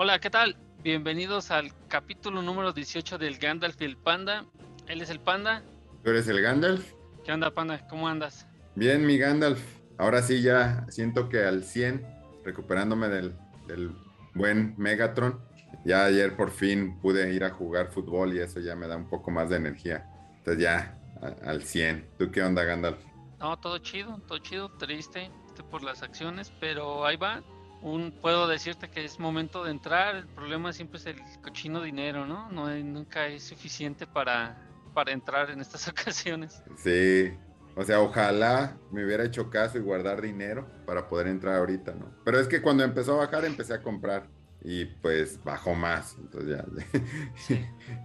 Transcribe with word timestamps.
Hola, 0.00 0.20
¿qué 0.20 0.30
tal? 0.30 0.56
Bienvenidos 0.84 1.50
al 1.50 1.72
capítulo 1.88 2.40
número 2.40 2.72
18 2.72 3.18
del 3.18 3.36
Gandalf 3.38 3.82
y 3.82 3.84
el 3.84 3.96
Panda. 3.96 4.46
Él 4.86 5.00
es 5.02 5.10
el 5.10 5.18
Panda. 5.18 5.64
¿Tú 6.04 6.10
eres 6.10 6.28
el 6.28 6.40
Gandalf? 6.40 6.92
¿Qué 7.24 7.32
onda, 7.32 7.52
Panda? 7.52 7.84
¿Cómo 7.88 8.06
andas? 8.06 8.46
Bien, 8.76 9.04
mi 9.04 9.18
Gandalf. 9.18 9.60
Ahora 9.98 10.22
sí 10.22 10.40
ya 10.40 10.86
siento 10.88 11.28
que 11.28 11.44
al 11.44 11.64
100, 11.64 12.06
recuperándome 12.44 13.08
del, 13.08 13.34
del 13.66 13.90
buen 14.34 14.74
Megatron. 14.78 15.40
Ya 15.84 16.04
ayer 16.04 16.36
por 16.36 16.52
fin 16.52 17.00
pude 17.00 17.34
ir 17.34 17.42
a 17.42 17.50
jugar 17.50 17.90
fútbol 17.90 18.34
y 18.34 18.38
eso 18.38 18.60
ya 18.60 18.76
me 18.76 18.86
da 18.86 18.96
un 18.96 19.08
poco 19.08 19.32
más 19.32 19.50
de 19.50 19.56
energía. 19.56 20.06
Entonces 20.38 20.62
ya 20.62 20.96
a- 21.20 21.50
al 21.50 21.64
100. 21.64 22.08
¿Tú 22.20 22.30
qué 22.30 22.40
onda, 22.44 22.62
Gandalf? 22.62 22.98
No, 23.40 23.58
todo 23.58 23.78
chido, 23.78 24.20
todo 24.28 24.38
chido, 24.38 24.68
triste 24.78 25.30
triste 25.48 25.64
por 25.64 25.82
las 25.82 26.04
acciones, 26.04 26.52
pero 26.60 27.04
ahí 27.04 27.16
va. 27.16 27.42
Un, 27.82 28.10
puedo 28.12 28.48
decirte 28.48 28.88
que 28.90 29.04
es 29.04 29.18
momento 29.20 29.64
de 29.64 29.70
entrar. 29.70 30.16
El 30.16 30.26
problema 30.26 30.72
siempre 30.72 30.98
es 30.98 31.06
el 31.06 31.16
cochino 31.42 31.80
dinero, 31.82 32.26
¿no? 32.26 32.50
No 32.50 32.66
hay- 32.66 32.82
nunca 32.82 33.26
es 33.28 33.44
suficiente 33.44 34.06
para, 34.06 34.60
para 34.94 35.12
entrar 35.12 35.50
en 35.50 35.60
estas 35.60 35.86
ocasiones. 35.88 36.62
Sí. 36.76 37.32
O 37.76 37.84
sea, 37.84 38.00
ojalá 38.00 38.76
me 38.90 39.04
hubiera 39.04 39.22
hecho 39.24 39.50
caso 39.50 39.78
y 39.78 39.80
guardar 39.80 40.20
dinero 40.20 40.68
para 40.84 41.08
poder 41.08 41.28
entrar 41.28 41.54
ahorita, 41.56 41.94
¿no? 41.94 42.12
Pero 42.24 42.40
es 42.40 42.48
que 42.48 42.60
cuando 42.60 42.82
empezó 42.82 43.14
a 43.20 43.26
bajar 43.26 43.44
empecé 43.44 43.72
a 43.74 43.82
comprar 43.82 44.26
y 44.64 44.84
pues 44.86 45.38
bajó 45.44 45.76
más. 45.76 46.16
Entonces 46.18 46.56
ya, 46.58 46.64
ya 47.48 47.56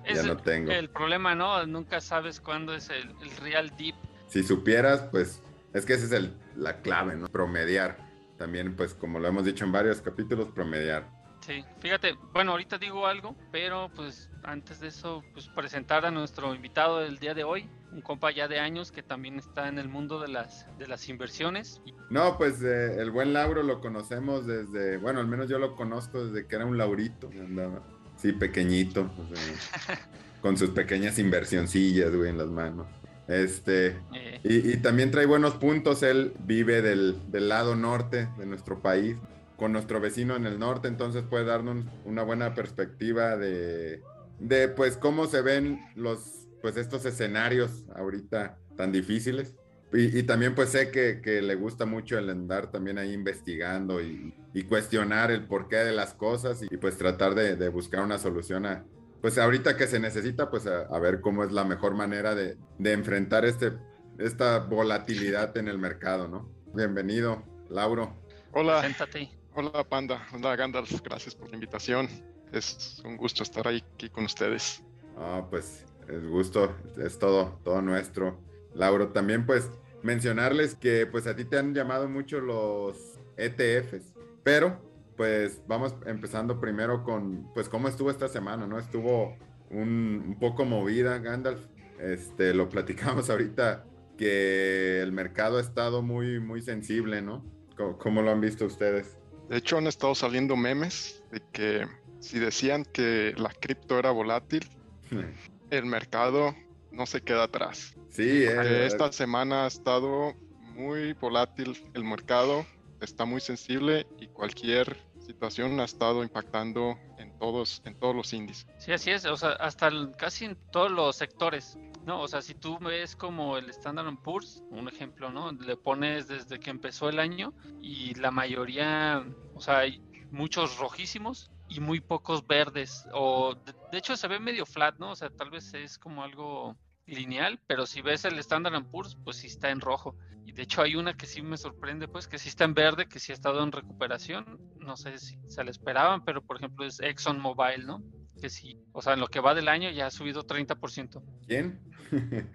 Es 0.06 0.24
no 0.26 0.38
tengo. 0.38 0.72
el 0.72 0.90
problema, 0.92 1.34
¿no? 1.34 1.66
Nunca 1.66 2.00
sabes 2.02 2.40
cuándo 2.40 2.76
es 2.76 2.90
el, 2.90 3.10
el 3.22 3.32
real 3.38 3.76
deep. 3.76 3.96
Si 4.28 4.44
supieras, 4.44 5.02
pues 5.12 5.42
es 5.74 5.86
que 5.88 5.94
esa 5.94 6.06
es 6.06 6.12
el, 6.12 6.38
la 6.56 6.82
clave, 6.82 7.16
¿no? 7.16 7.28
Promediar. 7.28 7.98
También, 8.44 8.76
pues 8.76 8.94
como 8.94 9.20
lo 9.20 9.30
hemos 9.30 9.46
dicho 9.46 9.64
en 9.64 9.72
varios 9.72 10.02
capítulos, 10.02 10.50
promediar. 10.54 11.10
Sí, 11.40 11.64
fíjate, 11.80 12.18
bueno, 12.34 12.52
ahorita 12.52 12.78
digo 12.78 13.08
algo, 13.08 13.38
pero 13.54 13.90
pues 13.96 14.30
antes 14.44 14.82
de 14.82 14.90
eso, 14.90 15.24
pues 15.32 15.48
presentar 15.48 16.06
a 16.06 16.12
nuestro 16.12 16.54
invitado 16.54 17.00
del 17.00 17.20
día 17.20 17.34
de 17.34 17.46
hoy, 17.46 17.70
un 17.94 18.02
compa 18.02 18.32
ya 18.32 18.50
de 18.50 18.60
años 18.60 18.92
que 18.92 19.02
también 19.02 19.40
está 19.40 19.70
en 19.70 19.80
el 19.80 19.88
mundo 19.88 20.20
de 20.20 20.28
las, 20.28 20.68
de 20.78 20.90
las 20.90 21.08
inversiones. 21.08 21.82
No, 22.10 22.38
pues 22.38 22.62
eh, 22.62 23.02
el 23.02 23.12
buen 23.12 23.32
Lauro 23.32 23.64
lo 23.64 23.80
conocemos 23.80 24.46
desde, 24.46 24.98
bueno, 24.98 25.22
al 25.22 25.28
menos 25.28 25.48
yo 25.48 25.58
lo 25.58 25.78
conozco 25.78 26.26
desde 26.26 26.46
que 26.46 26.58
era 26.58 26.66
un 26.66 26.78
Laurito, 26.78 27.30
andaba, 27.30 27.82
sí, 28.18 28.34
pequeñito, 28.34 29.10
o 29.18 29.34
sea, 29.34 30.00
con 30.42 30.58
sus 30.58 30.72
pequeñas 30.72 31.18
inversioncillas, 31.18 32.14
güey, 32.14 32.30
en 32.30 32.40
las 32.40 32.50
manos. 32.50 32.88
Este, 33.28 33.98
Eh, 34.14 34.40
y, 34.44 34.72
y 34.72 34.78
también 34.78 35.12
trae 35.12 35.26
buenos 35.26 35.54
puntos, 35.56 36.04
él 36.04 36.34
vive 36.46 36.82
del, 36.82 37.16
del 37.32 37.50
lado 37.50 37.76
norte 37.76 38.28
de 38.38 38.46
nuestro 38.46 38.82
país, 38.82 39.16
con 39.56 39.72
nuestro 39.72 40.02
vecino 40.02 40.36
en 40.36 40.46
el 40.46 40.60
norte, 40.60 40.88
entonces 40.88 41.24
puede 41.24 41.46
darnos 41.46 41.86
una 42.06 42.24
buena 42.24 42.54
perspectiva 42.54 43.38
de, 43.38 44.02
de 44.40 44.68
pues 44.68 44.98
cómo 44.98 45.28
se 45.28 45.42
ven 45.42 45.80
los, 45.96 46.50
pues 46.62 46.76
estos 46.76 47.06
escenarios 47.06 47.86
ahorita 47.96 48.58
tan 48.76 48.92
difíciles. 48.92 49.54
Y, 49.94 50.18
y 50.18 50.24
también 50.24 50.56
pues 50.56 50.70
sé 50.70 50.90
que, 50.90 51.22
que 51.22 51.42
le 51.44 51.54
gusta 51.54 51.86
mucho 51.86 52.18
el 52.18 52.28
andar 52.30 52.72
también 52.72 52.98
ahí 52.98 53.14
investigando 53.14 54.02
y, 54.02 54.34
y 54.52 54.64
cuestionar 54.64 55.30
el 55.30 55.46
porqué 55.46 55.78
de 55.78 55.92
las 55.92 56.16
cosas 56.16 56.64
y, 56.64 56.78
pues 56.78 56.98
tratar 56.98 57.36
de, 57.36 57.56
de 57.56 57.70
buscar 57.70 58.04
una 58.04 58.18
solución 58.18 58.66
a, 58.66 58.84
pues 59.24 59.38
ahorita 59.38 59.78
que 59.78 59.88
se 59.88 60.02
necesita, 60.02 60.50
pues 60.52 60.68
a, 60.68 60.82
a 60.82 61.00
ver 61.00 61.22
cómo 61.22 61.46
es 61.46 61.52
la 61.54 61.64
mejor 61.64 61.96
manera 61.96 62.36
de, 62.36 62.58
de 62.78 62.92
enfrentar 62.92 63.46
este, 63.46 63.72
esta 64.20 64.60
volatilidad 64.60 65.56
en 65.56 65.70
el 65.70 65.78
mercado, 65.80 66.28
¿no? 66.28 66.52
Bienvenido, 66.74 67.42
Lauro. 67.70 68.18
Hola, 68.52 68.82
Siéntate. 68.82 69.32
hola 69.56 69.86
Panda, 69.86 70.28
hola 70.34 70.58
Gandalf, 70.58 71.02
gracias 71.02 71.36
por 71.36 71.48
la 71.48 71.56
invitación. 71.56 72.10
Es 72.52 73.02
un 73.06 73.16
gusto 73.16 73.44
estar 73.44 73.66
aquí 73.66 74.10
con 74.10 74.26
ustedes. 74.26 74.84
Ah, 75.18 75.48
pues 75.50 75.86
es 76.10 76.28
gusto, 76.28 76.76
es 76.98 77.18
todo, 77.18 77.62
todo 77.64 77.82
nuestro. 77.82 78.38
Lauro, 78.74 79.08
también 79.14 79.46
pues 79.46 79.70
mencionarles 80.02 80.76
que 80.76 81.06
pues 81.06 81.28
a 81.28 81.36
ti 81.38 81.46
te 81.46 81.58
han 81.58 81.74
llamado 81.74 82.10
mucho 82.10 82.42
los 82.42 82.98
ETFs, 83.38 84.04
pero 84.44 84.82
pues 85.16 85.62
vamos 85.68 85.96
empezando 86.06 86.60
primero 86.60 87.04
con 87.04 87.52
pues 87.54 87.70
cómo 87.70 87.88
estuvo 87.88 88.10
esta 88.10 88.28
semana, 88.28 88.68
¿no? 88.68 88.80
Estuvo 88.80 89.36
un, 89.70 90.24
un 90.28 90.40
poco 90.40 90.66
movida, 90.66 91.20
Gandalf. 91.20 91.62
Este, 92.00 92.54
lo 92.54 92.70
platicamos 92.70 93.30
ahorita 93.30 93.86
que 94.18 95.02
el 95.02 95.12
mercado 95.12 95.58
ha 95.58 95.62
estado 95.62 96.02
muy, 96.02 96.40
muy 96.40 96.62
sensible, 96.62 97.22
¿no? 97.22 97.44
¿Cómo, 97.76 97.98
cómo 97.98 98.22
lo 98.22 98.32
han 98.32 98.42
visto 98.42 98.66
ustedes? 98.66 99.18
De 99.50 99.58
hecho, 99.58 99.78
han 99.78 99.88
estado 99.88 100.16
saliendo 100.16 100.56
memes 100.56 101.24
de 101.32 101.42
que 101.52 101.86
si 102.20 102.40
decían 102.40 102.86
que 102.86 103.34
la 103.38 103.50
cripto 103.50 104.00
era 104.00 104.12
volátil, 104.12 104.68
el 105.70 105.86
mercado 105.86 106.56
no 106.92 107.06
se 107.06 107.22
queda 107.22 107.44
atrás. 107.44 107.96
Sí, 108.10 108.24
Que 108.24 108.48
eh, 108.48 108.86
esta 108.86 109.12
semana 109.12 109.66
ha 109.66 109.68
estado 109.68 110.36
muy 110.76 111.14
volátil 111.14 111.78
el 111.94 112.04
mercado, 112.04 112.66
está 113.04 113.26
muy 113.26 113.42
sensible 113.42 114.08
y 114.20 114.28
cualquier 114.28 114.98
situación 115.20 115.80
ha 115.80 115.86
estado 115.86 116.24
impactando 116.24 116.98
en 117.18 117.38
todos, 117.38 117.82
en 117.86 117.98
todos 117.98 118.16
los 118.16 118.34
índices. 118.34 118.68
Sí, 118.78 118.92
así 118.92 119.12
es, 119.12 119.26
o 119.26 119.38
sea, 119.38 119.52
hasta 119.52 119.90
casi 120.18 120.46
en 120.46 120.58
todos 120.72 120.92
los 120.92 121.16
sectores, 121.16 121.78
¿no? 122.06 122.22
O 122.22 122.28
sea, 122.28 122.42
si 122.42 122.54
tú 122.54 122.78
ves 122.80 123.16
como 123.16 123.58
el 123.58 123.70
Standard 123.70 124.16
Poor's, 124.18 124.64
un 124.70 124.88
ejemplo, 124.88 125.30
¿no? 125.30 125.52
Le 125.52 125.78
pones 125.78 126.28
desde 126.28 126.60
que 126.60 126.70
empezó 126.70 127.10
el 127.10 127.20
año 127.20 127.54
y 127.82 128.14
la 128.16 128.32
mayoría, 128.32 129.26
o 129.56 129.62
sea, 129.62 129.80
hay 129.80 130.02
muchos 130.32 130.78
rojísimos 130.78 131.52
y 131.70 131.80
muy 131.80 132.02
pocos 132.02 132.46
verdes, 132.46 133.08
o 133.14 133.56
de 133.92 133.98
hecho 133.98 134.16
se 134.16 134.28
ve 134.28 134.40
medio 134.40 134.66
flat, 134.66 134.98
¿no? 135.00 135.12
O 135.12 135.16
sea, 135.16 135.30
tal 135.30 135.50
vez 135.50 135.74
es 135.74 135.98
como 135.98 136.24
algo 136.24 136.76
lineal, 137.06 137.60
pero 137.68 137.86
si 137.86 138.02
ves 138.02 138.26
el 138.26 138.38
Standard 138.40 138.86
Poor's, 138.90 139.18
pues 139.24 139.38
sí 139.38 139.48
está 139.48 139.70
en 139.72 139.82
rojo. 139.82 140.16
Y 140.46 140.52
de 140.52 140.64
hecho 140.64 140.82
hay 140.82 140.96
una 140.96 141.16
que 141.16 141.26
sí 141.26 141.42
me 141.42 141.58
sorprende, 141.58 142.08
pues 142.08 142.28
que 142.28 142.38
sí 142.38 142.50
está 142.50 142.66
en 142.66 142.74
verde, 142.74 143.08
que 143.08 143.20
sí 143.20 143.32
ha 143.32 143.36
estado 143.36 143.64
en 143.64 143.72
recuperación. 143.72 144.60
No 144.80 144.98
sé 144.98 145.18
si 145.18 145.38
se 145.48 145.64
le 145.64 145.72
esperaban, 145.72 146.24
pero 146.26 146.42
por 146.42 146.58
ejemplo 146.58 146.86
es 146.86 147.00
ExxonMobil, 147.00 147.86
¿no? 147.86 148.04
Que 148.42 148.50
sí, 148.50 148.78
o 148.92 149.02
sea, 149.02 149.14
en 149.14 149.22
lo 149.22 149.28
que 149.28 149.40
va 149.40 149.54
del 149.56 149.68
año 149.70 149.90
ya 149.92 150.08
ha 150.08 150.12
subido 150.12 150.44
30%. 150.44 151.24
¿Quién? 151.48 151.80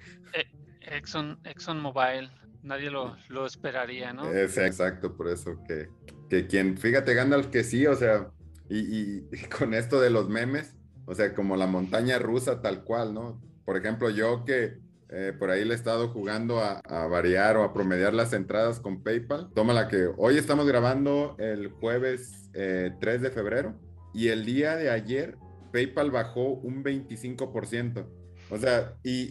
Exxon, 0.81 1.39
ExxonMobil, 1.45 2.31
nadie 2.63 2.91
lo, 2.91 3.17
lo 3.29 3.47
esperaría, 3.47 4.13
¿no? 4.13 4.33
Es 4.33 4.57
exacto, 4.59 5.17
por 5.17 5.29
eso 5.29 5.63
que, 5.67 5.89
que 6.31 6.47
quien, 6.47 6.79
fíjate, 6.79 7.15
Gandalf, 7.15 7.49
que 7.49 7.63
sí, 7.65 7.87
o 7.87 7.95
sea, 7.95 8.31
y, 8.71 8.79
y- 8.79 9.29
y 9.33 9.45
con 9.49 9.75
esto 9.75 10.01
de 10.01 10.11
los 10.11 10.29
memes, 10.29 10.77
o 11.07 11.15
sea, 11.15 11.35
como 11.35 11.57
la 11.57 11.67
montaña 11.67 12.19
rusa 12.19 12.61
tal 12.63 12.85
cual, 12.85 13.13
¿no? 13.15 13.41
Por 13.69 13.77
ejemplo, 13.77 14.09
yo 14.09 14.47
que 14.47 14.79
eh, 15.11 15.35
por 15.39 15.51
ahí 15.51 15.63
le 15.63 15.75
he 15.75 15.77
estado 15.77 16.09
jugando 16.09 16.61
a, 16.61 16.79
a 16.87 17.07
variar 17.07 17.59
o 17.59 17.65
a 17.65 17.75
promediar 17.75 18.15
las 18.15 18.33
entradas 18.33 18.81
con 18.81 19.03
PayPal, 19.03 19.51
toma 19.55 19.75
la 19.75 19.89
que 19.89 20.09
hoy 20.17 20.39
estamos 20.39 20.67
grabando 20.67 21.37
el 21.39 21.69
jueves 21.69 22.49
eh, 22.55 22.93
3 22.99 23.21
de 23.21 23.31
febrero 23.31 23.79
y 24.15 24.29
el 24.29 24.47
día 24.47 24.75
de 24.77 24.89
ayer 24.89 25.37
PayPal 25.71 26.11
bajó 26.11 26.49
un 26.55 26.83
25%. 26.83 28.09
O 28.49 28.57
sea, 28.57 28.95
y, 29.03 29.25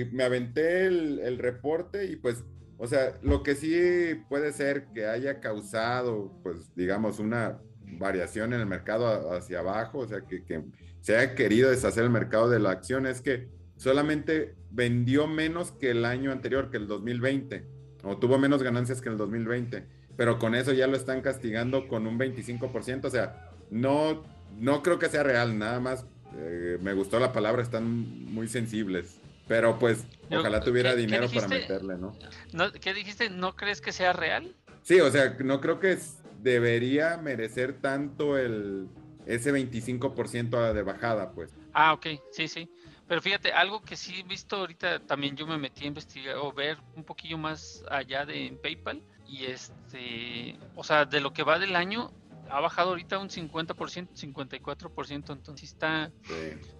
y- 0.00 0.10
me 0.12 0.24
aventé 0.24 0.86
el, 0.86 1.18
el 1.18 1.36
reporte 1.36 2.06
y 2.06 2.16
pues 2.16 2.42
o 2.78 2.86
sea, 2.86 3.18
lo 3.20 3.42
que 3.42 3.54
sí 3.54 4.14
puede 4.30 4.54
ser 4.54 4.86
que 4.94 5.04
haya 5.04 5.40
causado, 5.40 6.40
pues, 6.42 6.74
digamos, 6.74 7.18
una 7.18 7.60
variación 7.98 8.54
en 8.54 8.60
el 8.60 8.66
mercado 8.66 9.30
hacia 9.34 9.58
abajo, 9.58 9.98
o 9.98 10.06
sea, 10.08 10.22
que, 10.22 10.42
que 10.42 10.64
se 11.02 11.18
haya 11.18 11.34
querido 11.34 11.68
deshacer 11.68 12.04
el 12.04 12.08
mercado 12.10 12.48
de 12.48 12.60
la 12.60 12.70
acción, 12.70 13.04
es 13.04 13.20
que 13.20 13.52
solamente 13.76 14.54
vendió 14.70 15.26
menos 15.26 15.72
que 15.72 15.90
el 15.90 16.04
año 16.04 16.32
anterior, 16.32 16.70
que 16.70 16.76
el 16.76 16.86
2020, 16.86 17.64
o 18.02 18.16
tuvo 18.18 18.38
menos 18.38 18.62
ganancias 18.62 19.00
que 19.00 19.08
el 19.08 19.16
2020, 19.16 19.86
pero 20.16 20.38
con 20.38 20.54
eso 20.54 20.72
ya 20.72 20.86
lo 20.86 20.96
están 20.96 21.20
castigando 21.22 21.88
con 21.88 22.06
un 22.06 22.18
25%, 22.18 23.04
o 23.06 23.10
sea, 23.10 23.50
no, 23.70 24.22
no 24.58 24.82
creo 24.82 24.98
que 24.98 25.08
sea 25.08 25.22
real, 25.22 25.58
nada 25.58 25.80
más 25.80 26.06
eh, 26.36 26.78
me 26.82 26.92
gustó 26.94 27.18
la 27.20 27.32
palabra, 27.32 27.62
están 27.62 27.86
muy 28.32 28.48
sensibles. 28.48 29.20
Pero 29.46 29.78
pues, 29.78 30.06
Yo- 30.30 30.40
ojalá 30.40 30.60
tuviera 30.64 30.90
¿qué- 30.90 30.96
qué 30.96 31.02
dinero 31.02 31.28
para 31.32 31.48
meterle, 31.48 31.96
¿no? 31.98 32.16
¿No- 32.52 32.72
¿Qué 32.72 32.94
dijiste? 32.94 33.28
¿No 33.30 33.54
crees 33.56 33.80
que 33.80 33.92
sea 33.92 34.12
real? 34.14 34.54
Sí, 34.82 35.00
o 35.00 35.10
sea, 35.10 35.36
no 35.44 35.60
creo 35.60 35.78
que 35.80 35.98
debería 36.42 37.18
merecer 37.18 37.74
tanto 37.74 38.36
el 38.38 38.88
ese 39.26 39.52
25% 39.52 40.72
de 40.74 40.82
bajada, 40.82 41.32
pues. 41.32 41.50
Ah, 41.72 41.92
ok, 41.92 42.06
sí, 42.32 42.48
sí. 42.48 42.68
Pero 43.14 43.22
fíjate, 43.22 43.52
algo 43.52 43.80
que 43.80 43.94
sí 43.94 44.18
he 44.18 44.22
visto 44.24 44.56
ahorita, 44.56 44.98
también 44.98 45.36
yo 45.36 45.46
me 45.46 45.56
metí 45.56 45.84
a 45.84 45.86
investigar 45.86 46.36
o 46.36 46.52
ver 46.52 46.78
un 46.96 47.04
poquillo 47.04 47.38
más 47.38 47.84
allá 47.88 48.26
de 48.26 48.58
PayPal 48.60 49.04
y 49.24 49.44
este, 49.44 50.58
o 50.74 50.82
sea, 50.82 51.04
de 51.04 51.20
lo 51.20 51.32
que 51.32 51.44
va 51.44 51.60
del 51.60 51.76
año, 51.76 52.12
ha 52.50 52.58
bajado 52.58 52.88
ahorita 52.88 53.20
un 53.20 53.28
50%, 53.28 54.08
54%, 54.16 55.32
entonces 55.32 55.62
está, 55.62 56.10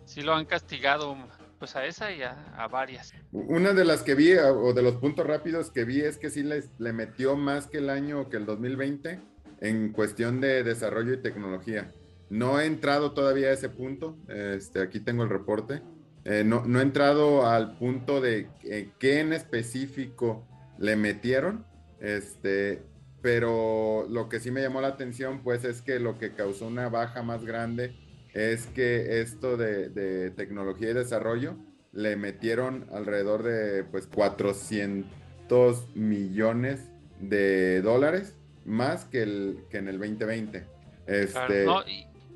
sí 0.06 0.22
lo 0.22 0.34
han 0.34 0.44
castigado 0.44 1.16
pues 1.60 1.76
a 1.76 1.86
esa 1.86 2.10
y 2.10 2.22
a, 2.22 2.52
a 2.56 2.66
varias. 2.66 3.12
Una 3.30 3.72
de 3.72 3.84
las 3.84 4.02
que 4.02 4.16
vi, 4.16 4.32
o 4.34 4.72
de 4.72 4.82
los 4.82 4.96
puntos 4.96 5.24
rápidos 5.24 5.70
que 5.70 5.84
vi, 5.84 6.00
es 6.00 6.18
que 6.18 6.30
sí 6.30 6.42
les, 6.42 6.68
le 6.80 6.92
metió 6.92 7.36
más 7.36 7.68
que 7.68 7.78
el 7.78 7.88
año 7.88 8.28
que 8.28 8.38
el 8.38 8.46
2020 8.46 9.20
en 9.60 9.92
cuestión 9.92 10.40
de 10.40 10.64
desarrollo 10.64 11.12
y 11.12 11.22
tecnología. 11.22 11.92
no 12.28 12.58
he 12.58 12.66
entrado 12.66 13.12
todavía 13.12 13.50
a 13.50 13.52
ese 13.52 13.68
punto. 13.68 14.18
Este, 14.26 14.82
aquí 14.82 14.98
tengo 14.98 15.22
el 15.22 15.28
reporte. 15.28 15.80
Eh, 16.24 16.42
no, 16.44 16.64
no, 16.66 16.80
he 16.80 16.82
entrado 16.82 17.46
al 17.46 17.76
punto 17.76 18.20
de 18.20 18.48
qué 18.98 19.20
en 19.20 19.32
específico 19.32 20.46
le 20.78 20.96
metieron. 20.96 21.66
Este, 22.00 22.82
pero 23.22 24.06
lo 24.10 24.28
que 24.28 24.40
sí 24.40 24.50
me 24.50 24.60
llamó 24.60 24.80
la 24.80 24.88
atención, 24.88 25.42
pues, 25.42 25.64
es 25.64 25.82
que 25.82 25.98
lo 25.98 26.18
que 26.18 26.32
causó 26.32 26.66
una 26.66 26.88
baja 26.88 27.22
más 27.22 27.44
grande 27.44 27.94
es 28.32 28.66
que 28.66 29.20
esto 29.20 29.56
de, 29.56 29.88
de 29.88 30.30
tecnología 30.30 30.90
y 30.90 30.94
desarrollo 30.94 31.56
le 31.92 32.16
metieron 32.16 32.86
alrededor 32.92 33.42
de, 33.42 33.84
pues, 33.84 34.06
400 34.06 35.94
millones 35.94 36.90
de 37.20 37.80
dólares 37.82 38.36
más 38.64 39.04
que, 39.04 39.22
el, 39.22 39.64
que 39.70 39.78
en 39.78 39.88
el 39.88 39.98
2020. 39.98 40.66
Este... 41.06 41.66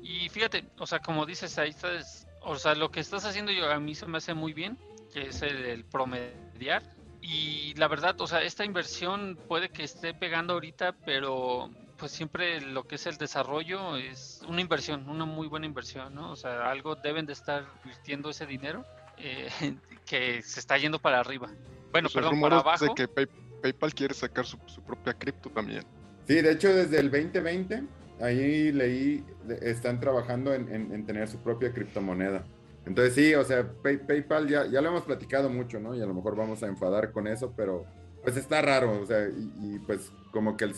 y, 0.01 0.29
fíjate, 0.29 0.65
o 0.77 0.87
sea, 0.87 0.99
como 0.99 1.25
dices, 1.25 1.57
ahí 1.57 1.69
estás, 1.71 2.27
o 2.41 2.55
sea, 2.57 2.75
lo 2.75 2.91
que 2.91 2.99
estás 2.99 3.25
haciendo 3.25 3.51
yo 3.51 3.71
a 3.71 3.79
mí 3.79 3.95
se 3.95 4.05
me 4.05 4.17
hace 4.17 4.33
muy 4.33 4.53
bien, 4.53 4.77
que 5.13 5.27
es 5.27 5.41
el, 5.41 5.83
promediar. 5.85 6.83
Y 7.21 7.73
la 7.75 7.87
verdad, 7.87 8.19
o 8.21 8.27
sea, 8.27 8.41
esta 8.41 8.63
inversión 8.65 9.37
puede 9.47 9.69
que 9.69 9.83
esté 9.83 10.13
pegando 10.13 10.53
ahorita, 10.53 10.93
pero 11.05 11.69
pues 11.97 12.13
siempre 12.13 12.61
lo 12.61 12.85
que 12.87 12.95
es 12.95 13.05
el 13.07 13.17
desarrollo 13.17 13.97
es 13.97 14.41
una 14.47 14.61
inversión, 14.61 15.09
una 15.09 15.25
muy 15.25 15.47
buena 15.47 15.65
inversión, 15.65 16.15
¿no? 16.15 16.31
O 16.31 16.35
sea, 16.37 16.71
algo 16.71 16.95
deben 16.95 17.25
de 17.25 17.33
estar 17.33 17.65
invirtiendo 17.83 18.29
ese 18.29 18.45
dinero 18.45 18.85
eh, 19.17 19.49
que 20.05 20.41
se 20.41 20.61
está 20.61 20.77
yendo 20.77 20.99
para 20.99 21.19
arriba. 21.19 21.49
Bueno, 21.91 22.07
pues 22.07 22.13
perdón, 22.13 22.39
para 22.39 22.59
abajo. 22.59 22.85
De 22.85 22.93
que 22.95 23.07
PayPal 23.07 23.93
quiere 23.93 24.13
sacar 24.13 24.45
su, 24.45 24.57
su 24.67 24.81
propia 24.81 25.13
cripto 25.13 25.49
también. 25.49 25.83
Sí, 26.25 26.35
de 26.41 26.51
hecho 26.51 26.73
desde 26.73 26.99
el 26.99 27.11
2020, 27.11 27.83
ahí 28.21 28.71
leí, 28.71 29.23
están 29.61 29.99
trabajando 29.99 30.53
en, 30.53 31.05
tener 31.05 31.27
su 31.27 31.39
propia 31.39 31.73
criptomoneda. 31.73 32.45
Entonces 32.85 33.13
sí, 33.13 33.35
o 33.35 33.43
sea, 33.43 33.67
PayPal 33.83 34.47
ya, 34.47 34.65
ya 34.65 34.81
lo 34.81 34.89
hemos 34.89 35.03
platicado 35.03 35.49
mucho, 35.49 35.79
¿no? 35.79 35.95
Y 35.95 36.01
a 36.01 36.05
lo 36.05 36.13
mejor 36.13 36.35
vamos 36.35 36.63
a 36.63 36.67
enfadar 36.67 37.11
con 37.11 37.27
eso, 37.27 37.53
pero 37.55 37.85
pues 38.23 38.35
está 38.37 38.61
raro, 38.61 38.99
o 39.01 39.05
sea, 39.05 39.27
y, 39.27 39.79
pues 39.79 40.11
como 40.31 40.57
que 40.57 40.71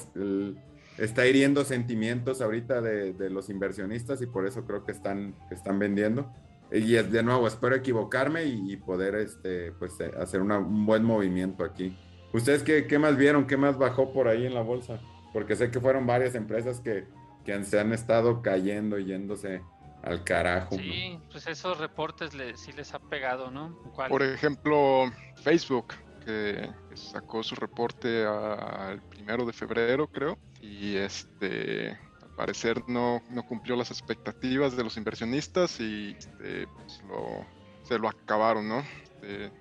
está 0.97 1.25
hiriendo 1.25 1.63
sentimientos 1.63 2.41
ahorita 2.41 2.81
de, 2.81 3.29
los 3.29 3.49
inversionistas 3.49 4.21
y 4.21 4.27
por 4.27 4.45
eso 4.45 4.65
creo 4.65 4.85
que 4.85 4.91
están, 4.91 5.35
están 5.51 5.79
vendiendo. 5.79 6.31
Y 6.71 6.93
de 6.93 7.23
nuevo, 7.23 7.47
espero 7.47 7.75
equivocarme 7.75 8.45
y, 8.45 8.77
poder 8.77 9.15
este, 9.15 9.71
pues, 9.73 9.93
hacer 10.19 10.41
un 10.41 10.85
buen 10.85 11.03
movimiento 11.03 11.63
aquí. 11.63 11.97
¿Ustedes 12.33 12.63
qué, 12.63 12.87
qué 12.87 12.97
más 12.97 13.17
vieron? 13.17 13.45
¿Qué 13.45 13.57
más 13.57 13.77
bajó 13.77 14.13
por 14.13 14.27
ahí 14.27 14.45
en 14.45 14.53
la 14.53 14.61
bolsa? 14.61 15.01
porque 15.33 15.55
sé 15.55 15.71
que 15.71 15.79
fueron 15.79 16.05
varias 16.05 16.35
empresas 16.35 16.79
que, 16.79 17.05
que 17.45 17.63
se 17.63 17.79
han 17.79 17.93
estado 17.93 18.41
cayendo 18.41 18.99
y 18.99 19.05
yéndose 19.05 19.61
al 20.03 20.23
carajo. 20.23 20.75
Sí, 20.75 21.19
pues 21.31 21.47
esos 21.47 21.77
reportes 21.77 22.31
sí 22.55 22.71
les 22.73 22.93
ha 22.93 22.99
pegado, 22.99 23.51
¿no? 23.51 23.77
Por 24.09 24.23
ejemplo, 24.23 25.11
Facebook, 25.43 25.93
que, 26.25 26.69
sacó 26.93 27.43
su 27.43 27.55
reporte 27.55 28.25
al 28.25 29.01
primero 29.03 29.45
de 29.45 29.53
febrero, 29.53 30.07
creo, 30.07 30.37
y 30.59 30.95
este 30.95 31.97
al 32.21 32.35
parecer 32.35 32.83
no, 32.87 33.21
no 33.29 33.43
cumplió 33.43 33.75
las 33.75 33.91
expectativas 33.91 34.75
de 34.75 34.83
los 34.83 34.97
inversionistas 34.97 35.79
y 35.79 36.15
este, 36.17 36.67
pues 36.67 37.01
lo, 37.07 37.45
se 37.83 37.99
lo 37.99 38.09
acabaron, 38.09 38.67
¿no? 38.67 38.79
Este, 39.21 39.51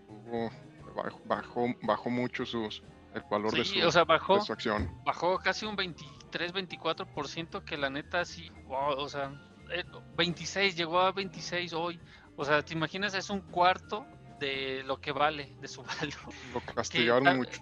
bajó, 1.27 1.67
bajó 1.83 2.11
mucho 2.11 2.47
sus, 2.47 2.83
el 3.15 3.23
valor 3.31 3.53
de, 3.53 3.65
su, 3.65 3.87
o 3.87 3.93
sea, 3.93 4.05
bajó, 4.05 4.35
acción. 4.35 4.91
Bajó 5.05 5.39
casi 5.39 5.67
un 5.67 5.77
23-24%, 6.31 7.65
que 7.65 7.77
la 7.77 7.91
neta 7.91 8.25
sí, 8.25 8.51
wow, 8.67 8.99
o 8.99 9.09
sea, 9.09 9.33
26, 10.17 10.73
eh, 10.73 10.77
llegó 10.77 11.01
a 11.01 11.13
26 11.13 11.73
hoy. 11.73 12.01
O 12.37 12.45
sea, 12.45 12.63
te 12.63 12.75
imaginas, 12.75 13.15
es 13.15 13.31
un 13.31 13.41
cuarto 13.41 14.07
de 14.39 14.83
lo 14.85 15.01
que 15.01 15.13
vale, 15.13 15.55
de 15.61 15.69
su 15.69 15.83
valor. 16.01 16.35
Lo 16.55 16.61
castigaron 16.75 17.37
mucho. 17.37 17.61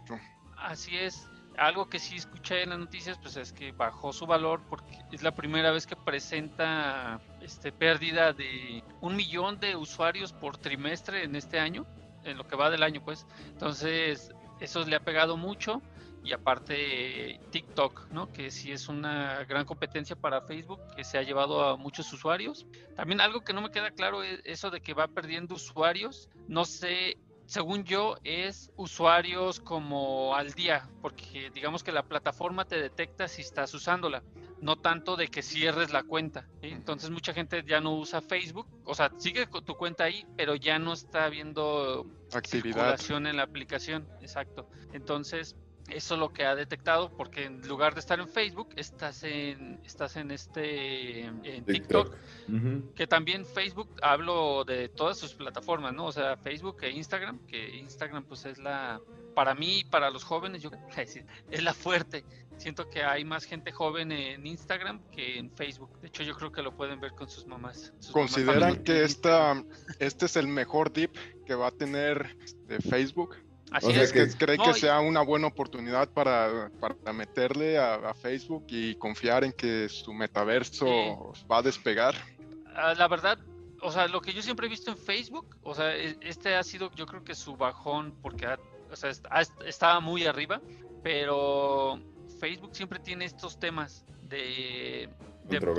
Así 0.56 0.97
es. 0.97 1.29
Algo 1.56 1.88
que 1.88 1.99
sí 1.99 2.15
escuché 2.15 2.62
en 2.62 2.70
las 2.70 2.79
noticias, 2.79 3.19
pues 3.19 3.37
es 3.37 3.53
que 3.53 3.73
bajó 3.73 4.12
su 4.12 4.26
valor 4.26 4.62
porque 4.69 4.97
es 5.11 5.25
la 5.25 5.35
primera 5.35 5.73
vez 5.73 5.88
que 5.88 5.97
presenta 5.97 7.21
este 7.41 7.73
pérdida 7.73 8.32
de 8.32 8.85
un 9.00 9.17
millón 9.17 9.59
de 9.59 9.75
usuarios 9.75 10.32
por 10.32 10.56
trimestre 10.56 11.25
en 11.25 11.35
este 11.35 11.59
año, 11.59 11.85
en 12.23 12.38
lo 12.38 12.47
que 12.47 12.55
va 12.55 12.71
del 12.71 12.85
año, 12.85 13.03
pues. 13.05 13.26
Entonces, 13.49 14.32
eso 14.61 14.85
le 14.85 14.94
ha 14.94 15.00
pegado 15.00 15.37
mucho 15.37 15.82
y 16.28 16.32
aparte 16.32 17.40
TikTok, 17.50 18.10
¿no? 18.10 18.30
Que 18.30 18.50
sí 18.50 18.70
es 18.70 18.88
una 18.88 19.44
gran 19.44 19.64
competencia 19.64 20.14
para 20.14 20.42
Facebook, 20.42 20.80
que 20.94 21.02
se 21.02 21.16
ha 21.16 21.22
llevado 21.22 21.64
a 21.64 21.76
muchos 21.76 22.12
usuarios. 22.12 22.66
También 22.94 23.22
algo 23.22 23.40
que 23.40 23.54
no 23.54 23.62
me 23.62 23.70
queda 23.70 23.90
claro 23.92 24.22
es 24.22 24.40
eso 24.44 24.70
de 24.70 24.82
que 24.82 24.92
va 24.92 25.08
perdiendo 25.08 25.54
usuarios. 25.54 26.28
No 26.46 26.66
sé, 26.66 27.16
según 27.46 27.84
yo, 27.84 28.16
es 28.25 28.70
usuarios 28.76 29.58
como 29.58 30.36
al 30.36 30.52
día, 30.52 30.90
porque 31.00 31.50
digamos 31.54 31.82
que 31.82 31.92
la 31.92 32.02
plataforma 32.02 32.66
te 32.66 32.78
detecta 32.78 33.26
si 33.26 33.40
estás 33.40 33.72
usándola 33.72 34.22
no 34.60 34.76
tanto 34.76 35.16
de 35.16 35.28
que 35.28 35.42
cierres 35.42 35.92
la 35.92 36.02
cuenta. 36.02 36.46
Entonces 36.62 37.10
mucha 37.10 37.32
gente 37.32 37.62
ya 37.66 37.80
no 37.80 37.94
usa 37.94 38.20
Facebook, 38.20 38.66
o 38.84 38.94
sea, 38.94 39.12
sigue 39.19 39.46
con 39.46 39.64
tu 39.64 39.76
cuenta 39.76 40.04
ahí, 40.04 40.26
pero 40.36 40.54
ya 40.56 40.78
no 40.78 40.92
está 40.92 41.28
viendo 41.28 42.06
actividad 42.32 42.98
en 43.08 43.36
la 43.36 43.42
aplicación, 43.42 44.08
exacto. 44.20 44.69
Entonces 44.92 45.56
eso 45.88 46.14
es 46.14 46.20
lo 46.20 46.32
que 46.32 46.44
ha 46.44 46.55
detectado 46.55 47.11
porque 47.11 47.44
en 47.44 47.67
lugar 47.67 47.94
de 47.94 48.00
estar 48.00 48.19
en 48.20 48.29
Facebook 48.29 48.70
estás 48.76 49.23
en 49.25 49.81
estás 49.85 50.17
en 50.17 50.31
este 50.31 51.25
en 51.25 51.64
TikTok, 51.64 52.14
que 52.94 53.06
también 53.06 53.44
Facebook 53.44 53.88
hablo 54.02 54.64
de 54.64 54.88
todas 54.88 55.19
sus 55.19 55.35
plataformas 55.35 55.94
no 55.94 56.06
o 56.06 56.12
sea 56.12 56.37
Facebook 56.37 56.79
e 56.82 56.90
Instagram 56.90 57.38
que 57.46 57.76
Instagram 57.76 58.25
pues 58.25 58.44
es 58.46 58.58
la 58.58 59.00
para 59.35 59.55
mí 59.55 59.85
para 59.90 60.11
los 60.11 60.25
jóvenes 60.25 60.62
yo 60.62 60.70
es 61.50 61.62
la 61.62 61.75
fuerte 61.75 62.25
siento 62.58 62.88
que 62.90 63.02
hay 63.02 63.25
más 63.25 63.44
gente 63.44 63.73
joven 63.73 64.12
en 64.12 64.46
Instagram 64.46 65.00
que 65.11 65.38
en 65.38 65.50
Facebook. 65.50 65.99
De 66.00 66.08
hecho, 66.08 66.23
yo 66.23 66.35
creo 66.35 66.52
que 66.52 66.62
lo 66.62 66.76
pueden 66.76 67.00
ver 67.00 67.12
con 67.12 67.29
sus 67.29 67.46
mamás. 67.46 67.93
¿Consideran 68.12 68.82
que 68.82 69.05
esta, 69.05 69.62
este 69.99 70.26
es 70.26 70.37
el 70.37 70.49
mejor 70.49 70.93
dip 70.93 71.17
que 71.46 71.55
va 71.55 71.69
a 71.69 71.70
tener 71.70 72.37
de 72.67 72.81
Facebook? 72.81 73.37
Así 73.70 73.91
es. 73.93 74.12
que 74.12 74.29
cree 74.29 74.59
que 74.59 74.75
sea 74.75 75.00
una 75.00 75.23
buena 75.23 75.47
oportunidad 75.47 76.09
para, 76.09 76.70
para 76.81 77.12
meterle 77.12 77.79
a, 77.79 78.15
Facebook 78.15 78.65
y 78.69 78.94
confiar 78.97 79.44
en 79.44 79.53
que 79.53 79.88
su 79.88 80.12
metaverso 80.12 81.33
va 81.50 81.59
a 81.59 81.62
despegar. 81.62 82.14
Ah, 82.75 82.95
la 82.97 83.09
verdad, 83.09 83.38
o 83.81 83.92
sea, 83.92 84.09
lo 84.09 84.21
que 84.21 84.33
yo 84.33 84.42
siempre 84.42 84.66
he 84.66 84.71
visto 84.71 84.90
en 84.90 84.97
Facebook, 84.97 85.57
o 85.62 85.75
sea, 85.75 85.97
e, 85.97 86.16
este 86.23 86.54
ha 86.54 86.62
sido 86.62 86.90
yo 86.95 87.07
creo 87.07 87.23
que 87.25 87.35
su 87.35 87.57
bajón 87.57 88.14
porque 88.23 88.47
o 88.90 88.97
sea, 88.97 89.11
estaba 89.66 90.00
muy 90.00 90.25
arriba, 90.25 90.61
pero 91.02 92.00
Facebook 92.40 92.75
siempre 92.75 92.99
tiene 92.99 93.25
estos 93.25 93.59
temas 93.59 94.04
de, 94.23 95.09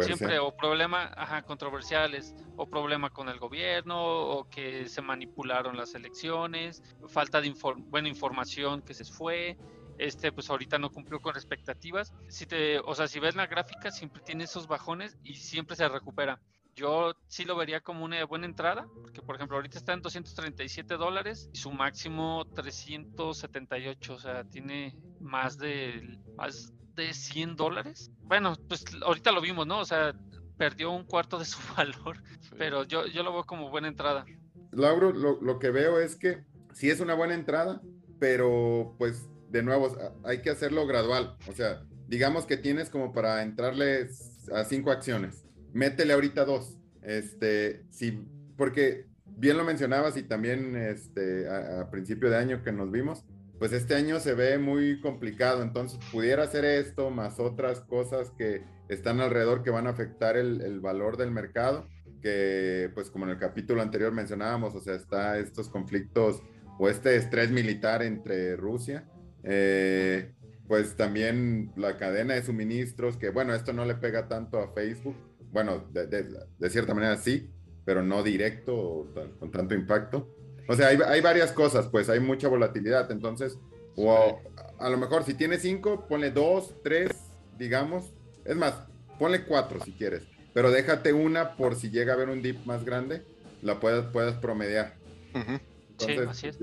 siempre 0.02 0.40
o 0.40 0.56
problema 0.56 1.12
ajá, 1.16 1.44
controversiales 1.44 2.36
o 2.56 2.68
problema 2.68 3.10
con 3.10 3.30
el 3.30 3.40
gobierno 3.40 3.98
o 4.02 4.50
que 4.50 4.88
se 4.88 5.02
manipularon 5.02 5.78
las 5.78 5.96
elecciones, 5.96 6.84
falta 7.08 7.42
de 7.42 7.54
buena 7.88 8.08
información 8.08 8.82
que 8.82 8.94
se 8.94 9.06
fue, 9.06 9.58
este 9.98 10.32
pues 10.32 10.50
ahorita 10.50 10.80
no 10.80 10.90
cumplió 10.90 11.20
con 11.20 11.36
expectativas. 11.36 12.14
Si 12.28 12.46
te, 12.46 12.80
o 12.80 12.96
sea, 12.96 13.08
si 13.08 13.20
ves 13.20 13.36
la 13.36 13.48
gráfica 13.48 13.92
siempre 13.92 14.22
tiene 14.22 14.46
esos 14.46 14.68
bajones 14.68 15.18
y 15.24 15.36
siempre 15.36 15.76
se 15.76 15.88
recupera. 15.88 16.40
Yo 16.76 17.14
sí 17.28 17.44
lo 17.44 17.58
vería 17.58 17.82
como 17.82 18.06
una 18.06 18.24
buena 18.26 18.46
entrada, 18.46 18.88
porque 19.02 19.22
por 19.22 19.36
ejemplo 19.36 19.58
ahorita 19.58 19.78
está 19.78 19.92
en 19.94 20.02
237 20.02 20.96
dólares 20.96 21.50
y 21.52 21.58
su 21.58 21.72
máximo 21.72 22.46
378, 22.56 24.14
o 24.14 24.20
sea, 24.20 24.46
tiene 24.46 24.96
más 25.20 25.58
de, 25.58 26.18
más 26.38 26.72
de 27.00 27.14
100 27.14 27.56
dólares. 27.56 28.12
Bueno, 28.24 28.56
pues 28.68 28.86
ahorita 29.04 29.32
lo 29.32 29.42
vimos, 29.42 29.66
¿no? 29.66 29.80
O 29.80 29.86
sea, 29.86 30.14
perdió 30.58 30.92
un 30.92 31.04
cuarto 31.06 31.40
de 31.40 31.46
su 31.46 31.60
valor, 31.76 32.22
pero 32.58 32.84
yo, 32.84 33.08
yo 33.08 33.24
lo 33.24 33.34
veo 33.34 33.44
como 33.46 33.70
buena 33.70 33.88
entrada. 33.88 34.26
Lauro, 34.72 35.12
lo, 35.12 35.42
lo 35.42 35.58
que 35.58 35.72
veo 35.72 36.00
es 36.00 36.16
que 36.16 36.44
sí 36.74 36.90
es 36.90 37.00
una 37.00 37.16
buena 37.16 37.34
entrada, 37.34 37.82
pero 38.20 38.94
pues 39.00 39.28
de 39.50 39.64
nuevo 39.64 39.98
hay 40.24 40.42
que 40.42 40.52
hacerlo 40.52 40.86
gradual. 40.86 41.36
O 41.48 41.54
sea, 41.54 41.82
digamos 42.08 42.46
que 42.46 42.58
tienes 42.58 42.92
como 42.92 43.12
para 43.12 43.42
entrarle 43.42 44.10
a 44.54 44.64
cinco 44.64 44.92
acciones 44.92 45.50
métele 45.74 46.14
ahorita 46.14 46.46
dos. 46.46 46.78
Este, 47.02 47.86
sí, 47.90 48.24
porque 48.58 49.08
bien 49.26 49.58
lo 49.58 49.64
mencionabas 49.64 50.18
y 50.18 50.24
también 50.24 50.76
este, 50.76 51.48
a, 51.48 51.90
principio 51.90 52.30
de 52.30 52.38
año 52.38 52.64
que 52.64 52.72
nos 52.72 52.92
vimos, 52.92 53.26
pues 53.60 53.74
este 53.74 53.94
año 53.94 54.22
se 54.22 54.34
ve 54.34 54.58
muy 54.58 55.02
complicado, 55.02 55.62
entonces 55.62 56.00
pudiera 56.12 56.44
hacer 56.44 56.64
esto 56.64 57.10
más 57.10 57.40
otras 57.40 57.82
cosas 57.82 58.32
que 58.32 58.64
están 58.88 59.20
alrededor 59.20 59.64
que 59.64 59.70
van 59.70 59.86
a 59.86 59.92
afectar 59.92 60.38
el, 60.38 60.80
valor 60.80 61.18
del 61.18 61.32
mercado, 61.32 61.86
que 62.22 62.90
pues 62.94 63.12
como 63.12 63.26
en 63.26 63.32
el 63.32 63.38
capítulo 63.38 63.82
anterior 63.82 64.14
mencionábamos, 64.14 64.74
o 64.76 64.80
sea, 64.80 64.96
está 64.96 65.38
estos 65.38 65.68
conflictos 65.68 66.42
o 66.80 66.88
este 66.88 67.18
estrés 67.18 67.52
militar 67.52 68.02
entre 68.02 68.56
Rusia, 68.56 69.04
eh, 69.44 70.34
pues 70.68 70.96
también 70.96 71.74
la 71.76 71.98
cadena 71.98 72.36
de 72.36 72.44
suministros, 72.44 73.18
que 73.18 73.30
bueno, 73.30 73.54
esto 73.54 73.74
no 73.74 73.84
le 73.84 73.96
pega 73.96 74.30
tanto 74.30 74.60
a 74.60 74.72
Facebook, 74.72 75.16
bueno, 75.52 75.86
de, 75.92 76.70
cierta 76.70 76.94
manera 76.94 77.18
sí, 77.18 77.50
pero 77.84 78.04
no 78.04 78.24
directo 78.24 79.08
con 79.40 79.52
tanto 79.52 79.76
impacto. 79.76 80.39
O 80.70 80.76
sea, 80.76 80.90
hay, 80.90 81.00
hay, 81.04 81.20
varias 81.20 81.52
cosas, 81.52 81.88
pues 81.88 82.10
hay 82.10 82.20
mucha 82.20 82.48
volatilidad, 82.48 83.12
entonces, 83.12 83.58
o 83.96 84.40
a, 84.78 84.88
lo 84.88 84.98
mejor 85.00 85.24
si 85.24 85.34
tiene 85.34 85.58
cinco, 85.58 86.06
ponle 86.08 86.30
dos, 86.30 86.76
tres, 86.84 87.10
digamos, 87.58 88.14
es 88.46 88.56
más, 88.56 88.76
ponle 89.18 89.46
cuatro 89.46 89.84
si 89.84 89.94
quieres, 89.94 90.28
pero 90.54 90.70
déjate 90.70 91.12
una 91.12 91.56
por 91.56 91.76
si 91.76 91.90
llega 91.90 92.14
a 92.14 92.16
haber 92.16 92.30
un 92.30 92.44
dip 92.44 92.64
más 92.68 92.86
grande, 92.86 93.26
la 93.64 93.80
puedes, 93.80 94.06
puedes 94.12 94.36
promediar. 94.36 94.94
sí, 95.98 96.16
así 96.28 96.48
es. 96.50 96.60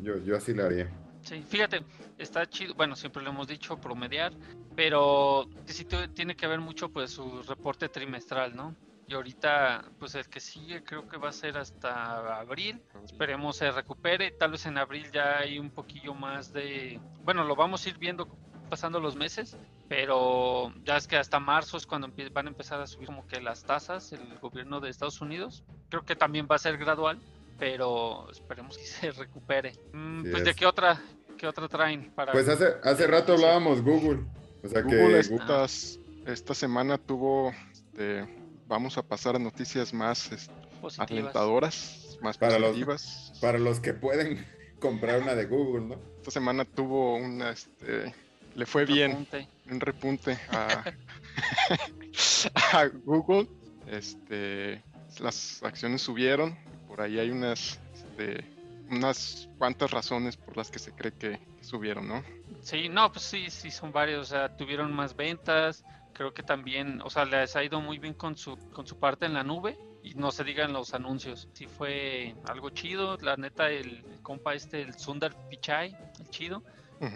Yo, 0.00 0.16
yo, 0.24 0.38
así 0.38 0.54
lo 0.54 0.64
haría. 0.64 0.90
Sí, 1.20 1.44
fíjate, 1.46 1.82
está 2.16 2.48
chido, 2.48 2.74
bueno, 2.76 2.96
siempre 2.96 3.22
lo 3.22 3.28
hemos 3.28 3.46
dicho, 3.46 3.76
promediar, 3.78 4.32
pero 4.74 5.50
sí 5.66 5.86
tiene 6.14 6.34
que 6.34 6.46
ver 6.46 6.60
mucho 6.60 6.88
pues 6.88 7.10
su 7.10 7.42
reporte 7.42 7.90
trimestral, 7.90 8.56
¿no? 8.56 8.74
Y 9.10 9.14
ahorita, 9.14 9.86
pues 9.98 10.14
el 10.14 10.28
que 10.28 10.38
sigue 10.38 10.84
creo 10.84 11.08
que 11.08 11.16
va 11.16 11.30
a 11.30 11.32
ser 11.32 11.58
hasta 11.58 12.38
abril. 12.38 12.80
Esperemos 13.04 13.56
se 13.56 13.68
recupere. 13.72 14.30
Tal 14.30 14.52
vez 14.52 14.66
en 14.66 14.78
abril 14.78 15.10
ya 15.12 15.38
hay 15.38 15.58
un 15.58 15.68
poquillo 15.70 16.14
más 16.14 16.52
de... 16.52 17.00
Bueno, 17.24 17.42
lo 17.42 17.56
vamos 17.56 17.84
a 17.84 17.88
ir 17.88 17.98
viendo 17.98 18.28
pasando 18.68 19.00
los 19.00 19.16
meses, 19.16 19.56
pero 19.88 20.72
ya 20.84 20.96
es 20.96 21.08
que 21.08 21.16
hasta 21.16 21.40
marzo 21.40 21.76
es 21.76 21.88
cuando 21.88 22.08
van 22.32 22.46
a 22.46 22.50
empezar 22.50 22.80
a 22.80 22.86
subir 22.86 23.06
como 23.06 23.26
que 23.26 23.40
las 23.40 23.64
tasas 23.64 24.12
el 24.12 24.38
gobierno 24.38 24.78
de 24.78 24.90
Estados 24.90 25.20
Unidos. 25.20 25.64
Creo 25.88 26.04
que 26.04 26.14
también 26.14 26.46
va 26.48 26.54
a 26.54 26.60
ser 26.60 26.78
gradual, 26.78 27.18
pero 27.58 28.30
esperemos 28.30 28.78
que 28.78 28.84
se 28.86 29.10
recupere. 29.10 29.72
Mm, 29.92 30.30
pues 30.30 30.44
de 30.44 30.54
qué 30.54 30.66
otra, 30.66 31.02
qué 31.36 31.48
otra 31.48 31.66
traen 31.66 32.12
para. 32.12 32.30
Pues 32.30 32.48
hace 32.48 32.76
hace 32.84 33.08
rato 33.08 33.32
hablábamos 33.32 33.82
Google, 33.82 34.20
o 34.62 34.68
sea 34.68 34.82
Google 34.82 35.20
que 35.20 36.32
esta 36.32 36.54
semana 36.54 36.96
tuvo, 36.96 37.52
este, 37.72 38.39
vamos 38.70 38.96
a 38.96 39.02
pasar 39.02 39.34
a 39.34 39.38
noticias 39.38 39.92
más 39.92 40.30
este, 40.30 40.54
alentadoras, 40.96 42.16
más 42.22 42.38
para 42.38 42.56
positivas. 42.56 43.30
Los, 43.30 43.40
para 43.40 43.58
los 43.58 43.80
que 43.80 43.92
pueden 43.92 44.46
comprar 44.80 45.20
una 45.20 45.34
de 45.34 45.44
Google, 45.46 45.88
¿no? 45.88 46.00
Esta 46.18 46.30
semana 46.30 46.64
tuvo 46.64 47.16
una, 47.16 47.50
este, 47.50 48.14
le 48.54 48.66
fue 48.66 48.86
bien, 48.86 49.26
un 49.68 49.80
repunte 49.80 50.38
a, 50.52 50.84
a 52.72 52.86
Google. 53.04 53.48
Este, 53.88 54.80
las 55.18 55.62
acciones 55.64 56.00
subieron, 56.02 56.56
por 56.86 57.00
ahí 57.00 57.18
hay 57.18 57.30
unas, 57.30 57.80
este, 57.92 58.44
unas 58.88 59.48
cuantas 59.58 59.90
razones 59.90 60.36
por 60.36 60.56
las 60.56 60.70
que 60.70 60.78
se 60.78 60.92
cree 60.92 61.12
que 61.12 61.40
subieron, 61.60 62.06
¿no? 62.06 62.22
Sí, 62.62 62.88
no, 62.88 63.10
pues 63.10 63.24
sí, 63.24 63.50
sí 63.50 63.72
son 63.72 63.90
varios, 63.90 64.20
o 64.20 64.30
sea, 64.30 64.56
tuvieron 64.56 64.92
más 64.92 65.16
ventas, 65.16 65.82
creo 66.20 66.34
que 66.34 66.42
también, 66.42 67.00
o 67.02 67.08
sea, 67.08 67.24
les 67.24 67.56
ha 67.56 67.64
ido 67.64 67.80
muy 67.80 67.98
bien 67.98 68.12
con 68.12 68.36
su, 68.36 68.54
con 68.74 68.86
su 68.86 68.98
parte 68.98 69.24
en 69.24 69.32
la 69.32 69.42
nube 69.42 69.78
y 70.02 70.12
no 70.16 70.30
se 70.30 70.44
digan 70.44 70.70
los 70.70 70.92
anuncios. 70.92 71.48
Sí 71.54 71.66
fue 71.66 72.34
algo 72.46 72.68
chido, 72.68 73.16
la 73.22 73.38
neta, 73.38 73.70
el, 73.70 74.04
compa 74.20 74.52
este, 74.52 74.82
el 74.82 74.92
Sundar 74.98 75.34
Pichai, 75.48 75.96
el 76.20 76.28
chido, 76.28 76.62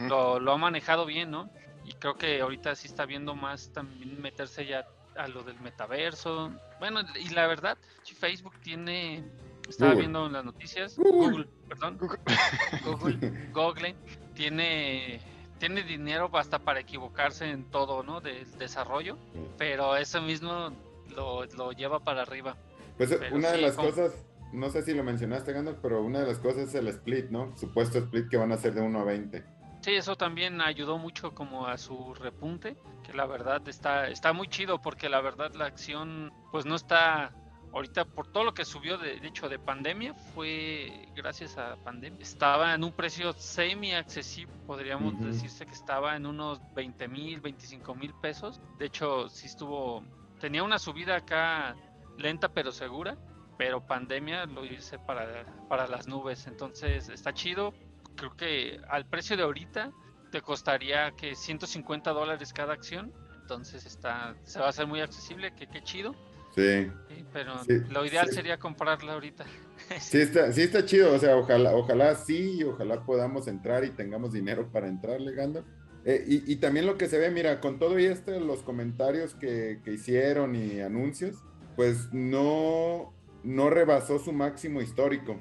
lo, 0.09 0.41
lo, 0.41 0.53
ha 0.53 0.57
manejado 0.57 1.05
bien, 1.05 1.31
¿no? 1.31 1.51
Y 1.85 1.93
creo 1.93 2.17
que 2.17 2.41
ahorita 2.41 2.75
sí 2.77 2.87
está 2.87 3.05
viendo 3.05 3.35
más 3.35 3.71
también 3.75 4.23
meterse 4.23 4.65
ya 4.65 4.87
a 5.19 5.29
lo 5.29 5.43
del 5.43 5.61
metaverso. 5.61 6.51
Bueno, 6.79 7.03
y 7.21 7.29
la 7.29 7.47
verdad, 7.47 7.77
si 8.05 8.15
Facebook 8.15 8.55
tiene, 8.63 9.23
estaba 9.69 9.93
viendo 9.93 10.25
en 10.25 10.33
las 10.33 10.47
noticias, 10.47 10.97
Google, 10.97 11.47
perdón, 11.69 11.99
Google, 11.99 13.51
Google 13.53 13.97
tiene 14.35 15.21
tiene 15.67 15.83
dinero 15.83 16.29
hasta 16.35 16.59
para 16.59 16.81
equivocarse 16.81 17.49
en 17.49 17.65
todo, 17.65 18.03
¿no? 18.03 18.21
Del 18.21 18.47
desarrollo, 18.59 19.17
pero 19.57 19.97
eso 19.97 20.21
mismo 20.21 20.71
lo, 21.17 21.47
lo 21.47 21.73
lleva 21.73 22.01
para 22.01 22.21
arriba. 22.21 22.55
Pues 22.99 23.19
una 23.33 23.53
de 23.53 23.63
las 23.63 23.75
cosas, 23.75 24.13
no 24.53 24.69
sé 24.69 24.83
si 24.83 24.93
lo 24.93 25.03
mencionaste, 25.03 25.55
Gandalf, 25.55 25.79
pero 25.81 26.03
una 26.03 26.21
de 26.21 26.27
las 26.27 26.39
cosas 26.39 26.69
es 26.69 26.75
el 26.75 26.89
split, 26.89 27.31
¿no? 27.31 27.57
Supuesto 27.57 27.97
split 27.97 28.29
que 28.29 28.37
van 28.37 28.53
a 28.53 28.59
ser 28.59 28.75
de 28.75 28.83
1 28.83 29.01
a 29.01 29.05
20. 29.05 29.43
Sí, 29.81 29.95
eso 29.95 30.17
también 30.17 30.61
ayudó 30.61 30.99
mucho 30.99 31.35
como 31.35 31.67
a 31.67 31.79
su 31.79 32.13
repunte, 32.13 32.77
que 33.03 33.15
la 33.15 33.25
verdad 33.25 33.67
está, 33.67 34.09
está 34.09 34.35
muy 34.35 34.49
chido 34.49 34.83
porque 34.83 35.09
la 35.09 35.23
verdad 35.23 35.55
la 35.55 35.65
acción 35.65 36.31
pues 36.53 36.67
no 36.67 36.75
está 36.75 37.33
ahorita 37.75 38.05
por 38.05 38.29
todo 38.29 38.45
lo 38.45 38.55
que 38.55 38.65
subió 38.65 38.97
de, 38.99 39.17
hecho 39.27 39.49
de 39.49 39.59
pandemia 39.59 40.15
fue 40.15 41.09
gracias 41.15 41.59
a 41.59 41.77
pandemia. 41.77 42.21
Estaba 42.21 42.75
en 42.75 42.85
un 42.85 42.93
precio 42.93 43.33
semi 43.33 43.93
accesible 43.93 44.55
podríamos 44.67 45.21
decirse 45.21 45.67
que 45.67 45.73
estaba 45.73 46.17
en 46.17 46.27
unos 46.27 46.61
20 46.75 47.09
mil 47.09 47.41
25 47.41 47.95
mil 47.95 48.15
pesos. 48.15 48.61
De 48.79 48.87
hecho 48.87 49.29
sí 49.29 49.47
estuvo 49.47 50.05
tenía 50.41 50.63
una 50.63 50.79
subida 50.79 51.17
acá 51.17 51.77
lenta 52.17 52.49
pero 52.49 52.71
segura 52.71 53.19
pero 53.59 53.85
pandemia 53.85 54.47
lo 54.47 54.65
hice 54.65 54.99
para, 54.99 55.45
para 55.69 55.87
las 55.87 56.09
nubes. 56.09 56.47
Entonces 56.47 57.09
está 57.09 57.33
chido. 57.33 57.73
Creo 58.17 58.37
que 58.37 58.81
al 58.89 59.07
precio 59.07 59.37
de 59.37 59.43
ahorita 59.43 59.93
te 60.31 60.41
costaría 60.41 61.13
que 61.13 61.35
150 61.35 62.13
dólares 62.13 62.53
cada 62.53 62.73
acción. 62.73 63.13
Entonces 63.41 63.85
está 63.85 64.35
se 64.45 64.59
va 64.59 64.67
a 64.67 64.69
hacer 64.71 64.87
muy 64.87 65.01
accesible 65.01 65.55
que 65.55 65.67
qué 65.67 65.83
chido 65.83 66.15
Sí. 66.55 66.91
pero 67.33 67.55
lo 67.91 68.07
ideal 68.07 68.29
sería 68.31 68.59
comprarla 68.59 69.15
ahorita. 69.15 69.45
sí, 70.01 70.19
está, 70.21 70.53
sí 70.53 70.63
está 70.63 70.85
chido, 70.85 71.13
o 71.13 71.19
sea, 71.19 71.37
ojalá, 71.37 71.75
ojalá 71.75 72.15
sí, 72.15 72.63
ojalá 72.63 73.05
podamos 73.05 73.49
entrar 73.49 73.85
y 73.85 73.91
tengamos 73.91 74.33
dinero 74.33 74.69
para 74.71 74.89
entrar, 74.89 75.21
Legando. 75.21 75.65
Eh, 76.07 76.23
y, 76.27 76.57
también 76.57 76.85
lo 76.85 76.99
que 76.99 77.09
se 77.09 77.19
ve, 77.19 77.31
mira, 77.31 77.61
con 77.61 77.79
todo 77.79 77.99
y 77.99 78.05
esto, 78.05 78.39
los 78.39 78.63
comentarios 78.63 79.35
que, 79.35 79.81
hicieron 79.87 80.55
y 80.55 80.81
anuncios, 80.81 81.37
pues 81.77 82.13
no, 82.13 83.15
no 83.43 83.71
rebasó 83.71 84.19
su 84.19 84.35
máximo 84.35 84.83
histórico, 84.83 85.37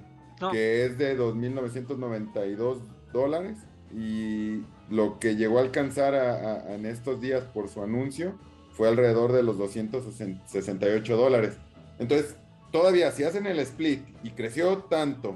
que 0.53 0.85
es 0.85 0.97
de 0.97 1.17
2.992 1.17 2.79
dólares. 3.11 3.57
Y 3.93 4.63
lo 4.89 5.19
que 5.19 5.35
llegó 5.35 5.59
a 5.59 5.63
alcanzar 5.63 6.65
en 6.69 6.85
estos 6.85 7.19
días 7.19 7.43
por 7.43 7.67
su 7.67 7.83
anuncio, 7.83 8.39
fue 8.73 8.87
alrededor 8.87 9.31
de 9.31 9.43
los 9.43 9.57
268 9.57 11.17
dólares. 11.17 11.57
Entonces, 11.99 12.35
todavía 12.71 13.11
si 13.11 13.23
hacen 13.23 13.45
el 13.45 13.59
split 13.59 14.01
y 14.23 14.31
creció 14.31 14.79
tanto 14.89 15.35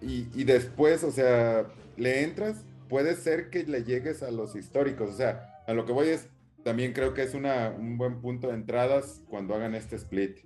y, 0.00 0.44
después, 0.44 1.02
o 1.02 1.10
sea, 1.10 1.66
le 1.96 2.22
entras, 2.22 2.64
puede 2.88 3.16
ser 3.16 3.50
que 3.50 3.64
le 3.64 3.82
llegues 3.82 4.22
a 4.22 4.30
los 4.30 4.54
históricos. 4.54 5.10
O 5.10 5.16
sea, 5.16 5.62
a 5.66 5.72
lo 5.72 5.84
que 5.84 5.92
voy 5.92 6.08
es, 6.08 6.28
también 6.62 6.92
creo 6.92 7.14
que 7.14 7.22
es 7.22 7.34
una, 7.34 7.70
un 7.70 7.98
buen 7.98 8.20
punto 8.20 8.48
de 8.48 8.54
entradas 8.54 9.22
cuando 9.28 9.54
hagan 9.54 9.74
este 9.74 9.96
split 9.96 10.38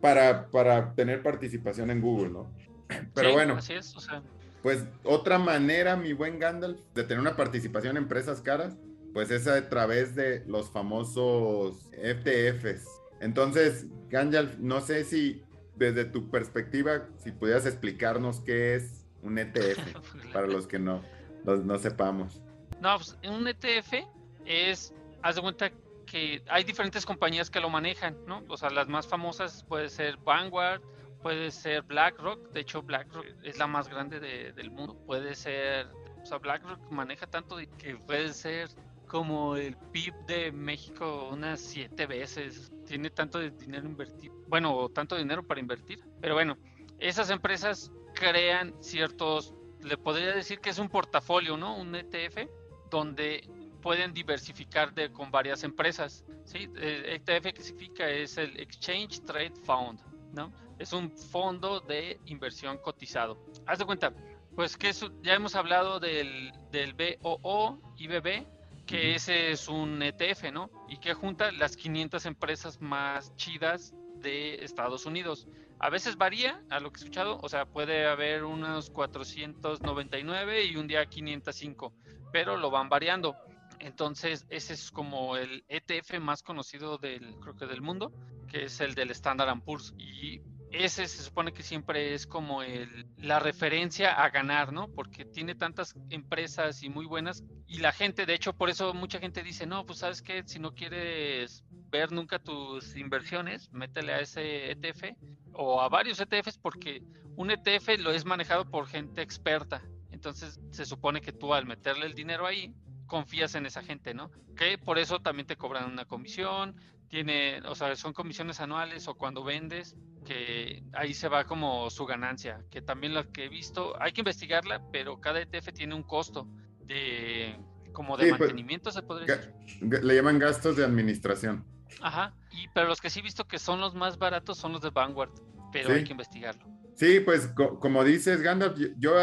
para, 0.00 0.50
para 0.50 0.94
tener 0.94 1.22
participación 1.22 1.90
en 1.90 2.00
Google, 2.00 2.30
¿no? 2.30 2.50
Pero 3.14 3.32
bueno. 3.32 3.54
Así 3.54 3.72
es, 3.72 3.94
o 3.96 4.00
sea. 4.00 4.22
Pues 4.62 4.84
otra 5.02 5.40
manera, 5.40 5.96
mi 5.96 6.12
buen 6.12 6.38
Gandalf, 6.38 6.78
de 6.94 7.02
tener 7.02 7.18
una 7.18 7.34
participación 7.34 7.96
en 7.96 8.04
empresas 8.04 8.40
caras 8.40 8.76
pues 9.12 9.30
es 9.30 9.46
a 9.46 9.68
través 9.68 10.14
de 10.14 10.44
los 10.46 10.70
famosos 10.70 11.90
FTFs. 11.92 12.88
Entonces, 13.20 13.86
Ganjal, 14.08 14.56
no 14.58 14.80
sé 14.80 15.04
si 15.04 15.42
desde 15.76 16.04
tu 16.04 16.30
perspectiva, 16.30 17.08
si 17.18 17.32
pudieras 17.32 17.66
explicarnos 17.66 18.40
qué 18.40 18.74
es 18.74 19.06
un 19.22 19.38
ETF, 19.38 19.78
para 20.32 20.46
los 20.46 20.66
que 20.66 20.78
no, 20.78 21.02
no, 21.44 21.78
sepamos. 21.78 22.40
No, 22.80 22.96
pues 22.96 23.16
un 23.28 23.46
ETF 23.46 24.06
es, 24.44 24.94
haz 25.22 25.36
de 25.36 25.42
cuenta 25.42 25.70
que 26.06 26.42
hay 26.48 26.64
diferentes 26.64 27.06
compañías 27.06 27.48
que 27.48 27.60
lo 27.60 27.70
manejan, 27.70 28.16
¿no? 28.26 28.42
O 28.48 28.56
sea, 28.56 28.70
las 28.70 28.88
más 28.88 29.06
famosas 29.06 29.64
puede 29.64 29.88
ser 29.88 30.16
Vanguard, 30.18 30.82
puede 31.22 31.50
ser 31.50 31.82
BlackRock, 31.82 32.50
de 32.50 32.60
hecho 32.60 32.82
BlackRock 32.82 33.24
es 33.44 33.56
la 33.58 33.66
más 33.66 33.88
grande 33.88 34.20
del 34.20 34.70
mundo, 34.70 34.96
puede 35.06 35.34
ser, 35.34 35.86
o 36.20 36.26
sea, 36.26 36.38
BlackRock 36.38 36.90
maneja 36.90 37.26
tanto 37.26 37.56
que 37.78 37.96
puede 37.96 38.32
ser 38.32 38.68
como 39.12 39.56
el 39.56 39.76
PIB 39.76 40.14
de 40.26 40.52
México 40.52 41.28
unas 41.30 41.60
siete 41.60 42.06
veces. 42.06 42.72
Tiene 42.86 43.10
tanto 43.10 43.38
dinero 43.40 43.86
invertido, 43.86 44.34
bueno, 44.48 44.88
tanto 44.88 45.16
dinero 45.16 45.46
para 45.46 45.60
invertir. 45.60 46.02
Pero 46.18 46.32
bueno, 46.32 46.56
esas 46.98 47.28
empresas 47.28 47.92
crean 48.14 48.74
ciertos, 48.80 49.54
le 49.82 49.98
podría 49.98 50.34
decir 50.34 50.60
que 50.60 50.70
es 50.70 50.78
un 50.78 50.88
portafolio, 50.88 51.58
¿no? 51.58 51.76
Un 51.76 51.94
ETF 51.94 52.48
donde 52.90 53.46
pueden 53.82 54.14
diversificar 54.14 54.94
de, 54.94 55.12
con 55.12 55.30
varias 55.30 55.62
empresas. 55.62 56.24
¿sí? 56.44 56.70
El 56.76 57.04
ETF 57.04 57.52
que 57.52 57.62
significa 57.62 58.08
es 58.08 58.38
el 58.38 58.58
Exchange 58.58 59.20
Trade 59.26 59.52
Fund, 59.62 60.00
¿no? 60.32 60.50
Es 60.78 60.94
un 60.94 61.10
fondo 61.10 61.80
de 61.80 62.18
inversión 62.24 62.78
cotizado. 62.78 63.38
Haz 63.66 63.78
de 63.78 63.84
cuenta, 63.84 64.14
pues 64.54 64.78
que 64.78 64.88
eso, 64.88 65.10
ya 65.22 65.34
hemos 65.34 65.54
hablado 65.54 66.00
del, 66.00 66.50
del 66.70 66.94
BOO, 66.94 67.78
IBB, 67.98 68.46
que 68.86 69.14
ese 69.14 69.52
es 69.52 69.68
un 69.68 70.02
ETF, 70.02 70.52
¿no? 70.52 70.70
Y 70.88 70.98
que 70.98 71.14
junta 71.14 71.52
las 71.52 71.76
500 71.76 72.26
empresas 72.26 72.80
más 72.80 73.34
chidas 73.36 73.94
de 74.16 74.64
Estados 74.64 75.06
Unidos. 75.06 75.46
A 75.78 75.90
veces 75.90 76.16
varía 76.16 76.62
a 76.70 76.80
lo 76.80 76.92
que 76.92 77.00
he 77.00 77.02
escuchado, 77.02 77.38
o 77.42 77.48
sea, 77.48 77.66
puede 77.66 78.06
haber 78.06 78.44
unos 78.44 78.90
499 78.90 80.64
y 80.66 80.76
un 80.76 80.86
día 80.86 81.04
505, 81.06 81.92
pero 82.32 82.56
lo 82.56 82.70
van 82.70 82.88
variando. 82.88 83.36
Entonces, 83.80 84.46
ese 84.48 84.74
es 84.74 84.92
como 84.92 85.36
el 85.36 85.64
ETF 85.68 86.20
más 86.20 86.44
conocido 86.44 86.98
del, 86.98 87.34
creo 87.40 87.56
que 87.56 87.66
del 87.66 87.82
mundo, 87.82 88.12
que 88.48 88.64
es 88.66 88.80
el 88.80 88.94
del 88.94 89.10
Standard 89.10 89.60
Poor's. 89.64 89.92
Y 89.98 90.40
ese 90.72 91.06
se 91.06 91.22
supone 91.22 91.52
que 91.52 91.62
siempre 91.62 92.14
es 92.14 92.26
como 92.26 92.62
el, 92.62 93.06
la 93.18 93.38
referencia 93.38 94.12
a 94.12 94.30
ganar, 94.30 94.72
¿no? 94.72 94.88
Porque 94.88 95.24
tiene 95.24 95.54
tantas 95.54 95.94
empresas 96.10 96.82
y 96.82 96.88
muy 96.88 97.06
buenas. 97.06 97.44
Y 97.66 97.78
la 97.78 97.92
gente, 97.92 98.26
de 98.26 98.34
hecho, 98.34 98.54
por 98.54 98.70
eso 98.70 98.94
mucha 98.94 99.18
gente 99.18 99.42
dice, 99.42 99.66
no, 99.66 99.84
pues 99.84 99.98
sabes 99.98 100.22
que 100.22 100.42
si 100.46 100.58
no 100.58 100.74
quieres 100.74 101.64
ver 101.90 102.10
nunca 102.10 102.38
tus 102.38 102.96
inversiones, 102.96 103.70
métele 103.72 104.14
a 104.14 104.20
ese 104.20 104.70
ETF 104.72 105.14
o 105.52 105.80
a 105.82 105.88
varios 105.88 106.18
ETFs 106.20 106.56
porque 106.56 107.02
un 107.36 107.50
ETF 107.50 107.98
lo 107.98 108.10
es 108.10 108.24
manejado 108.24 108.64
por 108.64 108.86
gente 108.86 109.20
experta. 109.20 109.82
Entonces 110.10 110.58
se 110.70 110.86
supone 110.86 111.20
que 111.20 111.32
tú 111.32 111.52
al 111.52 111.66
meterle 111.66 112.06
el 112.06 112.14
dinero 112.14 112.46
ahí, 112.46 112.74
confías 113.06 113.54
en 113.56 113.66
esa 113.66 113.82
gente, 113.82 114.14
¿no? 114.14 114.30
Que 114.56 114.78
por 114.78 114.98
eso 114.98 115.20
también 115.20 115.46
te 115.46 115.56
cobran 115.56 115.90
una 115.90 116.06
comisión, 116.06 116.76
tiene, 117.08 117.60
o 117.66 117.74
sea, 117.74 117.94
son 117.94 118.14
comisiones 118.14 118.58
anuales 118.60 119.06
o 119.06 119.14
cuando 119.14 119.44
vendes, 119.44 119.94
que 120.24 120.82
ahí 120.92 121.14
se 121.14 121.28
va 121.28 121.44
como 121.44 121.90
su 121.90 122.06
ganancia, 122.06 122.64
que 122.70 122.82
también 122.82 123.14
lo 123.14 123.30
que 123.32 123.46
he 123.46 123.48
visto, 123.48 124.00
hay 124.00 124.12
que 124.12 124.20
investigarla, 124.20 124.82
pero 124.92 125.20
cada 125.20 125.40
ETF 125.40 125.72
tiene 125.72 125.94
un 125.94 126.02
costo 126.02 126.48
de 126.84 127.56
como 127.92 128.16
de 128.16 128.28
pues, 128.28 128.40
mantenimiento, 128.40 128.90
se 128.90 129.02
podría 129.02 129.36
decir. 129.36 129.52
Le 129.80 130.14
llaman 130.14 130.38
gastos 130.38 130.76
de 130.76 130.84
administración. 130.84 131.64
Ajá, 132.00 132.34
y 132.50 132.68
pero 132.68 132.88
los 132.88 133.00
que 133.00 133.10
sí 133.10 133.20
he 133.20 133.22
visto 133.22 133.46
que 133.46 133.58
son 133.58 133.80
los 133.80 133.94
más 133.94 134.18
baratos 134.18 134.58
son 134.58 134.72
los 134.72 134.80
de 134.80 134.90
Vanguard, 134.90 135.30
pero 135.72 135.92
hay 135.92 136.04
que 136.04 136.12
investigarlo. 136.12 136.64
Sí, 136.94 137.20
pues 137.20 137.52
como 137.80 138.04
dices, 138.04 138.42
Gandalf, 138.42 138.78
yo, 138.98 139.14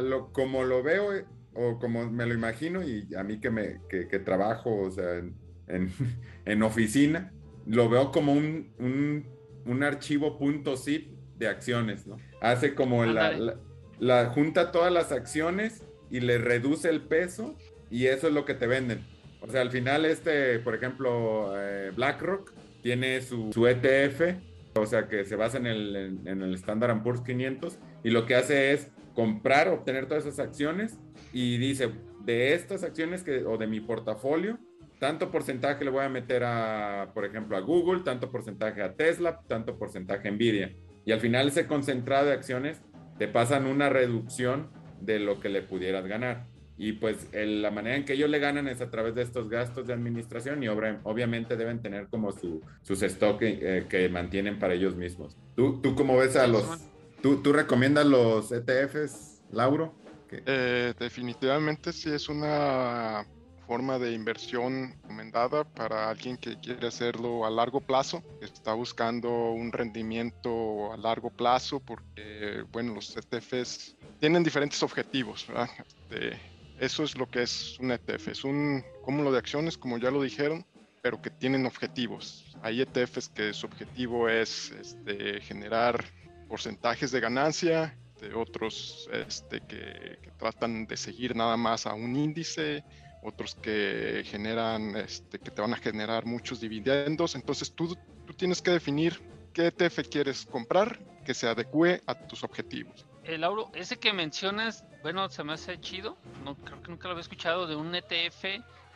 lo, 0.00 0.32
como 0.32 0.64
lo 0.64 0.82
veo 0.82 1.14
eh, 1.14 1.26
o 1.54 1.78
como 1.78 2.10
me 2.10 2.26
lo 2.26 2.34
imagino 2.34 2.82
y 2.82 3.14
a 3.14 3.22
mí 3.22 3.38
que, 3.38 3.50
me, 3.50 3.80
que, 3.88 4.18
trabajo, 4.18 4.74
o 4.74 4.90
sea, 4.90 5.16
en, 5.16 5.36
en, 6.44 6.62
oficina, 6.62 7.32
lo 7.66 7.88
veo 7.88 8.10
como 8.10 8.32
un, 8.32 8.72
un, 8.78 9.26
un 9.64 9.82
archivo 9.82 10.38
.zip 10.76 11.08
de 11.38 11.48
acciones, 11.48 12.06
¿no? 12.06 12.16
Hace 12.40 12.74
como 12.74 13.04
la, 13.04 13.56
la, 13.98 14.26
junta 14.26 14.72
todas 14.72 14.92
las 14.92 15.12
acciones 15.12 15.82
y 16.10 16.20
le 16.20 16.38
reduce 16.38 16.88
el 16.88 17.02
peso 17.02 17.56
y 17.90 18.06
eso 18.06 18.28
es 18.28 18.34
lo 18.34 18.44
que 18.44 18.54
te 18.54 18.66
venden. 18.66 19.04
O 19.40 19.48
sea, 19.48 19.60
al 19.60 19.70
final 19.70 20.04
este, 20.04 20.58
por 20.60 20.74
ejemplo, 20.74 21.52
eh, 21.56 21.90
BlackRock 21.94 22.52
tiene 22.82 23.20
su, 23.22 23.52
su, 23.52 23.66
ETF, 23.66 24.36
o 24.74 24.86
sea, 24.86 25.08
que 25.08 25.24
se 25.24 25.36
basa 25.36 25.58
en 25.58 25.66
el, 25.66 26.20
en, 26.24 26.42
el 26.42 26.54
Standard 26.54 27.02
Poor's 27.02 27.22
500 27.22 27.78
y 28.04 28.10
lo 28.10 28.26
que 28.26 28.34
hace 28.34 28.72
es 28.72 28.90
comprar, 29.14 29.68
obtener 29.68 30.06
todas 30.06 30.26
esas 30.26 30.38
acciones 30.38 30.98
y 31.32 31.58
dice, 31.58 31.90
de 32.24 32.54
estas 32.54 32.82
acciones 32.84 33.22
que, 33.22 33.44
o 33.44 33.58
de 33.58 33.66
mi 33.66 33.80
portafolio, 33.80 34.58
tanto 35.02 35.32
porcentaje 35.32 35.84
le 35.84 35.90
voy 35.90 36.04
a 36.04 36.08
meter 36.08 36.44
a, 36.44 37.10
por 37.12 37.24
ejemplo, 37.24 37.56
a 37.56 37.60
Google, 37.60 38.02
tanto 38.04 38.30
porcentaje 38.30 38.80
a 38.82 38.94
Tesla, 38.94 39.40
tanto 39.48 39.76
porcentaje 39.76 40.28
a 40.28 40.30
Nvidia. 40.30 40.76
Y 41.04 41.10
al 41.10 41.18
final 41.18 41.48
ese 41.48 41.66
concentrado 41.66 42.26
de 42.26 42.34
acciones 42.34 42.80
te 43.18 43.26
pasan 43.26 43.66
una 43.66 43.88
reducción 43.88 44.70
de 45.00 45.18
lo 45.18 45.40
que 45.40 45.48
le 45.48 45.60
pudieras 45.62 46.06
ganar. 46.06 46.46
Y 46.78 46.92
pues 46.92 47.26
la 47.32 47.72
manera 47.72 47.96
en 47.96 48.04
que 48.04 48.12
ellos 48.12 48.30
le 48.30 48.38
ganan 48.38 48.68
es 48.68 48.80
a 48.80 48.90
través 48.90 49.16
de 49.16 49.22
estos 49.22 49.48
gastos 49.48 49.88
de 49.88 49.92
administración 49.92 50.62
y 50.62 50.68
obviamente 50.68 51.56
deben 51.56 51.82
tener 51.82 52.06
como 52.06 52.30
su, 52.30 52.60
sus 52.82 53.02
stock 53.02 53.42
eh, 53.42 53.86
que 53.88 54.08
mantienen 54.08 54.60
para 54.60 54.74
ellos 54.74 54.94
mismos. 54.94 55.36
¿Tú, 55.56 55.80
tú 55.82 55.96
cómo 55.96 56.16
ves 56.16 56.36
a 56.36 56.46
los... 56.46 56.80
¿Tú, 57.20 57.42
tú 57.42 57.52
recomiendas 57.52 58.06
los 58.06 58.52
ETFs, 58.52 59.42
Lauro? 59.50 59.96
Eh, 60.30 60.94
definitivamente 60.96 61.92
sí 61.92 62.08
es 62.08 62.28
una 62.28 63.26
forma 63.66 63.98
de 63.98 64.12
inversión 64.12 64.94
recomendada 65.02 65.64
para 65.64 66.10
alguien 66.10 66.36
que 66.36 66.58
quiere 66.58 66.86
hacerlo 66.86 67.46
a 67.46 67.50
largo 67.50 67.80
plazo, 67.80 68.22
que 68.38 68.46
está 68.46 68.74
buscando 68.74 69.50
un 69.50 69.72
rendimiento 69.72 70.92
a 70.92 70.96
largo 70.96 71.30
plazo, 71.30 71.80
porque, 71.80 72.64
bueno, 72.72 72.94
los 72.94 73.16
ETFs 73.16 73.96
tienen 74.20 74.42
diferentes 74.42 74.82
objetivos, 74.82 75.46
¿verdad? 75.46 75.68
Este, 75.86 76.38
eso 76.78 77.04
es 77.04 77.16
lo 77.16 77.30
que 77.30 77.42
es 77.42 77.78
un 77.78 77.92
ETF, 77.92 78.28
es 78.28 78.44
un 78.44 78.84
cúmulo 79.02 79.32
de 79.32 79.38
acciones, 79.38 79.78
como 79.78 79.98
ya 79.98 80.10
lo 80.10 80.22
dijeron, 80.22 80.64
pero 81.00 81.20
que 81.20 81.30
tienen 81.30 81.66
objetivos. 81.66 82.56
Hay 82.62 82.80
ETFs 82.80 83.28
que 83.28 83.52
su 83.52 83.66
objetivo 83.66 84.28
es 84.28 84.70
este, 84.72 85.40
generar 85.40 86.04
porcentajes 86.48 87.10
de 87.10 87.20
ganancia, 87.20 87.96
de 88.20 88.34
otros 88.34 89.08
este, 89.12 89.60
que, 89.60 90.18
tratan 90.38 90.86
de 90.86 90.96
seguir 90.96 91.36
nada 91.36 91.56
más 91.56 91.86
a 91.86 91.94
un 91.94 92.16
índice, 92.16 92.84
otros 93.22 93.54
que 93.54 94.22
generan, 94.26 94.96
este, 94.96 95.38
que 95.38 95.50
te 95.50 95.62
van 95.62 95.74
a 95.74 95.76
generar 95.76 96.26
muchos 96.26 96.60
dividendos. 96.60 97.34
Entonces 97.34 97.72
tú, 97.72 97.96
tú 98.26 98.34
tienes 98.34 98.60
que 98.60 98.72
definir 98.72 99.20
qué 99.52 99.68
ETF 99.68 100.08
quieres 100.10 100.44
comprar 100.44 100.98
que 101.24 101.34
se 101.34 101.46
adecue 101.46 102.02
a 102.06 102.14
tus 102.14 102.42
objetivos 102.42 103.06
el 103.24 103.40
Lauro, 103.42 103.70
ese 103.74 103.98
que 103.98 104.12
mencionas, 104.12 104.84
bueno, 105.02 105.28
se 105.28 105.44
me 105.44 105.52
hace 105.52 105.80
chido. 105.80 106.16
No, 106.44 106.56
creo 106.56 106.82
que 106.82 106.90
nunca 106.90 107.08
lo 107.08 107.12
había 107.12 107.22
escuchado 107.22 107.66
de 107.66 107.76
un 107.76 107.94
ETF 107.94 108.44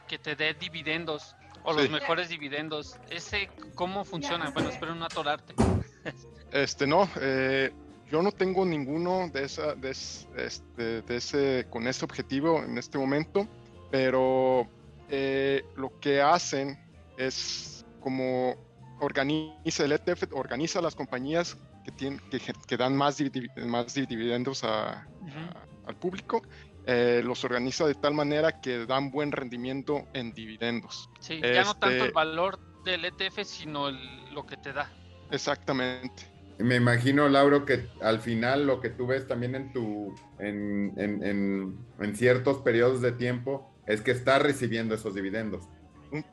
que 0.08 0.18
te 0.18 0.34
dé 0.36 0.54
dividendos 0.54 1.34
o 1.64 1.72
los 1.72 1.90
mejores 1.90 2.28
dividendos. 2.28 2.96
¿Ese 3.10 3.48
cómo 3.74 4.04
funciona? 4.04 4.50
Bueno, 4.50 4.70
espero 4.70 4.94
no 4.94 5.04
atorarte. 5.04 5.54
Este, 6.52 6.86
no, 6.86 7.10
eh, 7.20 7.72
yo 8.10 8.22
no 8.22 8.30
tengo 8.30 8.64
ninguno 8.64 9.28
de, 9.32 9.44
esa, 9.44 9.74
de, 9.74 9.90
este, 9.90 11.02
de 11.02 11.16
ese, 11.16 11.66
con 11.68 11.88
ese 11.88 12.04
objetivo 12.04 12.62
en 12.62 12.78
este 12.78 12.98
momento, 12.98 13.48
pero 13.90 14.68
eh, 15.09 15.64
lo 15.77 15.99
que 16.01 16.20
hacen 16.20 16.79
es 17.16 17.85
como 18.01 18.55
organiza 19.01 19.85
el 19.85 19.92
ETF, 19.92 20.33
organiza 20.33 20.81
las 20.81 20.94
compañías 20.94 21.57
que, 21.85 21.92
tienen, 21.92 22.20
que, 22.31 22.77
dan 22.77 22.96
más, 22.96 23.22
más 23.66 23.94
dividendos 23.94 24.64
a, 24.64 25.07
al 25.87 25.96
público, 25.96 26.42
eh, 26.87 27.20
los 27.25 27.44
organiza 27.44 27.87
de 27.87 27.94
tal 27.94 28.14
manera 28.14 28.61
que 28.61 28.87
dan 28.87 29.11
buen 29.11 29.33
rendimiento 29.33 30.07
en 30.12 30.33
dividendos. 30.33 31.11
Sí, 31.20 31.40
ya 31.40 31.64
no 31.64 31.75
tanto 31.75 31.88
el 31.88 32.01
este 32.03 32.12
valor 32.12 32.59
del 32.85 33.05
ETF, 33.05 33.44
sino 33.44 33.90
lo 33.90 34.46
que 34.46 34.57
te 34.57 34.72
da. 34.72 34.90
Exactamente. 35.31 36.31
Me 36.59 36.77
imagino, 36.77 37.29
Lauro, 37.29 37.66
que 37.66 37.88
al 38.01 38.20
final 38.20 38.66
lo 38.66 38.81
que 38.81 38.88
tú 38.88 39.07
ves 39.07 39.27
también 39.27 39.55
en 39.55 39.72
tu, 39.72 40.14
en, 40.38 40.94
en, 40.96 41.77
en 41.99 42.16
ciertos 42.16 42.59
periodos 42.59 43.03
de 43.03 43.12
tiempo, 43.12 43.75
es 43.87 44.01
que 44.01 44.11
está 44.11 44.38
recibiendo 44.38 44.94
esos 44.94 45.14
dividendos. 45.14 45.68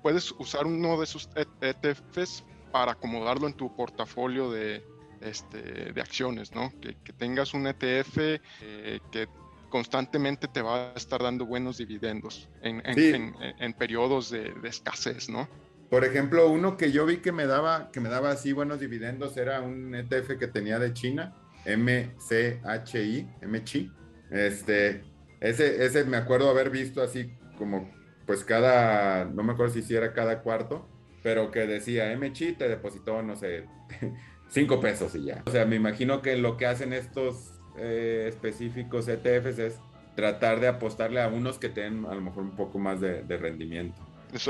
Puedes 0.02 0.32
usar 0.34 0.66
uno 0.66 1.00
de 1.00 1.06
sus 1.06 1.30
ETFs 1.62 2.44
para 2.72 2.94
acomodarlo 2.94 3.48
en 3.48 3.54
tu 3.54 3.76
portafolio 3.76 4.52
de, 4.52 4.84
este, 5.22 5.94
de 5.94 6.02
acciones, 6.02 6.54
¿no? 6.54 6.72
Que, 6.80 6.96
tengas 7.14 7.54
un 7.54 7.68
ETF 7.68 8.18
eh, 8.18 9.00
que 9.12 9.28
constantemente 9.70 10.48
te 10.48 10.62
va 10.62 10.92
a 10.92 10.94
estar 10.94 11.22
dando 11.22 11.46
buenos 11.46 11.78
dividendos 11.78 12.50
en, 12.62 12.82
en, 12.86 13.74
periodos 13.74 14.30
de, 14.30 14.54
escasez, 14.64 15.30
¿no? 15.30 15.48
Por 15.90 16.06
ejemplo, 16.06 16.50
uno 16.50 16.78
que 16.78 16.92
yo 16.92 17.06
vi 17.06 17.18
que 17.18 17.32
me 17.32 17.46
daba, 17.46 17.92
que 17.92 18.00
me 18.00 18.10
daba 18.10 18.32
así 18.32 18.52
buenos 18.52 18.80
dividendos 18.80 19.38
era 19.38 19.62
un 19.62 19.96
ETF 19.96 20.38
que 20.40 20.48
tenía 20.48 20.80
de 20.80 20.94
China, 20.94 21.36
MCHI, 21.66 23.28
MCHI. 23.42 23.92
Este, 24.32 25.04
ese, 25.40 25.86
ese 25.86 26.04
me 26.06 26.18
acuerdo 26.18 26.50
haber 26.50 26.70
visto 26.70 27.02
así 27.02 27.32
como, 27.58 27.90
pues 28.26 28.44
cada, 28.44 29.26
no 29.26 29.44
me 29.44 29.54
acuerdo 29.54 29.74
si 29.74 29.96
era 29.96 30.14
cada 30.14 30.42
cuarto, 30.42 30.88
pero 31.22 31.52
que 31.52 31.66
decía 31.66 32.16
MCHI 32.16 32.54
te 32.54 32.68
depositó, 32.68 33.22
no 33.22 33.36
sé, 33.36 33.66
cinco 34.50 34.80
pesos 34.80 35.16
y 35.16 35.26
ya. 35.26 35.42
O 35.46 35.52
sea, 35.52 35.66
me 35.66 35.76
imagino 35.76 36.22
que 36.22 36.36
lo 36.38 36.58
que 36.58 36.66
hacen 36.66 36.94
estos 36.94 37.54
eh, 37.78 38.26
específicos 38.28 39.08
ETFs 39.08 39.60
es 39.60 39.76
tratar 40.16 40.60
de 40.60 40.68
apostarle 40.68 41.22
a 41.22 41.28
unos 41.28 41.58
que 41.58 41.70
tengan 41.70 42.06
a 42.06 42.16
lo 42.16 42.22
mejor 42.22 42.44
un 42.44 42.56
poco 42.56 42.78
más 42.78 43.02
de, 43.02 43.24
rendimiento. 43.38 44.00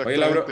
Oye, 0.05 0.17
Lauro, 0.17 0.45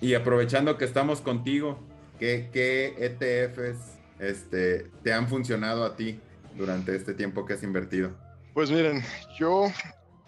y 0.00 0.14
aprovechando 0.14 0.78
que 0.78 0.84
estamos 0.84 1.20
contigo, 1.20 1.78
¿qué, 2.18 2.48
qué 2.52 2.94
ETFs 2.98 3.98
este, 4.18 4.90
te 5.02 5.12
han 5.12 5.28
funcionado 5.28 5.84
a 5.84 5.96
ti 5.96 6.20
durante 6.56 6.94
este 6.94 7.14
tiempo 7.14 7.44
que 7.44 7.54
has 7.54 7.62
invertido? 7.62 8.10
Pues 8.54 8.70
miren, 8.70 9.02
yo 9.38 9.66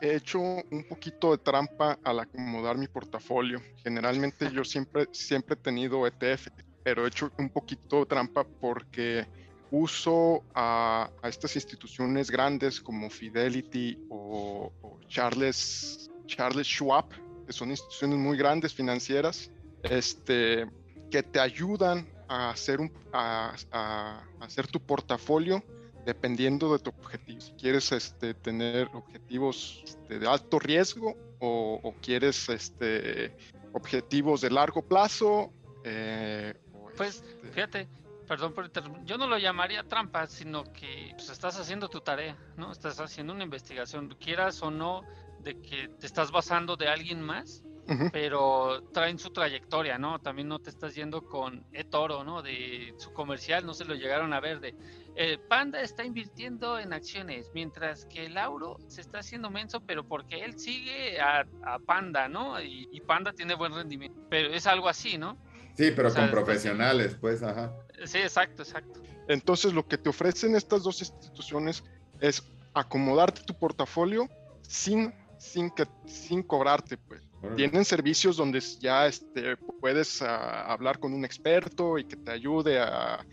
he 0.00 0.16
hecho 0.16 0.40
un 0.40 0.84
poquito 0.88 1.32
de 1.32 1.38
trampa 1.38 1.98
al 2.04 2.20
acomodar 2.20 2.76
mi 2.76 2.88
portafolio. 2.88 3.60
Generalmente 3.82 4.50
yo 4.52 4.64
siempre, 4.64 5.08
siempre 5.12 5.54
he 5.54 5.62
tenido 5.62 6.06
ETF 6.06 6.48
pero 6.86 7.04
he 7.04 7.08
hecho 7.08 7.32
un 7.38 7.48
poquito 7.48 7.98
de 7.98 8.06
trampa 8.06 8.44
porque 8.44 9.26
uso 9.72 10.44
a, 10.54 11.10
estas 11.24 11.56
instituciones 11.56 12.30
grandes 12.30 12.80
como 12.80 13.10
Fidelity 13.10 13.98
o, 14.08 14.70
Charles, 15.08 16.08
Charles 16.26 16.64
Schwab, 16.64 17.06
que 17.44 17.52
son 17.52 17.72
instituciones 17.72 18.16
muy 18.20 18.36
grandes 18.36 18.72
financieras, 18.72 19.50
este, 19.82 20.70
que 21.10 21.24
te 21.24 21.40
ayudan 21.40 22.08
a 22.28 22.50
hacer, 22.50 22.78
un, 22.78 22.92
a, 23.12 24.22
hacer 24.38 24.68
tu 24.68 24.78
portafolio 24.78 25.64
dependiendo 26.06 26.72
de 26.72 26.78
tu 26.78 26.90
objetivo. 26.90 27.40
Si 27.40 27.52
quieres 27.52 27.90
este, 27.92 28.32
tener 28.32 28.88
objetivos 28.94 29.82
este, 29.84 30.20
de 30.20 30.28
alto 30.28 30.58
riesgo 30.58 31.16
o, 31.40 31.94
quieres 32.00 32.48
este, 32.48 33.36
objetivos 33.72 34.40
de 34.40 34.50
largo 34.50 34.82
plazo. 34.82 35.52
Eh, 35.84 36.54
pues 36.96 37.16
este 37.16 37.48
fíjate, 37.48 37.88
perdón 38.26 38.54
por 38.54 38.70
yo 39.04 39.18
no 39.18 39.26
lo 39.26 39.36
llamaría 39.36 39.82
trampa, 39.82 40.26
sino 40.28 40.64
que 40.72 41.12
pues, 41.16 41.28
estás 41.28 41.58
haciendo 41.58 41.88
tu 41.88 42.00
tarea, 42.00 42.36
¿no? 42.56 42.70
Estás 42.70 43.00
haciendo 43.00 43.32
una 43.32 43.44
investigación, 43.44 44.08
quieras 44.20 44.62
o 44.62 44.70
no, 44.70 45.02
de 45.40 45.60
que 45.60 45.88
te 45.88 46.06
estás 46.06 46.30
basando 46.30 46.76
de 46.76 46.88
alguien 46.88 47.20
más, 47.20 47.64
pero 48.12 48.82
traen 48.92 49.18
su 49.18 49.30
trayectoria, 49.30 49.98
¿no? 49.98 50.18
También 50.20 50.48
no 50.48 50.58
te 50.58 50.70
estás 50.70 50.94
yendo 50.94 51.22
con 51.22 51.64
eToro, 51.72 52.24
¿no? 52.24 52.42
De 52.42 52.94
su 52.98 53.12
comercial, 53.12 53.64
no 53.64 53.74
se 53.74 53.84
lo 53.84 53.94
llegaron 53.94 54.32
a 54.32 54.40
ver 54.40 54.60
de 54.60 54.74
eh, 55.18 55.38
Panda 55.38 55.80
está 55.80 56.04
invirtiendo 56.04 56.78
en 56.78 56.92
acciones, 56.92 57.50
mientras 57.54 58.04
que 58.04 58.28
Lauro 58.28 58.76
se 58.88 59.00
está 59.00 59.20
haciendo 59.20 59.48
menso, 59.48 59.80
pero 59.80 60.06
porque 60.06 60.44
él 60.44 60.58
sigue 60.58 61.18
a, 61.18 61.46
Panda, 61.86 62.28
¿no? 62.28 62.60
Y, 62.60 63.00
Panda 63.06 63.32
tiene 63.32 63.54
buen 63.54 63.72
rendimiento, 63.72 64.20
pero 64.28 64.52
es 64.52 64.66
algo 64.66 64.90
así, 64.90 65.16
¿no? 65.16 65.38
Sí, 65.74 65.90
pero 65.96 66.12
con 66.12 66.30
profesionales, 66.30 67.16
pues, 67.18 67.42
ajá. 67.42 67.72
Sí, 68.04 68.18
exacto, 68.18 68.62
exacto. 68.62 69.00
Entonces, 69.26 69.72
lo 69.72 69.88
que 69.88 69.96
te 69.96 70.10
ofrecen 70.10 70.54
estas 70.54 70.82
dos 70.82 71.00
instituciones 71.00 71.82
es 72.20 72.42
acomodarte 72.74 73.42
tu 73.42 73.54
portafolio 73.54 74.28
sin, 74.60 75.14
sin, 75.38 75.70
que, 75.70 75.86
sin 76.06 76.42
cobrarte, 76.42 76.98
pues. 76.98 77.25
Tienen 77.54 77.84
servicios 77.84 78.36
donde 78.36 78.60
ya 78.80 79.06
este, 79.06 79.56
puedes 79.80 80.20
ah, 80.22 80.72
hablar 80.72 80.98
con 80.98 81.12
un 81.12 81.24
experto 81.24 81.98
y 81.98 82.04
que 82.04 82.16
te 82.16 82.30
ayude 82.30 82.80
a, 82.80 83.24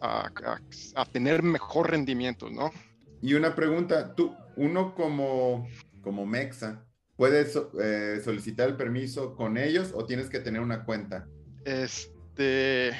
a, 0.00 1.04
tener 1.12 1.42
mejor 1.42 1.90
rendimiento, 1.90 2.50
¿no? 2.50 2.70
Y 3.22 3.34
una 3.34 3.54
pregunta, 3.54 4.14
tú, 4.14 4.34
uno 4.56 4.94
como, 4.94 5.68
como 6.02 6.26
Mexa, 6.26 6.84
¿puedes 7.16 7.58
eh, 7.80 8.20
solicitar 8.22 8.68
el 8.68 8.76
permiso 8.76 9.34
con 9.34 9.56
ellos 9.56 9.92
o 9.94 10.04
tienes 10.04 10.28
que 10.28 10.40
tener 10.40 10.60
una 10.60 10.84
cuenta? 10.84 11.26
Este, 11.64 12.92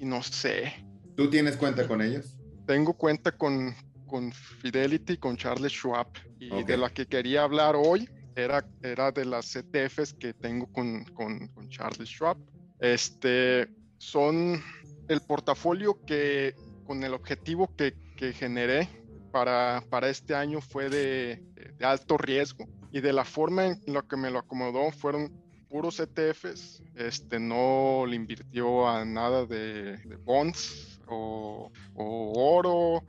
no 0.00 0.22
sé. 0.22 0.72
¿Tú 1.16 1.28
tienes 1.30 1.56
cuenta 1.56 1.86
con 1.88 2.00
ellos? 2.00 2.36
Tengo 2.66 2.94
cuenta 2.94 3.32
con, 3.32 3.74
con 4.06 4.32
Fidelity, 4.32 5.16
con 5.16 5.36
Charles 5.36 5.72
Schwab. 5.72 6.06
Y 6.38 6.64
de 6.64 6.76
la 6.76 6.90
que 6.90 7.06
quería 7.06 7.44
hablar 7.44 7.76
hoy 7.76 8.08
era, 8.36 8.64
era 8.82 9.12
de 9.12 9.24
las 9.24 9.54
ETFs 9.56 10.14
que 10.14 10.34
tengo 10.34 10.66
con, 10.72 11.04
con, 11.06 11.48
con 11.48 11.68
Charles 11.68 12.08
Schwab. 12.08 12.36
Este, 12.78 13.68
son 13.98 14.60
el 15.08 15.20
portafolio 15.20 16.04
que 16.04 16.54
con 16.84 17.02
el 17.04 17.14
objetivo 17.14 17.74
que, 17.76 17.94
que 18.16 18.32
generé 18.32 18.88
para, 19.30 19.82
para, 19.88 20.08
este 20.08 20.34
año 20.34 20.60
fue 20.60 20.90
de, 20.90 21.42
de, 21.78 21.86
alto 21.86 22.18
riesgo. 22.18 22.66
Y 22.90 23.00
de 23.00 23.12
la 23.12 23.24
forma 23.24 23.66
en 23.66 23.80
la 23.86 24.02
que 24.02 24.16
me 24.16 24.30
lo 24.30 24.40
acomodó 24.40 24.90
fueron 24.90 25.32
puros 25.68 25.98
ETFs, 26.00 26.82
este, 26.94 27.40
no 27.40 28.04
le 28.06 28.16
invirtió 28.16 28.86
a 28.86 29.06
nada 29.06 29.46
de, 29.46 29.98
bonds 30.22 31.00
o, 31.08 31.72
o, 31.94 32.56
oro, 32.56 33.02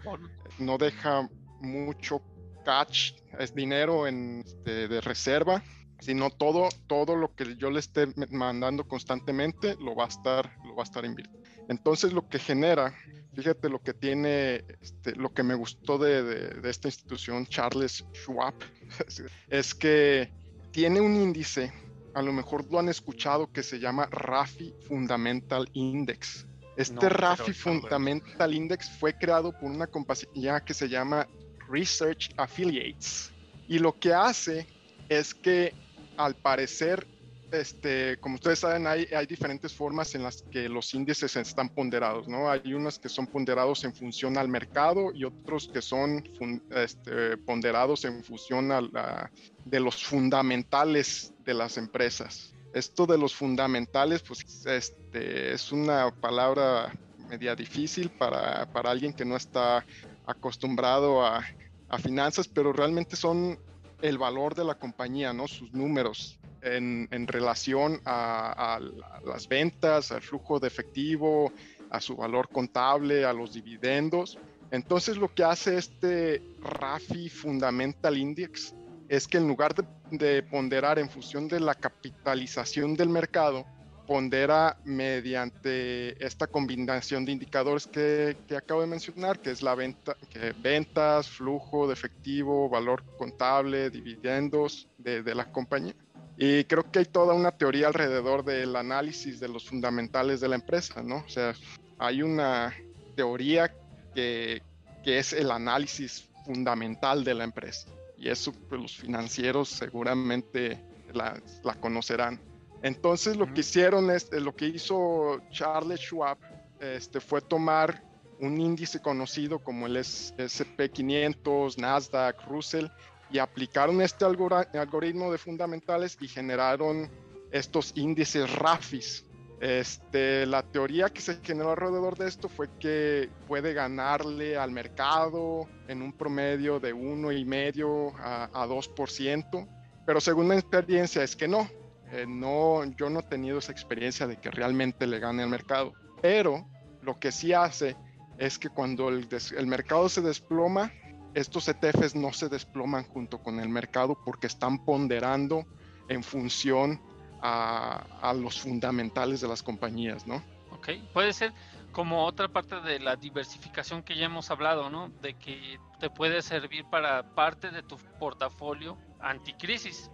no 0.59 0.77
deja 0.77 1.27
mucho 1.59 2.21
cash, 2.63 3.13
es 3.39 3.53
dinero 3.53 4.07
en, 4.07 4.43
este, 4.45 4.87
de 4.87 5.01
reserva, 5.01 5.63
sino 5.99 6.29
todo, 6.29 6.69
todo 6.87 7.15
lo 7.15 7.33
que 7.33 7.55
yo 7.55 7.71
le 7.71 7.79
esté 7.79 8.07
mandando 8.29 8.87
constantemente 8.87 9.75
lo 9.79 9.95
va 9.95 10.05
a 10.05 10.07
estar, 10.09 10.57
lo 10.65 10.75
va 10.75 10.83
a 10.83 10.85
estar 10.85 11.05
invirtiendo. 11.05 11.47
Entonces 11.69 12.11
lo 12.11 12.27
que 12.27 12.39
genera, 12.39 12.93
fíjate 13.33 13.69
lo 13.69 13.81
que 13.81 13.93
tiene, 13.93 14.65
este, 14.81 15.15
lo 15.15 15.33
que 15.33 15.43
me 15.43 15.55
gustó 15.55 15.97
de, 15.97 16.59
esta 16.63 16.89
institución, 16.89 17.45
Charles 17.45 18.05
Schwab, 18.13 18.53
es 19.47 19.73
que 19.73 20.29
tiene 20.71 20.99
un 20.99 21.15
índice, 21.15 21.71
a 22.13 22.21
lo 22.21 22.33
mejor 22.33 22.69
lo 22.69 22.79
han 22.79 22.89
escuchado, 22.89 23.51
que 23.51 23.63
se 23.63 23.79
llama 23.79 24.07
RAFI 24.11 24.73
Fundamental 24.87 25.69
Index. 25.73 26.45
Este 26.75 27.07
RAFI 27.07 27.53
Fundamental 27.53 28.53
Index 28.53 28.89
fue 28.99 29.13
creado 29.13 29.51
por 29.53 29.69
una 29.69 29.87
compañía 29.87 30.59
que 30.59 30.73
se 30.73 30.89
llama 30.89 31.27
Research 31.69 32.31
Affiliates. 32.37 33.31
Y 33.67 33.79
lo 33.79 33.97
que 33.99 34.13
hace 34.13 34.67
es 35.09 35.33
que 35.33 35.73
al 36.17 36.35
parecer 36.35 37.07
este, 37.53 38.17
como 38.19 38.35
ustedes 38.35 38.59
saben, 38.59 38.87
hay, 38.87 39.05
hay, 39.15 39.27
diferentes 39.27 39.73
formas 39.73 40.15
en 40.15 40.23
las 40.23 40.41
que 40.41 40.67
los 40.67 40.91
índices 40.95 41.35
están 41.35 41.69
ponderados, 41.69 42.27
¿no? 42.27 42.49
Hay 42.49 42.73
unos 42.73 42.97
que 42.97 43.09
son 43.09 43.27
ponderados 43.27 43.83
en 43.83 43.93
función 43.93 44.37
al 44.37 44.47
mercado 44.47 45.11
y 45.13 45.23
otros 45.23 45.69
que 45.71 45.81
son 45.81 46.27
este, 46.71 47.37
ponderados 47.37 48.05
en 48.05 48.23
función 48.23 48.71
a 48.71 49.29
de 49.65 49.79
los 49.79 50.03
fundamentales 50.03 51.31
de 51.45 51.53
las 51.53 51.77
empresas. 51.77 52.53
Esto 52.73 53.05
de 53.05 53.19
los 53.19 53.35
fundamentales, 53.35 54.23
pues 54.23 54.65
este, 54.65 55.53
es 55.53 55.71
una 55.71 56.09
palabra 56.09 56.91
media 57.29 57.55
difícil 57.55 58.09
para, 58.09 58.65
para 58.71 58.89
alguien 58.89 59.13
que 59.13 59.25
no 59.25 59.35
está 59.35 59.85
acostumbrado 60.25 61.25
a, 61.25 61.43
a 61.89 61.97
finanzas, 61.97 62.47
pero 62.47 62.73
realmente 62.73 63.15
son 63.15 63.57
el 64.01 64.17
valor 64.17 64.55
de 64.55 64.65
la 64.65 64.75
compañía, 64.75 65.31
¿no? 65.31 65.47
Sus 65.47 65.73
números, 65.73 66.39
en, 66.63 67.27
relación 67.27 68.01
a, 68.05 68.79
las 69.25 69.47
ventas, 69.47 70.11
al 70.11 70.21
flujo 70.21 70.59
de 70.59 70.67
efectivo, 70.67 71.51
a 71.89 71.99
su 72.01 72.15
valor 72.15 72.49
contable, 72.49 73.25
a 73.25 73.33
los 73.33 73.53
dividendos. 73.53 74.37
Entonces 74.71 75.17
lo 75.17 75.33
que 75.33 75.43
hace 75.43 75.77
este 75.77 76.41
RAFI 76.61 77.29
Fundamental 77.29 78.17
Index 78.17 78.73
es 79.07 79.27
que 79.27 79.37
en 79.37 79.47
lugar 79.47 79.75
de, 80.11 80.43
ponderar 80.43 80.97
en 80.97 81.09
función 81.09 81.47
de 81.47 81.59
la 81.59 81.75
capitalización 81.75 82.95
del 82.95 83.09
mercado, 83.09 83.65
pondera 84.07 84.77
mediante 84.83 86.23
esta 86.25 86.47
combinación 86.47 87.25
de 87.25 87.31
indicadores 87.31 87.87
que, 87.87 88.35
acabo 88.55 88.81
de 88.81 88.87
mencionar, 88.87 89.39
que 89.39 89.51
es 89.51 89.61
la 89.61 89.75
venta, 89.75 90.15
que 90.29 90.53
ventas, 90.53 91.29
flujo 91.29 91.87
de 91.87 91.93
efectivo, 91.93 92.69
valor 92.69 93.03
contable, 93.17 93.89
dividendos 93.89 94.87
de 94.97 95.35
la 95.35 95.51
compañía. 95.51 95.95
Y 96.37 96.63
creo 96.63 96.89
que 96.89 96.99
hay 96.99 97.05
toda 97.05 97.33
una 97.33 97.51
teoría 97.51 97.87
alrededor 97.87 98.43
del 98.43 98.75
análisis 98.75 99.39
de 99.39 99.47
los 99.47 99.69
fundamentales 99.69 100.41
de 100.41 100.47
la 100.47 100.55
empresa, 100.55 101.03
¿no? 101.03 101.17
O 101.17 101.29
sea, 101.29 101.53
hay 101.99 102.23
una 102.23 102.73
teoría 103.15 103.71
que, 104.15 104.63
que 105.03 105.19
es 105.19 105.33
el 105.33 105.51
análisis 105.51 106.27
fundamental 106.45 107.23
de 107.23 107.35
la 107.35 107.43
empresa. 107.43 107.87
Y 108.17 108.29
eso 108.29 108.51
pues, 108.67 108.81
los 108.81 108.97
financieros 108.97 109.69
seguramente 109.69 110.79
la, 111.13 111.39
la 111.63 111.75
conocerán. 111.75 112.39
Entonces 112.83 113.37
lo 113.37 113.51
que 113.51 113.61
hicieron, 113.61 114.11
es, 114.11 114.29
lo 114.31 114.53
que 114.53 114.67
hizo 114.67 115.39
Charles 115.51 116.01
Schwab 116.01 116.37
este, 116.81 117.21
fue 117.21 117.41
tomar 117.41 118.03
un 118.41 118.59
índice 118.59 119.01
conocido 119.01 119.59
como 119.59 119.87
el 119.87 119.95
SP500, 119.95 121.77
Nasdaq, 121.77 122.45
Russell, 122.45 122.87
y 123.31 123.39
aplicaron 123.39 124.01
este 124.01 124.25
algoritmo 124.25 125.31
de 125.31 125.37
fundamentales 125.37 126.17
y 126.19 126.27
generaron 126.27 127.09
estos 127.51 127.93
índices 127.95 128.53
RAFIs. 128.53 129.25
Este, 129.61 130.45
la 130.45 130.61
teoría 130.61 131.07
que 131.07 131.21
se 131.21 131.39
generó 131.41 131.71
alrededor 131.71 132.17
de 132.17 132.27
esto 132.27 132.49
fue 132.49 132.67
que 132.79 133.29
puede 133.47 133.73
ganarle 133.73 134.57
al 134.57 134.71
mercado 134.71 135.69
en 135.87 136.01
un 136.01 136.11
promedio 136.11 136.81
de 136.81 136.93
1,5 136.93 138.13
a, 138.17 138.49
a 138.51 138.67
2%, 138.67 139.67
pero 140.05 140.19
según 140.19 140.49
mi 140.49 140.55
experiencia 140.55 141.23
es 141.23 141.33
que 141.33 141.47
no, 141.47 141.69
eh, 142.13 142.25
no, 142.27 142.83
yo 142.95 143.09
no 143.09 143.21
he 143.21 143.23
tenido 143.23 143.57
esa 143.57 143.71
experiencia 143.71 144.27
de 144.27 144.37
que 144.37 144.51
realmente 144.51 145.07
le 145.07 145.19
gane 145.19 145.43
al 145.43 145.49
mercado, 145.49 145.93
pero 146.21 146.67
lo 147.01 147.19
que 147.19 147.31
sí 147.31 147.53
hace 147.53 147.95
es 148.37 148.59
que 148.59 148.69
cuando 148.69 149.09
el, 149.09 149.27
el 149.57 149.67
mercado 149.67 150.07
se 150.09 150.21
desploma, 150.21 150.91
estos 151.33 151.67
ETFs 151.67 152.15
no 152.15 152.31
se 152.31 152.49
desploman 152.49 153.03
junto 153.05 153.39
con 153.39 153.59
el 153.59 153.69
mercado 153.69 154.15
porque 154.23 154.47
están 154.47 154.85
ponderando 154.85 155.65
en 156.07 156.23
función 156.23 157.01
a, 157.41 158.33
los 158.35 158.61
fundamentales 158.61 159.41
de 159.41 159.47
las 159.47 159.61
compañías, 159.61 160.25
¿no? 160.25 160.41
Ok, 160.71 160.89
puede 161.13 161.33
ser 161.33 161.51
como 161.91 162.25
otra 162.25 162.47
parte 162.47 162.79
de 162.81 162.99
la 162.99 163.15
diversificación 163.15 164.01
que 164.01 164.15
ya 164.15 164.25
hemos 164.25 164.49
hablado, 164.49 164.89
¿no? 164.89 165.09
De 165.21 165.33
que 165.33 165.77
te 165.99 166.09
puede 166.09 166.41
servir 166.41 166.85
para 166.89 167.35
parte 167.35 167.69
de 167.69 167.83
tu 167.83 167.97
portafolio 168.19 168.97
anticrisis. 169.19 170.09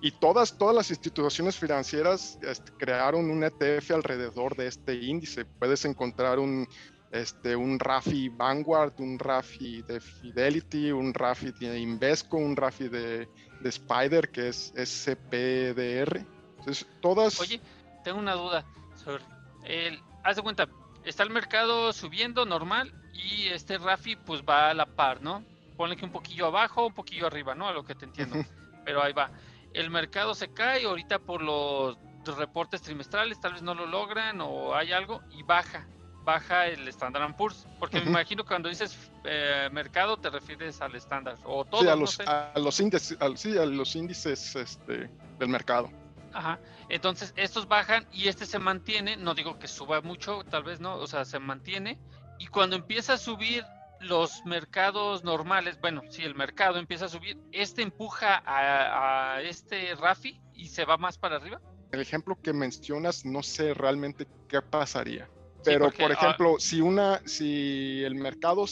Y 0.00 0.12
todas, 0.12 0.56
todas 0.56 0.74
las 0.74 0.90
instituciones 0.90 1.56
financieras 1.56 2.38
este, 2.42 2.72
crearon 2.72 3.30
un 3.30 3.42
ETF 3.42 3.90
alrededor 3.92 4.56
de 4.56 4.68
este 4.68 4.94
índice. 4.94 5.44
Puedes 5.44 5.84
encontrar 5.84 6.38
un 6.38 6.68
este, 7.10 7.56
un 7.56 7.78
RAFI 7.78 8.28
Vanguard, 8.28 8.92
un 8.98 9.18
RAFI 9.18 9.82
de 9.82 10.00
Fidelity, 10.00 10.92
un 10.92 11.14
RAFI 11.14 11.52
de 11.52 11.78
Invesco, 11.78 12.36
un 12.36 12.54
RAFI 12.54 12.88
de, 12.88 13.28
Spider, 13.64 14.30
que 14.30 14.48
es 14.48 14.72
SPDR. 14.76 16.24
Entonces, 16.58 16.86
todas... 17.00 17.40
Oye, 17.40 17.60
tengo 18.04 18.18
una 18.18 18.34
duda. 18.34 18.64
Sobre 18.94 19.24
el, 19.64 19.98
haz 20.22 20.36
de 20.36 20.42
cuenta, 20.42 20.68
está 21.04 21.22
el 21.22 21.30
mercado 21.30 21.92
subiendo 21.92 22.44
normal 22.44 22.92
y 23.14 23.48
este 23.48 23.78
Rafi 23.78 24.16
pues 24.16 24.42
va 24.42 24.70
a 24.70 24.74
la 24.74 24.86
par, 24.86 25.22
¿no? 25.22 25.42
Ponle 25.76 25.96
que 25.96 26.04
un 26.04 26.12
poquillo 26.12 26.46
abajo, 26.46 26.86
un 26.86 26.94
poquillo 26.94 27.26
arriba, 27.26 27.54
¿no? 27.54 27.68
A 27.68 27.72
lo 27.72 27.84
que 27.84 27.94
te 27.94 28.04
entiendo. 28.04 28.36
Pero 28.84 29.02
ahí 29.02 29.12
va. 29.12 29.30
El 29.74 29.90
mercado 29.90 30.34
se 30.34 30.52
cae 30.52 30.84
ahorita 30.84 31.18
por 31.18 31.42
los 31.42 31.96
reportes 32.36 32.82
trimestrales, 32.82 33.40
tal 33.40 33.54
vez 33.54 33.62
no 33.62 33.74
lo 33.74 33.86
logran 33.86 34.40
o 34.40 34.74
hay 34.74 34.92
algo 34.92 35.22
y 35.30 35.42
baja 35.42 35.86
baja 36.28 36.66
el 36.66 36.86
Standard 36.88 37.34
Poor's? 37.36 37.66
Porque 37.78 38.00
me 38.02 38.10
imagino 38.10 38.44
que 38.44 38.48
cuando 38.48 38.68
dices 38.68 39.10
eh, 39.24 39.70
mercado 39.72 40.18
te 40.18 40.28
refieres 40.28 40.82
al 40.82 40.94
estándar 40.94 41.36
o 41.44 41.64
todo. 41.64 41.80
Sí, 41.80 41.88
a 41.88 41.96
los, 41.96 42.20
a 42.20 42.52
los 42.56 42.78
índices, 42.80 43.18
sí, 43.36 43.56
a 43.56 43.64
los 43.64 43.96
índices 43.96 44.54
este, 44.54 45.08
del 45.38 45.48
mercado. 45.48 45.90
Ajá. 46.34 46.58
Entonces 46.90 47.32
estos 47.34 47.66
bajan 47.66 48.06
y 48.12 48.28
este 48.28 48.44
se 48.44 48.58
mantiene. 48.58 49.16
No 49.16 49.32
digo 49.32 49.58
que 49.58 49.68
suba 49.68 50.02
mucho, 50.02 50.44
tal 50.44 50.64
vez 50.64 50.80
no, 50.80 50.96
o 50.96 51.06
sea, 51.06 51.24
se 51.24 51.38
mantiene. 51.38 51.98
Y 52.38 52.48
cuando 52.48 52.76
empieza 52.76 53.14
a 53.14 53.18
subir 53.18 53.64
los 54.00 54.44
mercados 54.44 55.24
normales, 55.24 55.78
bueno, 55.80 56.02
si 56.10 56.22
el 56.22 56.34
mercado 56.34 56.78
empieza 56.78 57.06
a 57.06 57.08
subir, 57.08 57.38
este 57.52 57.82
empuja 57.82 58.42
a, 58.44 59.34
a 59.34 59.42
este 59.42 59.94
RAFI 59.94 60.40
y 60.54 60.68
se 60.68 60.84
va 60.84 60.96
más 60.96 61.18
para 61.18 61.36
arriba. 61.36 61.60
El 61.92 62.00
ejemplo 62.00 62.38
que 62.40 62.52
mencionas, 62.52 63.24
no 63.24 63.42
sé 63.42 63.74
realmente 63.74 64.26
qué 64.48 64.60
pasaría. 64.60 65.28
Pero, 65.64 65.90
por 65.90 66.10
ah, 66.10 66.14
ejemplo, 66.14 66.56
si, 66.58 66.80
una, 66.80 67.20
si 67.26 68.02
el 68.04 68.14
mercado 68.14 68.64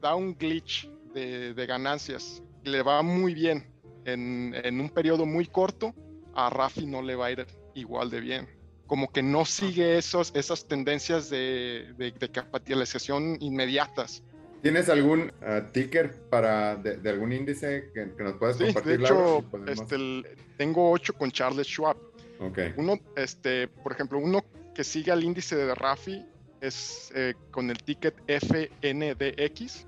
da 0.00 0.14
un 0.14 0.36
glitch 0.36 0.88
de, 1.14 1.66
ganancias, 1.66 2.42
le 2.64 2.82
va 2.82 3.02
muy 3.02 3.34
bien 3.34 3.66
en, 4.04 4.54
en, 4.54 4.80
un 4.80 4.90
periodo 4.90 5.26
muy 5.26 5.46
corto, 5.46 5.94
a 6.34 6.50
Rafi 6.50 6.86
no 6.86 7.02
le 7.02 7.16
va 7.16 7.26
a 7.26 7.30
ir 7.32 7.46
igual 7.74 8.10
de 8.10 8.20
bien. 8.20 8.48
Como 8.86 9.10
que 9.10 9.22
no 9.22 9.44
sigue 9.44 9.98
esos, 9.98 10.32
esas 10.34 10.66
tendencias 10.66 11.28
de, 11.28 11.92
de, 11.96 12.12
capitalización 12.30 13.36
inmediatas. 13.40 14.22
¿Tienes 14.62 14.88
algún 14.88 15.32
uh, 15.42 15.70
ticker 15.72 16.12
para 16.30 16.76
de, 16.76 17.08
algún 17.08 17.32
índice 17.32 17.90
que, 17.94 18.06
nos 18.22 18.34
puedas 18.34 18.56
sí, 18.58 18.64
compartir? 18.64 18.98
De 18.98 19.04
hecho, 19.04 19.44
este, 19.66 20.36
tengo 20.56 20.90
ocho 20.90 21.12
con 21.12 21.30
Charles 21.30 21.66
Schwab. 21.66 21.96
Okay. 22.40 22.72
Uno, 22.76 22.98
este, 23.16 23.68
por 23.68 23.92
ejemplo, 23.92 24.18
uno 24.18 24.44
que 24.74 24.84
sigue 24.84 25.10
al 25.10 25.24
índice 25.24 25.56
de 25.56 25.74
Rafi 25.74 26.24
es 26.60 27.12
eh, 27.14 27.34
con 27.50 27.70
el 27.70 27.78
ticket 27.78 28.14
FNDX. 28.26 29.86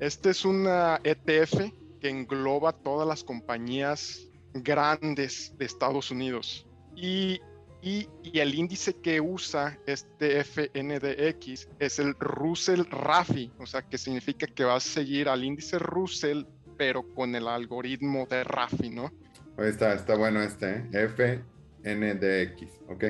Este 0.00 0.30
es 0.30 0.44
una 0.44 1.00
ETF 1.02 1.72
que 2.00 2.08
engloba 2.08 2.72
todas 2.72 3.06
las 3.06 3.24
compañías 3.24 4.28
grandes 4.54 5.56
de 5.58 5.64
Estados 5.64 6.10
Unidos. 6.10 6.66
Y, 6.96 7.40
y, 7.82 8.08
el 8.34 8.54
índice 8.54 8.94
que 8.94 9.20
usa 9.20 9.78
este 9.86 10.42
FNDX 10.44 11.68
es 11.78 11.98
el 11.98 12.14
Russell 12.18 12.82
Rafi, 12.90 13.52
o 13.58 13.66
sea, 13.66 13.82
que 13.82 13.98
significa 13.98 14.46
que 14.46 14.64
va 14.64 14.76
a 14.76 14.80
seguir 14.80 15.28
al 15.28 15.44
índice 15.44 15.78
Russell, 15.78 16.44
pero 16.76 17.02
con 17.14 17.34
el 17.34 17.48
algoritmo 17.48 18.26
de 18.26 18.44
Rafi, 18.44 18.90
¿no? 18.90 19.12
Está, 19.58 19.94
está 19.94 20.16
bueno 20.16 20.40
este, 20.42 20.88
¿eh? 20.92 21.42
FNDX, 21.82 22.80
ok. 22.88 23.04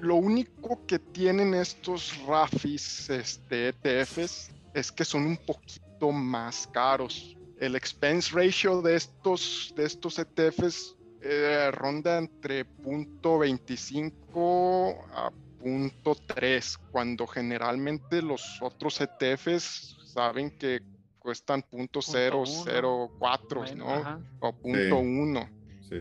Lo 0.00 0.16
único 0.16 0.84
que 0.86 0.98
tienen 0.98 1.54
estos 1.54 2.18
RAFIs 2.26 3.08
este, 3.10 3.68
ETFs 3.68 4.50
es 4.74 4.90
que 4.90 5.04
son 5.04 5.26
un 5.26 5.36
poquito 5.36 6.10
más 6.10 6.68
caros. 6.72 7.36
El 7.60 7.76
expense 7.76 8.34
ratio 8.34 8.82
de 8.82 8.96
estos, 8.96 9.72
de 9.76 9.84
estos 9.84 10.18
ETFs 10.18 10.96
eh, 11.22 11.70
ronda 11.70 12.18
entre 12.18 12.66
.25 12.66 14.96
a 15.14 15.32
.3, 15.62 16.78
cuando 16.90 17.26
generalmente 17.26 18.20
los 18.20 18.60
otros 18.60 19.00
ETFs 19.00 19.96
saben 20.12 20.50
que 20.50 20.82
cuestan 21.20 21.64
.004, 21.70 23.76
¿no? 23.76 24.20
O 24.40 24.52
.1. 24.52 25.48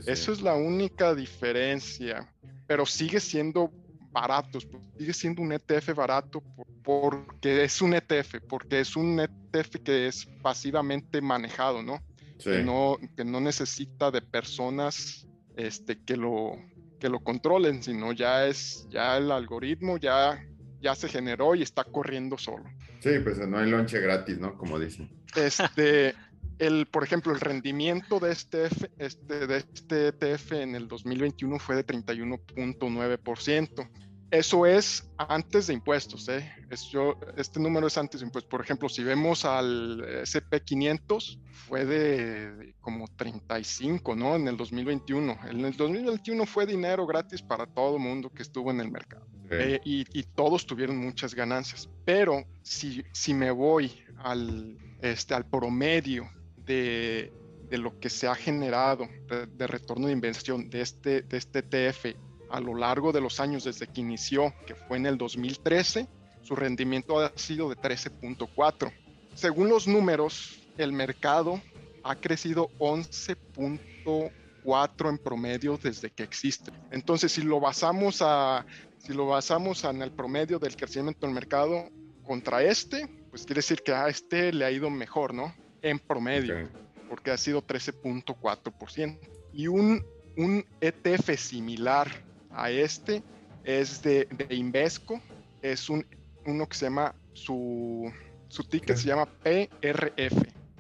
Eso 0.08 0.32
es 0.32 0.42
la 0.42 0.56
única 0.56 1.14
diferencia, 1.14 2.28
pero 2.66 2.88
sigue 2.88 3.20
siendo 3.20 3.72
baratos, 4.12 4.68
sigue 4.98 5.14
siendo 5.14 5.44
un 5.44 5.54
ETF 5.54 5.94
barato 5.94 6.42
porque 6.84 7.64
es 7.64 7.80
un 7.82 7.94
ETF, 7.94 8.42
porque 8.48 8.80
es 8.80 8.96
un 8.96 9.20
ETF 9.20 9.76
que 9.84 10.08
es 10.08 10.26
pasivamente 10.42 11.22
manejado, 11.22 11.84
¿no? 11.84 12.02
Que 12.44 12.64
no, 12.64 12.98
que 13.16 13.24
no 13.24 13.40
necesita 13.40 14.12
de 14.12 14.22
personas 14.22 15.28
este, 15.56 16.00
que, 16.04 16.18
lo, 16.18 16.58
que 17.00 17.10
lo 17.10 17.20
controlen, 17.20 17.84
sino 17.84 18.14
ya 18.14 18.48
es, 18.48 18.88
ya 18.90 19.18
el 19.18 19.32
algoritmo 19.32 19.98
ya, 19.98 20.44
ya 20.82 20.96
se 20.96 21.08
generó 21.08 21.56
y 21.56 21.62
está 21.62 21.84
corriendo 21.84 22.38
solo. 22.38 22.66
Sí, 23.00 23.12
pues 23.24 23.38
no 23.48 23.58
hay 23.58 23.70
lonche 23.70 24.00
gratis, 24.00 24.40
¿no? 24.40 24.58
Como 24.58 24.80
dicen. 24.80 25.10
Este, 25.36 26.16
el, 26.60 26.86
por 26.86 27.04
ejemplo, 27.04 27.34
el 27.34 27.40
rendimiento 27.40 28.20
de 28.20 28.32
este, 28.32 28.68
este, 29.00 29.48
de 29.48 29.58
este 29.58 30.08
ETF 30.10 30.52
en 30.54 30.76
el 30.76 30.88
2021 30.88 31.60
fue 31.60 31.76
de 31.76 31.86
31.9%. 31.86 33.90
Eso 34.32 34.66
es 34.66 35.12
antes 35.18 35.68
de 35.68 35.74
impuestos. 35.74 36.30
¿eh? 36.30 36.50
Es 36.70 36.86
yo, 36.90 37.20
este 37.36 37.60
número 37.60 37.88
es 37.88 37.98
antes 37.98 38.22
de 38.22 38.28
impuestos. 38.28 38.50
Por 38.50 38.62
ejemplo, 38.62 38.88
si 38.88 39.04
vemos 39.04 39.44
al 39.44 40.02
SP500, 40.24 41.38
fue 41.52 41.86
de, 41.86 42.74
como 42.80 43.10
35, 43.10 44.16
¿no? 44.16 44.38
En 44.38 44.48
el 44.48 44.56
2021. 44.56 45.38
En 45.50 45.66
el 45.66 45.76
2021 45.76 46.46
fue 46.46 46.66
dinero 46.66 47.06
gratis 47.06 47.42
para 47.42 47.66
todo 47.66 47.98
el 47.98 48.02
mundo 48.02 48.30
que 48.30 48.42
estuvo 48.42 48.72
en 48.72 48.80
el 48.80 48.90
mercado. 48.90 49.28
Eh, 49.50 49.82
y, 49.84 50.06
y, 50.18 50.24
todos 50.24 50.66
tuvieron 50.66 50.96
muchas 50.96 51.36
ganancias. 51.36 51.90
Pero 52.06 52.46
si, 52.62 53.04
si 53.12 53.34
me 53.34 53.52
voy 53.52 53.92
al, 54.20 54.78
este, 55.02 55.34
al 55.34 55.46
promedio 55.46 56.30
de, 56.56 57.34
de 57.72 57.78
lo 57.78 58.00
que 58.00 58.10
se 58.10 58.28
ha 58.28 58.36
generado 58.36 59.10
de, 59.28 59.68
retorno 59.68 60.08
de 60.08 60.14
inversión 60.14 60.70
de 60.70 60.82
este, 60.82 61.22
de 61.22 61.38
este 61.38 61.60
ETF 61.60 62.16
a 62.52 62.60
lo 62.60 62.76
largo 62.76 63.12
de 63.12 63.22
los 63.22 63.40
años 63.40 63.64
desde 63.64 63.88
que 63.88 64.02
inició, 64.02 64.54
que 64.66 64.76
fue 64.76 64.98
en 64.98 65.06
el 65.06 65.18
2013, 65.18 66.08
su 66.42 66.56
rendimiento 66.56 67.20
ha 67.20 67.32
sido 67.36 67.70
de 67.70 67.78
13.4. 67.78 68.92
Según 69.34 69.70
los 69.70 69.88
números, 69.88 70.60
el 70.78 70.92
mercado 70.92 71.62
ha 72.04 72.16
crecido 72.16 72.70
11.4 72.80 75.10
en 75.10 75.18
promedio 75.18 75.80
desde 75.82 76.12
que 76.12 76.24
existe. 76.24 76.72
Entonces, 76.92 77.32
si 77.32 77.42
lo 77.42 77.60
basamos 77.60 78.22
a 78.22 78.66
si 78.98 79.14
lo 79.14 79.26
basamos 79.26 79.84
en 79.84 80.04
el 80.04 80.12
promedio 80.12 80.60
del 80.60 80.76
crecimiento 80.76 81.26
del 81.26 81.34
mercado 81.34 81.90
contra 82.24 82.62
este, 82.62 83.08
pues 83.32 83.46
quiere 83.46 83.60
decir 83.60 83.82
que 83.82 83.94
a 83.94 84.08
este 84.08 84.54
le 84.54 84.64
ha 84.64 84.72
ido 84.72 84.92
mejor, 84.92 85.34
¿no? 85.34 85.56
En 85.82 85.98
promedio, 85.98 86.70
porque 87.10 87.32
ha 87.32 87.38
sido 87.38 87.66
13.4%. 87.66 89.18
Y 89.54 89.68
un, 89.68 90.06
un 90.38 90.64
ETF 90.82 91.36
similar 91.36 92.12
a 92.54 92.70
este 92.70 93.24
es 93.64 94.02
de, 94.02 94.28
de 94.32 94.56
Invesco, 94.56 95.22
es 95.62 95.90
un, 95.90 96.06
uno 96.46 96.68
que 96.68 96.76
se 96.76 96.86
llama, 96.86 97.14
su, 97.34 98.12
su 98.48 98.64
ticket 98.64 98.98
se 98.98 99.08
llama 99.08 99.26
PRF. 99.26 100.36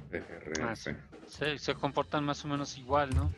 PRF. 0.09 0.61
Ah, 0.61 0.75
se 1.57 1.75
comportan 1.75 2.23
más 2.23 2.43
o 2.43 2.47
menos 2.47 2.77
igual, 2.77 3.09
¿no? 3.15 3.31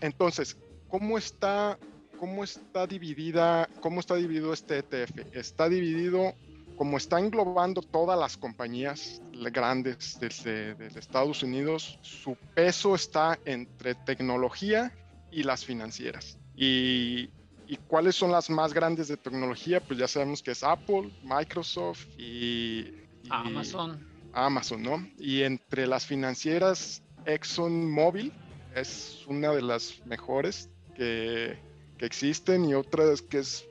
Entonces, 0.00 0.56
¿cómo 0.88 1.18
está, 1.18 1.78
cómo 2.18 2.44
está 2.44 2.86
dividida, 2.86 3.68
cómo 3.80 4.00
está 4.00 4.14
dividido 4.14 4.52
este 4.52 4.78
ETF? 4.78 5.34
Está 5.34 5.68
dividido 5.68 6.34
como 6.76 6.96
está 6.96 7.18
englobando 7.18 7.82
todas 7.82 8.16
las 8.16 8.36
compañías 8.36 9.20
grandes 9.32 10.18
desde, 10.20 10.76
desde, 10.76 11.00
Estados 11.00 11.42
Unidos, 11.42 11.98
su 12.02 12.36
peso 12.54 12.94
está 12.94 13.36
entre 13.44 13.96
tecnología 13.96 14.92
y 15.32 15.42
las 15.42 15.64
financieras. 15.64 16.38
Y 16.54 17.30
¿Y 17.68 17.76
cuáles 17.76 18.16
son 18.16 18.32
las 18.32 18.48
más 18.48 18.72
grandes 18.72 19.08
de 19.08 19.18
tecnología? 19.18 19.78
Pues 19.78 19.98
ya 19.98 20.08
sabemos 20.08 20.42
que 20.42 20.52
es 20.52 20.64
Apple, 20.64 21.12
Microsoft 21.22 22.06
y, 22.16 22.94
Amazon. 23.28 24.08
Amazon, 24.32 24.82
¿no? 24.82 25.06
Y 25.18 25.42
entre 25.42 25.86
las 25.86 26.06
financieras, 26.06 27.02
ExxonMobil 27.26 28.32
es 28.74 29.22
una 29.26 29.50
de 29.50 29.60
las 29.60 30.00
mejores 30.06 30.70
que, 30.96 31.58
que 31.98 32.06
existen 32.06 32.64
y 32.64 32.72
otras 32.72 33.20
que 33.20 33.40
es, 33.40 33.66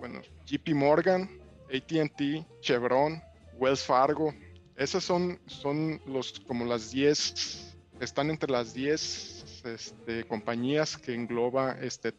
bueno, 0.00 0.20
JP 0.46 0.74
Morgan, 0.74 1.30
ATT, 1.72 2.44
Chevron, 2.62 3.22
Wells 3.58 3.84
Fargo. 3.84 4.34
Esas 4.74 5.04
son, 5.04 5.38
son 5.46 6.00
los, 6.04 6.40
como 6.40 6.64
las 6.64 6.90
10, 6.90 7.76
están 8.00 8.30
entre 8.30 8.50
las 8.50 8.74
10 8.74 9.62
este, 9.66 10.24
compañías 10.24 10.98
que 10.98 11.14
engloba 11.14 11.76
este 11.80 12.10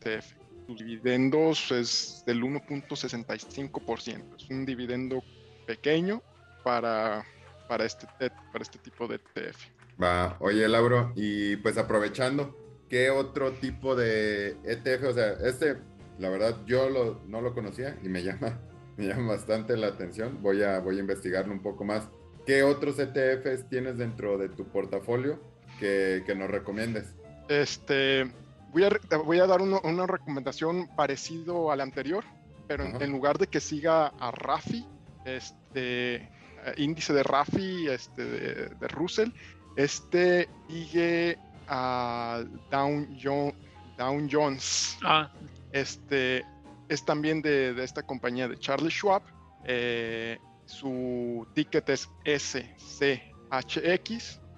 ETF 0.67 0.77
dividendos 0.77 1.71
es 1.71 2.23
del 2.25 2.43
1.65%. 2.43 4.35
Es 4.37 4.49
un 4.49 4.65
dividendo 4.65 5.23
pequeño 5.65 6.21
para, 6.63 7.25
para, 7.67 7.85
este, 7.85 8.07
para 8.19 8.61
este 8.61 8.79
tipo 8.79 9.07
de 9.07 9.15
ETF. 9.15 9.57
Va, 10.01 10.35
oye 10.39 10.67
Lauro, 10.67 11.13
y 11.15 11.55
pues 11.57 11.77
aprovechando, 11.77 12.83
¿qué 12.89 13.09
otro 13.09 13.53
tipo 13.53 13.95
de 13.95 14.57
ETF? 14.63 15.03
O 15.09 15.13
sea, 15.13 15.33
este, 15.43 15.77
la 16.19 16.29
verdad, 16.29 16.57
yo 16.65 17.21
no 17.27 17.41
lo 17.41 17.53
conocía 17.53 17.97
y 18.03 18.09
me 18.09 18.23
llama 18.23 18.59
me 18.97 19.07
llama 19.07 19.33
bastante 19.33 19.75
la 19.75 19.87
atención. 19.87 20.41
Voy 20.41 20.63
a, 20.63 20.79
voy 20.79 20.97
a 20.97 20.99
investigarlo 20.99 21.53
un 21.53 21.61
poco 21.61 21.83
más. 21.83 22.07
¿Qué 22.45 22.63
otros 22.63 22.97
ETFs 22.99 23.67
tienes 23.69 23.97
dentro 23.97 24.37
de 24.37 24.49
tu 24.49 24.65
portafolio 24.65 25.39
que, 25.79 26.23
que 26.25 26.35
nos 26.35 26.49
recomiendes? 26.49 27.13
Este, 27.49 28.31
voy 28.75 28.83
a, 28.83 28.89
voy 29.17 29.39
a 29.39 29.47
dar 29.47 29.61
una 29.61 30.05
recomendación 30.05 30.89
parecido 30.97 31.71
al 31.71 31.79
anterior, 31.79 32.25
pero 32.67 32.83
en, 32.83 33.09
lugar 33.09 33.37
de 33.37 33.47
que 33.47 33.61
siga 33.61 34.07
a 34.07 34.31
Rafi, 34.31 34.85
este 35.23 36.15
eh, 36.15 36.29
índice 36.75 37.13
de 37.13 37.23
Rafi, 37.23 37.87
este 37.87 38.25
de, 38.25 38.87
Russell, 38.89 39.29
este 39.77 40.49
sigue 40.67 41.37
a 41.69 42.43
Down, 42.69 43.17
Down 43.97 44.29
Jones. 44.29 44.97
Ah. 45.03 45.31
Este 45.71 46.43
es 46.89 47.05
también 47.05 47.41
de, 47.41 47.73
de, 47.73 47.81
esta 47.81 48.03
compañía 48.03 48.49
de 48.49 48.59
Charlie 48.59 48.91
Schwab. 48.91 49.21
Eh, 49.63 50.37
su 50.65 51.47
ticket 51.53 51.87
es 51.89 52.09
SCHX. 52.25 53.21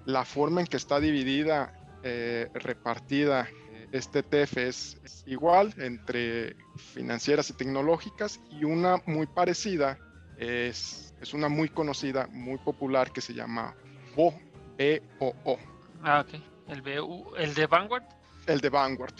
La 0.06 0.24
forma 0.24 0.60
en 0.60 0.66
que 0.66 0.76
está 0.76 0.98
dividida, 0.98 1.72
eh, 2.02 2.48
repartida 2.54 3.48
este 3.92 4.20
ETF 4.20 4.56
es, 4.58 5.22
igual 5.26 5.74
entre 5.78 6.56
financieras 6.76 7.50
y 7.50 7.54
tecnológicas 7.54 8.40
y 8.50 8.64
una 8.64 9.02
muy 9.06 9.26
parecida 9.26 9.98
es, 10.38 11.14
es 11.20 11.34
una 11.34 11.48
muy 11.48 11.68
conocida, 11.68 12.28
muy 12.28 12.58
popular 12.58 13.12
que 13.12 13.20
se 13.20 13.34
llama 13.34 13.74
BOO. 14.14 14.48
B-O-O. 14.78 15.58
Ah, 16.04 16.20
ok. 16.20 16.40
El, 16.68 16.82
BU, 16.82 17.34
¿El 17.36 17.52
de 17.54 17.66
Vanguard? 17.66 18.04
El 18.46 18.60
de 18.60 18.70
Vanguard. 18.70 19.14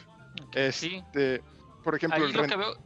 sí. 0.71 1.03
Este, 1.05 1.43
por 1.83 1.97
ejemplo, 1.97 2.25
el 2.25 2.33
lo, 2.33 2.45
que 2.45 2.57
veo, 2.57 2.77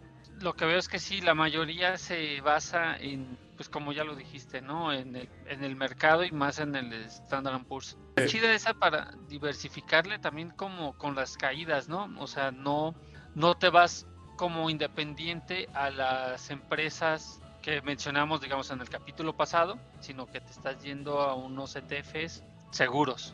lo 0.40 0.54
que 0.54 0.64
veo 0.64 0.78
es 0.78 0.88
que 0.88 0.98
sí, 0.98 1.20
la 1.20 1.34
mayoría 1.34 1.98
se 1.98 2.40
basa 2.40 2.96
en 2.96 3.36
pues 3.62 3.68
como 3.68 3.92
ya 3.92 4.02
lo 4.02 4.16
dijiste, 4.16 4.60
¿no? 4.60 4.92
En 4.92 5.14
el, 5.14 5.28
en 5.46 5.62
el 5.62 5.76
mercado 5.76 6.24
y 6.24 6.32
más 6.32 6.58
en 6.58 6.74
el 6.74 6.92
Standard 6.92 7.64
Poor's. 7.64 7.96
Es 8.16 8.28
chida 8.28 8.52
esa 8.52 8.74
para 8.74 9.14
diversificarle 9.28 10.18
también 10.18 10.50
como 10.50 10.98
con 10.98 11.14
las 11.14 11.36
caídas, 11.36 11.88
¿no? 11.88 12.12
O 12.18 12.26
sea, 12.26 12.50
no, 12.50 12.92
no 13.36 13.56
te 13.56 13.68
vas 13.68 14.04
como 14.36 14.68
independiente 14.68 15.68
a 15.74 15.90
las 15.90 16.50
empresas 16.50 17.40
que 17.62 17.80
mencionamos, 17.82 18.40
digamos, 18.40 18.68
en 18.72 18.80
el 18.80 18.88
capítulo 18.88 19.36
pasado, 19.36 19.78
sino 20.00 20.26
que 20.26 20.40
te 20.40 20.50
estás 20.50 20.82
yendo 20.82 21.20
a 21.20 21.36
unos 21.36 21.76
ETFs 21.76 22.42
seguros, 22.72 23.32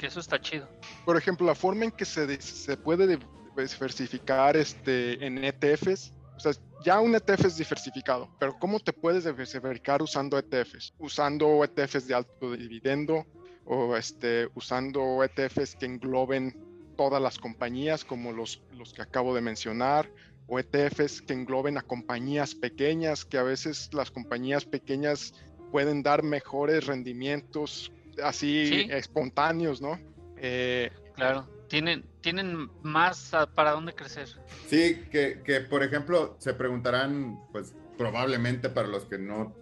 que 0.00 0.08
eso 0.08 0.18
está 0.18 0.40
chido. 0.40 0.68
Por 1.04 1.16
ejemplo, 1.16 1.46
la 1.46 1.54
forma 1.54 1.84
en 1.84 1.92
que 1.92 2.06
se, 2.06 2.42
se 2.42 2.76
puede 2.76 3.20
diversificar 3.54 4.56
este, 4.56 5.24
en 5.24 5.44
ETFs 5.44 6.12
o 6.40 6.52
sea, 6.52 6.62
ya 6.82 7.00
un 7.00 7.14
ETF 7.14 7.44
es 7.44 7.58
diversificado, 7.58 8.30
pero 8.38 8.58
¿cómo 8.58 8.80
te 8.80 8.94
puedes 8.94 9.24
diversificar 9.24 10.00
usando 10.00 10.38
ETFs? 10.38 10.94
Usando 10.98 11.62
ETFs 11.62 12.06
de 12.06 12.14
alto 12.14 12.52
dividendo 12.52 13.26
o 13.66 13.94
este, 13.94 14.48
usando 14.54 15.22
ETFs 15.22 15.76
que 15.76 15.84
engloben 15.84 16.56
todas 16.96 17.20
las 17.20 17.38
compañías 17.38 18.06
como 18.06 18.32
los, 18.32 18.62
los 18.72 18.94
que 18.94 19.02
acabo 19.02 19.34
de 19.34 19.42
mencionar 19.42 20.10
o 20.46 20.58
ETFs 20.58 21.20
que 21.20 21.34
engloben 21.34 21.76
a 21.76 21.82
compañías 21.82 22.54
pequeñas, 22.54 23.26
que 23.26 23.36
a 23.36 23.42
veces 23.42 23.92
las 23.92 24.10
compañías 24.10 24.64
pequeñas 24.64 25.34
pueden 25.70 26.02
dar 26.02 26.22
mejores 26.22 26.86
rendimientos 26.86 27.92
así 28.24 28.86
espontáneos, 28.90 29.82
¿no? 29.82 30.00
Eh, 30.38 30.90
claro 31.14 31.59
tienen, 31.70 32.04
tienen 32.20 32.68
más 32.82 33.30
para 33.54 33.70
dónde 33.70 33.94
crecer. 33.94 34.28
Sí, 34.66 35.04
que, 35.10 35.40
que, 35.44 35.60
por 35.60 35.82
ejemplo 35.84 36.36
se 36.38 36.52
preguntarán, 36.52 37.40
pues 37.52 37.74
probablemente 37.96 38.68
para 38.68 38.88
los 38.88 39.04
que 39.04 39.18
no 39.18 39.54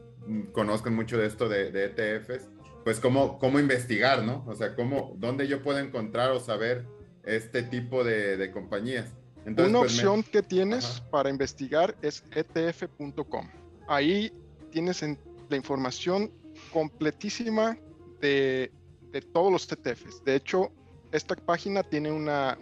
conozcan 0.53 0.95
mucho 0.95 1.19
de 1.19 1.27
esto 1.27 1.49
de, 1.49 1.71
de 1.71 1.85
ETFs, 1.85 2.49
pues 2.83 2.99
cómo, 2.99 3.39
cómo 3.39 3.61
investigar, 3.61 4.25
¿no? 4.25 4.43
O 4.47 4.55
sea, 4.55 4.75
cómo, 4.75 5.15
dónde 5.19 5.47
yo 5.47 5.63
puedo 5.63 5.79
encontrar 5.79 6.31
o 6.31 6.41
saber 6.41 6.87
este 7.25 7.63
tipo 7.63 8.03
de, 8.03 8.39
de 8.39 8.51
compañías. 8.51 9.13
Entonces, 9.45 9.71
Una 9.71 9.81
pues, 9.81 9.93
opción 9.93 10.23
que 10.23 10.43
tienes 10.43 11.03
para 11.11 11.29
investigar 11.29 11.95
es 12.01 12.25
etf.com. 12.35 13.49
Ahí 13.87 14.33
tienes 14.71 15.05
la 15.51 15.57
información 15.57 16.33
completísima 16.73 17.77
de, 18.21 18.73
de 19.13 19.21
todos 19.21 19.53
los 19.53 19.71
ETFs. 19.71 20.25
De 20.25 20.37
hecho, 20.37 20.73
esta 21.13 21.35
página 21.37 21.83
tiene 21.83 22.11
una, 22.11 22.57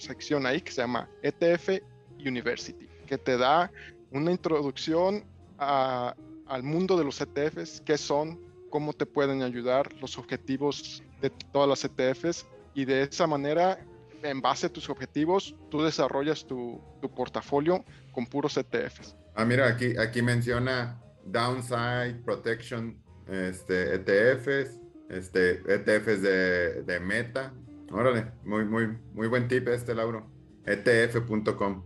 sección 0.00 0.46
ahí 0.46 0.60
que 0.60 0.72
se 0.72 0.82
llama 0.82 1.08
ETF 1.22 1.82
University, 2.18 2.88
que 3.06 3.18
te 3.18 3.36
da 3.36 3.70
una 4.10 4.30
introducción 4.30 5.24
al 5.58 6.62
mundo 6.62 6.96
de 6.96 7.04
los 7.04 7.20
ETFs, 7.20 7.80
qué 7.84 7.96
son, 7.96 8.40
cómo 8.70 8.92
te 8.92 9.06
pueden 9.06 9.42
ayudar, 9.42 9.92
los 10.00 10.18
objetivos 10.18 11.02
de 11.20 11.30
todas 11.30 11.68
las 11.68 11.84
ETFs 11.84 12.46
y 12.74 12.84
de 12.84 13.02
esa 13.02 13.26
manera, 13.26 13.78
en 14.22 14.40
base 14.40 14.66
a 14.66 14.72
tus 14.72 14.88
objetivos, 14.88 15.54
tú 15.70 15.82
desarrollas 15.82 16.44
tu, 16.46 16.80
portafolio 17.14 17.84
con 18.12 18.26
puros 18.26 18.56
ETFs. 18.56 19.16
Ah, 19.34 19.44
mira, 19.44 19.66
aquí, 19.68 20.22
menciona 20.22 21.00
Downside 21.24 22.22
Protection 22.24 22.96
este, 23.28 23.94
ETFs, 23.94 24.78
este, 25.08 25.62
ETFs 25.66 26.22
de, 26.22 26.82
de 26.82 27.00
Meta, 27.00 27.52
Órale, 27.92 28.32
muy, 28.44 28.64
muy, 28.64 28.86
muy 29.12 29.28
buen 29.28 29.48
tip 29.48 29.68
este, 29.68 29.94
Lauro. 29.94 30.26
ETF.com. 30.64 31.84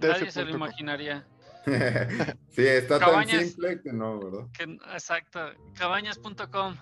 Nadie 0.00 0.30
se 0.30 0.44
lo 0.44 0.50
imaginaría. 0.50 1.26
sí, 2.50 2.66
está 2.66 2.98
tan 2.98 3.26
simple 3.26 3.80
que 3.80 3.92
no, 3.92 4.18
¿verdad? 4.20 4.46
exacto, 4.92 5.40
cabañas.com. 5.74 6.76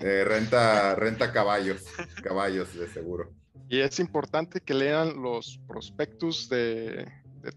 Eh, 0.00 0.24
renta, 0.24 0.94
renta 0.94 1.32
caballos, 1.32 1.84
caballos 2.22 2.74
de 2.74 2.88
seguro. 2.88 3.32
Y 3.68 3.80
es 3.80 3.98
importante 3.98 4.60
que 4.60 4.74
lean 4.74 5.20
los 5.20 5.58
prospectus 5.66 6.48
de, 6.48 7.10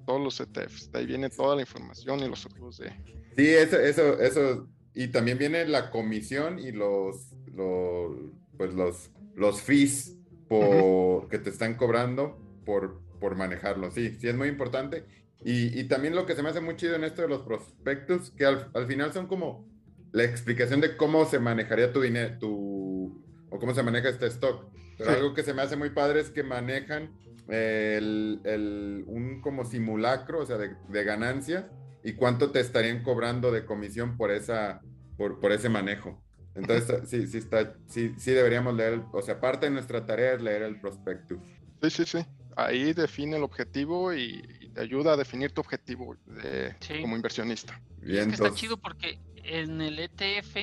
todos 0.05 0.21
los 0.21 0.39
ETFs. 0.39 0.91
De 0.91 0.99
ahí 0.99 1.05
viene 1.05 1.29
toda 1.29 1.55
la 1.55 1.61
información 1.61 2.19
y 2.21 2.27
los 2.27 2.45
otros 2.45 2.79
de. 2.79 2.89
Sí, 3.37 3.47
eso, 3.47 3.79
eso, 3.79 4.19
eso. 4.19 4.67
Y 4.93 5.09
también 5.09 5.37
viene 5.37 5.65
la 5.65 5.91
comisión 5.91 6.57
y 6.57 6.71
los, 6.71 7.31
los 7.53 8.17
pues 8.57 8.73
los, 8.73 9.11
los 9.35 9.61
fees 9.61 10.16
por, 10.47 11.29
que 11.29 11.39
te 11.39 11.49
están 11.49 11.75
cobrando 11.75 12.39
por, 12.65 13.01
por 13.19 13.35
manejarlo. 13.35 13.91
Sí, 13.91 14.17
sí 14.19 14.27
es 14.27 14.35
muy 14.35 14.47
importante. 14.47 15.05
Y, 15.43 15.79
y, 15.79 15.87
también 15.87 16.15
lo 16.15 16.25
que 16.25 16.35
se 16.35 16.41
me 16.41 16.49
hace 16.49 16.61
muy 16.61 16.75
chido 16.75 16.95
en 16.95 17.03
esto 17.03 17.21
de 17.21 17.27
los 17.27 17.43
prospectos, 17.43 18.31
que 18.31 18.45
al, 18.45 18.69
al 18.73 18.87
final 18.87 19.13
son 19.13 19.27
como 19.27 19.67
la 20.11 20.23
explicación 20.23 20.81
de 20.81 20.97
cómo 20.97 21.25
se 21.25 21.39
manejaría 21.39 21.93
tu 21.93 22.01
dinero, 22.01 22.37
tu, 22.39 23.23
o 23.49 23.59
cómo 23.59 23.73
se 23.73 23.83
maneja 23.83 24.09
este 24.09 24.27
stock. 24.27 24.65
Pero 24.97 25.11
algo 25.11 25.33
que 25.35 25.43
se 25.43 25.53
me 25.53 25.61
hace 25.61 25.75
muy 25.75 25.91
padre 25.91 26.21
es 26.21 26.31
que 26.31 26.41
manejan 26.41 27.11
el, 27.47 28.41
el, 28.43 29.03
un 29.07 29.41
como 29.41 29.63
simulacro, 29.63 30.39
o 30.39 30.45
sea, 30.45 30.57
de, 30.57 30.75
de, 30.89 31.03
ganancias 31.03 31.65
y 32.03 32.13
cuánto 32.13 32.51
te 32.51 32.59
estarían 32.59 33.03
cobrando 33.03 33.51
de 33.51 33.65
comisión 33.65 34.17
por, 34.17 34.31
esa, 34.31 34.81
por, 35.17 35.39
por 35.39 35.51
ese 35.51 35.69
manejo. 35.69 36.21
Entonces, 36.57 37.09
sí, 37.09 37.27
sí, 37.27 37.37
está, 37.37 37.75
sí, 37.87 38.13
sí 38.17 38.31
deberíamos 38.31 38.73
leer, 38.73 39.01
o 39.11 39.21
sea, 39.21 39.39
parte 39.39 39.67
de 39.67 39.71
nuestra 39.71 40.05
tarea 40.05 40.33
es 40.33 40.41
leer 40.41 40.63
el 40.63 40.79
prospecto. 40.79 41.39
Sí, 41.81 41.89
sí, 41.89 42.05
sí. 42.05 42.17
Ahí 42.55 42.93
define 42.93 43.37
el 43.37 43.43
objetivo 43.43 44.13
y, 44.13 44.41
te 44.73 44.81
ayuda 44.81 45.13
a 45.13 45.17
definir 45.17 45.51
tu 45.51 45.61
objetivo 45.61 46.15
como 47.01 47.15
inversionista. 47.15 47.81
Bien, 47.99 48.31
es 48.31 48.39
que 48.39 48.47
está 48.47 48.55
chido 48.55 48.77
porque 48.77 49.19
en 49.43 49.81
el 49.81 49.97
ETF, 49.97 50.55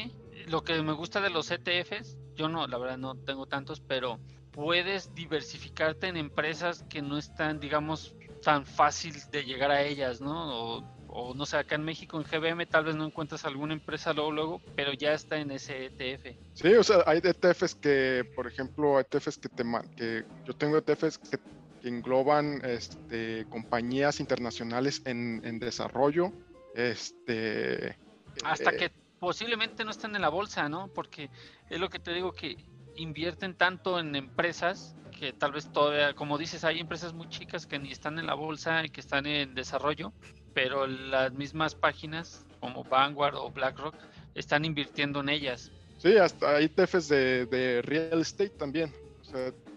lo 0.46 0.62
que 0.62 0.80
me 0.82 0.92
gusta 0.92 1.20
de 1.20 1.30
los 1.30 1.50
ETFs, 1.50 2.16
yo 2.36 2.48
no, 2.48 2.66
la 2.66 2.78
verdad 2.78 2.98
no 2.98 3.16
tengo 3.16 3.46
tantos, 3.46 3.80
pero 3.80 4.20
puedes 4.52 5.14
diversificarte 5.14 6.06
en 6.06 6.16
empresas 6.16 6.84
que 6.88 7.02
no 7.02 7.18
están, 7.18 7.58
digamos, 7.58 8.14
tan 8.42 8.66
fácil 8.66 9.14
de 9.32 9.44
llegar 9.44 9.70
a 9.70 9.82
ellas, 9.82 10.20
¿no? 10.20 10.76
O 10.76 10.93
o 11.16 11.32
no 11.32 11.46
sé, 11.46 11.56
acá 11.56 11.76
en 11.76 11.84
México 11.84 12.20
en 12.20 12.24
GBM 12.24 12.66
tal 12.66 12.84
vez 12.84 12.96
no 12.96 13.06
encuentras 13.06 13.44
alguna 13.44 13.72
empresa 13.72 14.12
luego, 14.12 14.32
luego, 14.32 14.60
pero 14.74 14.92
ya 14.92 15.14
está 15.14 15.38
en 15.38 15.52
ese 15.52 15.86
ETF. 15.86 16.36
Sí, 16.54 16.74
o 16.74 16.82
sea, 16.82 17.04
hay 17.06 17.20
ETFs 17.22 17.76
que, 17.76 18.28
por 18.34 18.48
ejemplo, 18.48 18.98
ETFs 18.98 19.38
que 19.38 19.48
te 19.48 19.64
que 19.96 20.24
yo 20.44 20.56
tengo 20.56 20.76
ETFs 20.76 21.18
que, 21.18 21.38
engloban 21.84 22.64
este, 22.64 23.46
compañías 23.50 24.18
internacionales 24.18 25.02
en, 25.04 25.58
desarrollo, 25.58 26.32
este 26.74 27.96
hasta 28.42 28.70
eh, 28.70 28.76
que 28.76 28.92
posiblemente 29.20 29.84
no 29.84 29.90
estén 29.90 30.16
en 30.16 30.22
la 30.22 30.30
bolsa, 30.30 30.68
¿no? 30.68 30.88
Porque 30.88 31.28
es 31.68 31.78
lo 31.78 31.90
que 31.90 31.98
te 31.98 32.12
digo 32.12 32.32
que 32.32 32.56
invierten 32.96 33.54
tanto 33.54 34.00
en 34.00 34.16
empresas 34.16 34.96
que 35.16 35.34
tal 35.34 35.52
vez 35.52 35.70
todavía, 35.70 36.14
como 36.14 36.38
dices, 36.38 36.64
hay 36.64 36.80
empresas 36.80 37.12
muy 37.12 37.28
chicas 37.28 37.66
que 37.66 37.78
ni 37.78 37.92
están 37.92 38.18
en 38.18 38.26
la 38.26 38.34
bolsa 38.34 38.84
y 38.84 38.88
que 38.88 39.00
están 39.00 39.26
en 39.26 39.54
desarrollo 39.54 40.12
pero 40.54 40.86
las 40.86 41.32
mismas 41.32 41.74
páginas 41.74 42.46
como 42.60 42.84
Vanguard 42.84 43.34
o 43.34 43.50
BlackRock 43.50 43.94
están 44.34 44.64
invirtiendo 44.64 45.20
en 45.20 45.28
ellas. 45.28 45.70
Sí, 45.98 46.16
hasta 46.16 46.56
hay 46.56 46.68
TFs 46.68 47.08
de, 47.08 47.82
real 47.84 48.20
estate 48.20 48.50
también. 48.50 48.92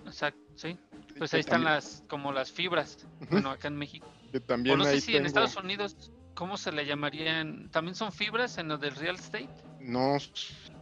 Exacto, 0.05 0.39
sí. 0.55 0.77
Pues 1.17 1.33
ahí 1.33 1.39
están 1.39 1.63
las 1.63 2.03
como 2.07 2.31
las 2.31 2.51
fibras, 2.51 3.07
bueno, 3.31 3.49
acá 3.49 3.67
en 3.67 3.75
México. 3.75 4.07
también 4.45 4.75
o 4.75 4.77
no 4.77 4.85
sé 4.85 5.01
si 5.01 5.15
en 5.15 5.25
Estados 5.25 5.55
Unidos 5.55 6.11
¿cómo 6.37 6.55
se 6.55 6.71
le 6.71 6.85
llamarían? 6.85 7.67
¿También 7.71 7.95
son 7.95 8.11
fibras 8.11 8.59
en 8.59 8.67
lo 8.67 8.77
del 8.77 8.95
real 8.95 9.15
estate? 9.15 9.49
No, 9.79 10.17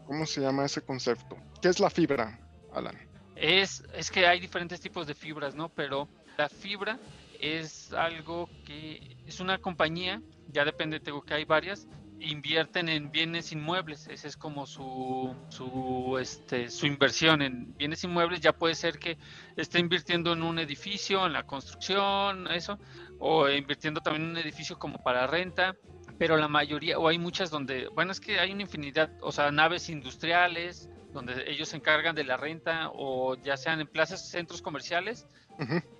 ¿cómo 0.05 0.25
se 0.25 0.41
llama 0.41 0.65
ese 0.65 0.81
concepto? 0.81 1.37
¿Qué 1.61 1.69
es 1.69 1.79
la 1.79 1.89
fibra, 1.89 2.37
Alan? 2.73 2.97
Es, 3.37 3.81
es 3.93 4.11
que 4.11 4.27
hay 4.27 4.41
diferentes 4.41 4.81
tipos 4.81 5.07
de 5.07 5.15
fibras, 5.15 5.55
¿no? 5.55 5.69
Pero 5.69 6.09
la 6.37 6.49
fibra 6.49 6.99
es 7.39 7.93
algo 7.93 8.49
que 8.65 9.17
es 9.25 9.39
una 9.39 9.57
compañía, 9.57 10.21
ya 10.51 10.65
depende, 10.65 10.99
tengo 10.99 11.21
que 11.21 11.33
hay 11.33 11.45
varias, 11.45 11.87
invierten 12.19 12.89
en 12.89 13.11
bienes 13.11 13.51
inmuebles, 13.51 14.07
esa 14.07 14.27
es 14.27 14.37
como 14.37 14.65
su, 14.65 15.35
su, 15.49 16.17
este, 16.19 16.69
su 16.69 16.87
inversión 16.87 17.41
en 17.41 17.75
bienes 17.77 18.03
inmuebles, 18.03 18.41
ya 18.41 18.53
puede 18.53 18.75
ser 18.75 18.99
que 18.99 19.17
esté 19.55 19.79
invirtiendo 19.79 20.33
en 20.33 20.41
un 20.41 20.59
edificio, 20.59 21.25
en 21.25 21.33
la 21.33 21.43
construcción, 21.43 22.47
eso, 22.51 22.79
o 23.19 23.49
invirtiendo 23.49 24.01
también 24.01 24.25
en 24.25 24.31
un 24.31 24.37
edificio 24.37 24.79
como 24.79 25.03
para 25.03 25.27
renta, 25.27 25.75
pero 26.17 26.37
la 26.37 26.47
mayoría, 26.47 26.97
o 26.97 27.07
hay 27.07 27.19
muchas 27.19 27.49
donde, 27.49 27.87
bueno, 27.89 28.11
es 28.11 28.19
que 28.19 28.39
hay 28.39 28.51
una 28.51 28.63
infinidad, 28.63 29.11
o 29.21 29.31
sea, 29.31 29.51
naves 29.51 29.89
industriales, 29.89 30.89
donde 31.15 31.49
ellos 31.49 31.69
se 31.69 31.77
encargan 31.77 32.13
de 32.13 32.25
la 32.25 32.35
renta, 32.35 32.91
o 32.93 33.35
ya 33.35 33.55
sean 33.55 33.79
en 33.79 33.87
plazas, 33.87 34.29
centros 34.29 34.61
comerciales, 34.61 35.25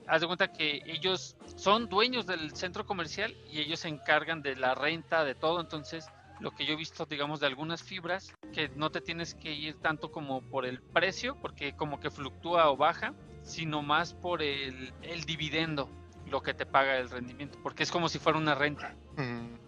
haz 0.08 0.22
de 0.22 0.28
cuenta 0.28 0.52
que 0.52 0.82
ellos 0.86 1.38
son 1.56 1.88
dueños 1.88 2.28
del 2.28 2.54
centro 2.54 2.86
comercial 2.86 3.34
y 3.50 3.62
ellos 3.62 3.80
se 3.80 3.88
encargan 3.88 4.42
de 4.42 4.58
la 4.58 4.76
renta, 4.76 5.24
de 5.24 5.34
todo. 5.34 5.62
Entonces, 5.62 6.06
lo 6.42 6.52
que 6.52 6.66
yo 6.66 6.74
he 6.74 6.76
visto, 6.76 7.06
digamos, 7.06 7.40
de 7.40 7.48
algunas 7.48 7.82
fibras, 7.82 8.34
que 8.54 8.68
no 8.76 8.92
te 8.92 9.00
tienes 9.00 9.34
que 9.36 9.54
ir 9.54 9.80
tanto 9.80 10.12
como 10.12 10.42
por 10.42 10.66
el 10.66 10.82
precio, 10.82 11.38
porque 11.42 11.74
como 11.78 12.02
que 12.02 12.12
fluctúa 12.12 12.70
o 12.70 12.76
baja, 12.76 13.14
sino 13.42 13.82
más 13.82 14.14
por 14.14 14.44
el, 14.44 14.94
el 15.02 15.24
dividendo, 15.24 15.90
lo 16.30 16.42
que 16.42 16.54
te 16.54 16.66
paga 16.66 16.98
el 16.98 17.10
rendimiento, 17.10 17.58
porque 17.64 17.84
es 17.84 17.92
como 17.92 18.10
si 18.10 18.20
fuera 18.20 18.38
una 18.38 18.54
renta. 18.54 18.96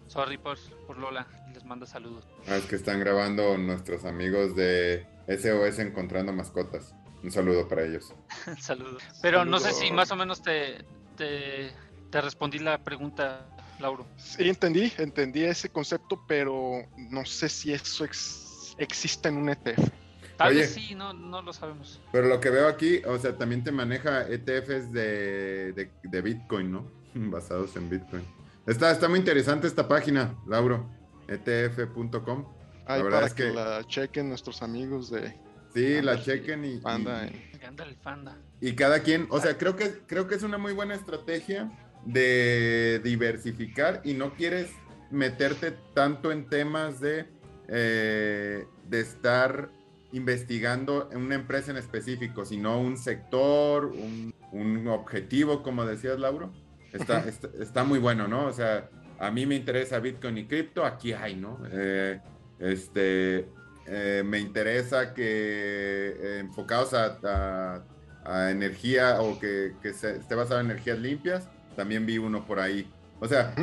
Sorry 0.08 0.36
por, 0.36 0.58
por 0.86 0.98
Lola, 0.98 1.26
les 1.54 1.64
mando 1.64 1.86
saludos. 1.86 2.26
Ah, 2.48 2.56
es 2.56 2.66
que 2.66 2.76
están 2.76 3.00
grabando 3.00 3.56
nuestros 3.56 4.04
amigos 4.04 4.54
de 4.54 5.06
SOS 5.28 5.78
Encontrando 5.78 6.32
Mascotas. 6.32 6.94
Un 7.22 7.30
saludo 7.30 7.68
para 7.68 7.84
ellos. 7.84 8.14
Saludos. 8.60 9.02
Pero 9.20 9.44
no 9.44 9.58
sé 9.58 9.72
si 9.72 9.90
más 9.90 10.10
o 10.10 10.16
menos 10.16 10.40
te, 10.40 10.84
te, 11.16 11.70
te, 12.10 12.20
respondí 12.20 12.58
la 12.58 12.78
pregunta, 12.78 13.46
Lauro. 13.80 14.06
Sí, 14.16 14.48
entendí, 14.48 14.92
entendí 14.98 15.44
ese 15.44 15.68
concepto, 15.68 16.24
pero 16.26 16.86
no 16.96 17.24
sé 17.26 17.48
si 17.48 17.72
eso 17.72 18.04
ex, 18.04 18.74
existe 18.78 19.28
en 19.28 19.36
un 19.36 19.48
ETF. 19.48 19.90
Tal 20.36 20.54
vez 20.54 20.70
sí, 20.70 20.94
no, 20.94 21.12
no 21.12 21.42
lo 21.42 21.52
sabemos. 21.52 22.00
Pero 22.12 22.28
lo 22.28 22.38
que 22.38 22.50
veo 22.50 22.68
aquí, 22.68 23.02
o 23.04 23.18
sea, 23.18 23.36
también 23.36 23.64
te 23.64 23.72
maneja 23.72 24.28
ETFs 24.28 24.92
de, 24.92 25.72
de, 25.72 25.90
de 26.04 26.22
Bitcoin, 26.22 26.70
¿no? 26.70 26.88
Basados 27.14 27.74
en 27.74 27.90
Bitcoin. 27.90 28.22
Está, 28.64 28.92
está 28.92 29.08
muy 29.08 29.18
interesante 29.18 29.66
esta 29.66 29.88
página, 29.88 30.36
Lauro. 30.46 30.88
ETF.com. 31.26 32.57
Para 32.88 33.26
es 33.26 33.34
que, 33.34 33.44
que 33.44 33.52
la 33.52 33.84
chequen 33.86 34.28
nuestros 34.28 34.62
amigos 34.62 35.10
de 35.10 35.34
Sí, 35.74 36.00
la 36.00 36.20
chequen 36.20 36.64
y, 36.64 36.80
Fanda, 36.80 37.26
y, 37.26 38.68
y 38.68 38.74
cada 38.74 39.00
quien, 39.00 39.26
o 39.30 39.38
sea, 39.38 39.58
creo 39.58 39.76
que 39.76 40.00
creo 40.06 40.26
que 40.26 40.34
es 40.34 40.42
una 40.42 40.58
muy 40.58 40.72
buena 40.72 40.94
estrategia 40.94 41.70
de 42.04 43.00
diversificar 43.04 44.00
y 44.04 44.14
no 44.14 44.34
quieres 44.34 44.70
meterte 45.10 45.72
tanto 45.94 46.32
en 46.32 46.48
temas 46.48 47.00
de, 47.00 47.26
eh, 47.68 48.66
de 48.88 49.00
estar 49.00 49.70
investigando 50.12 51.10
en 51.12 51.18
una 51.18 51.34
empresa 51.34 51.70
en 51.70 51.76
específico, 51.76 52.44
sino 52.46 52.80
un 52.80 52.96
sector, 52.96 53.86
un, 53.86 54.34
un 54.52 54.88
objetivo, 54.88 55.62
como 55.62 55.84
decías, 55.84 56.18
Lauro. 56.18 56.52
Está, 56.92 57.20
está, 57.28 57.50
está, 57.60 57.84
muy 57.84 57.98
bueno, 57.98 58.26
¿no? 58.26 58.46
O 58.46 58.52
sea, 58.52 58.88
a 59.18 59.30
mí 59.30 59.44
me 59.44 59.54
interesa 59.54 59.98
Bitcoin 59.98 60.38
y 60.38 60.46
cripto, 60.46 60.86
aquí 60.86 61.12
hay, 61.12 61.36
¿no? 61.36 61.60
Eh, 61.70 62.18
este, 62.58 63.48
eh, 63.86 64.22
me 64.24 64.38
interesa 64.38 65.14
que 65.14 65.24
eh, 65.24 66.38
enfocados 66.40 66.92
a, 66.94 67.84
a, 68.24 68.50
energía 68.50 69.20
o 69.20 69.38
que, 69.38 69.74
que 69.82 69.94
se, 69.94 70.16
esté 70.16 70.34
basado 70.34 70.60
en 70.60 70.66
energías 70.66 70.98
limpias, 70.98 71.48
también 71.76 72.04
vi 72.04 72.18
uno 72.18 72.46
por 72.46 72.60
ahí. 72.60 72.90
O 73.20 73.26
sea, 73.26 73.54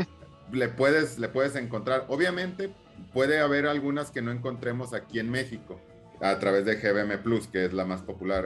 le 0.51 0.67
puedes, 0.69 1.19
le 1.19 1.29
puedes 1.29 1.55
encontrar. 1.55 2.05
Obviamente, 2.07 2.71
puede 3.13 3.39
haber 3.39 3.67
algunas 3.67 4.11
que 4.11 4.21
no 4.21 4.31
encontremos 4.31 4.93
aquí 4.93 5.19
en 5.19 5.29
México 5.29 5.79
a 6.21 6.39
través 6.39 6.65
de 6.65 6.75
GBM 6.75 7.17
Plus, 7.21 7.47
que 7.47 7.65
es 7.65 7.73
la 7.73 7.85
más 7.85 8.01
popular 8.01 8.45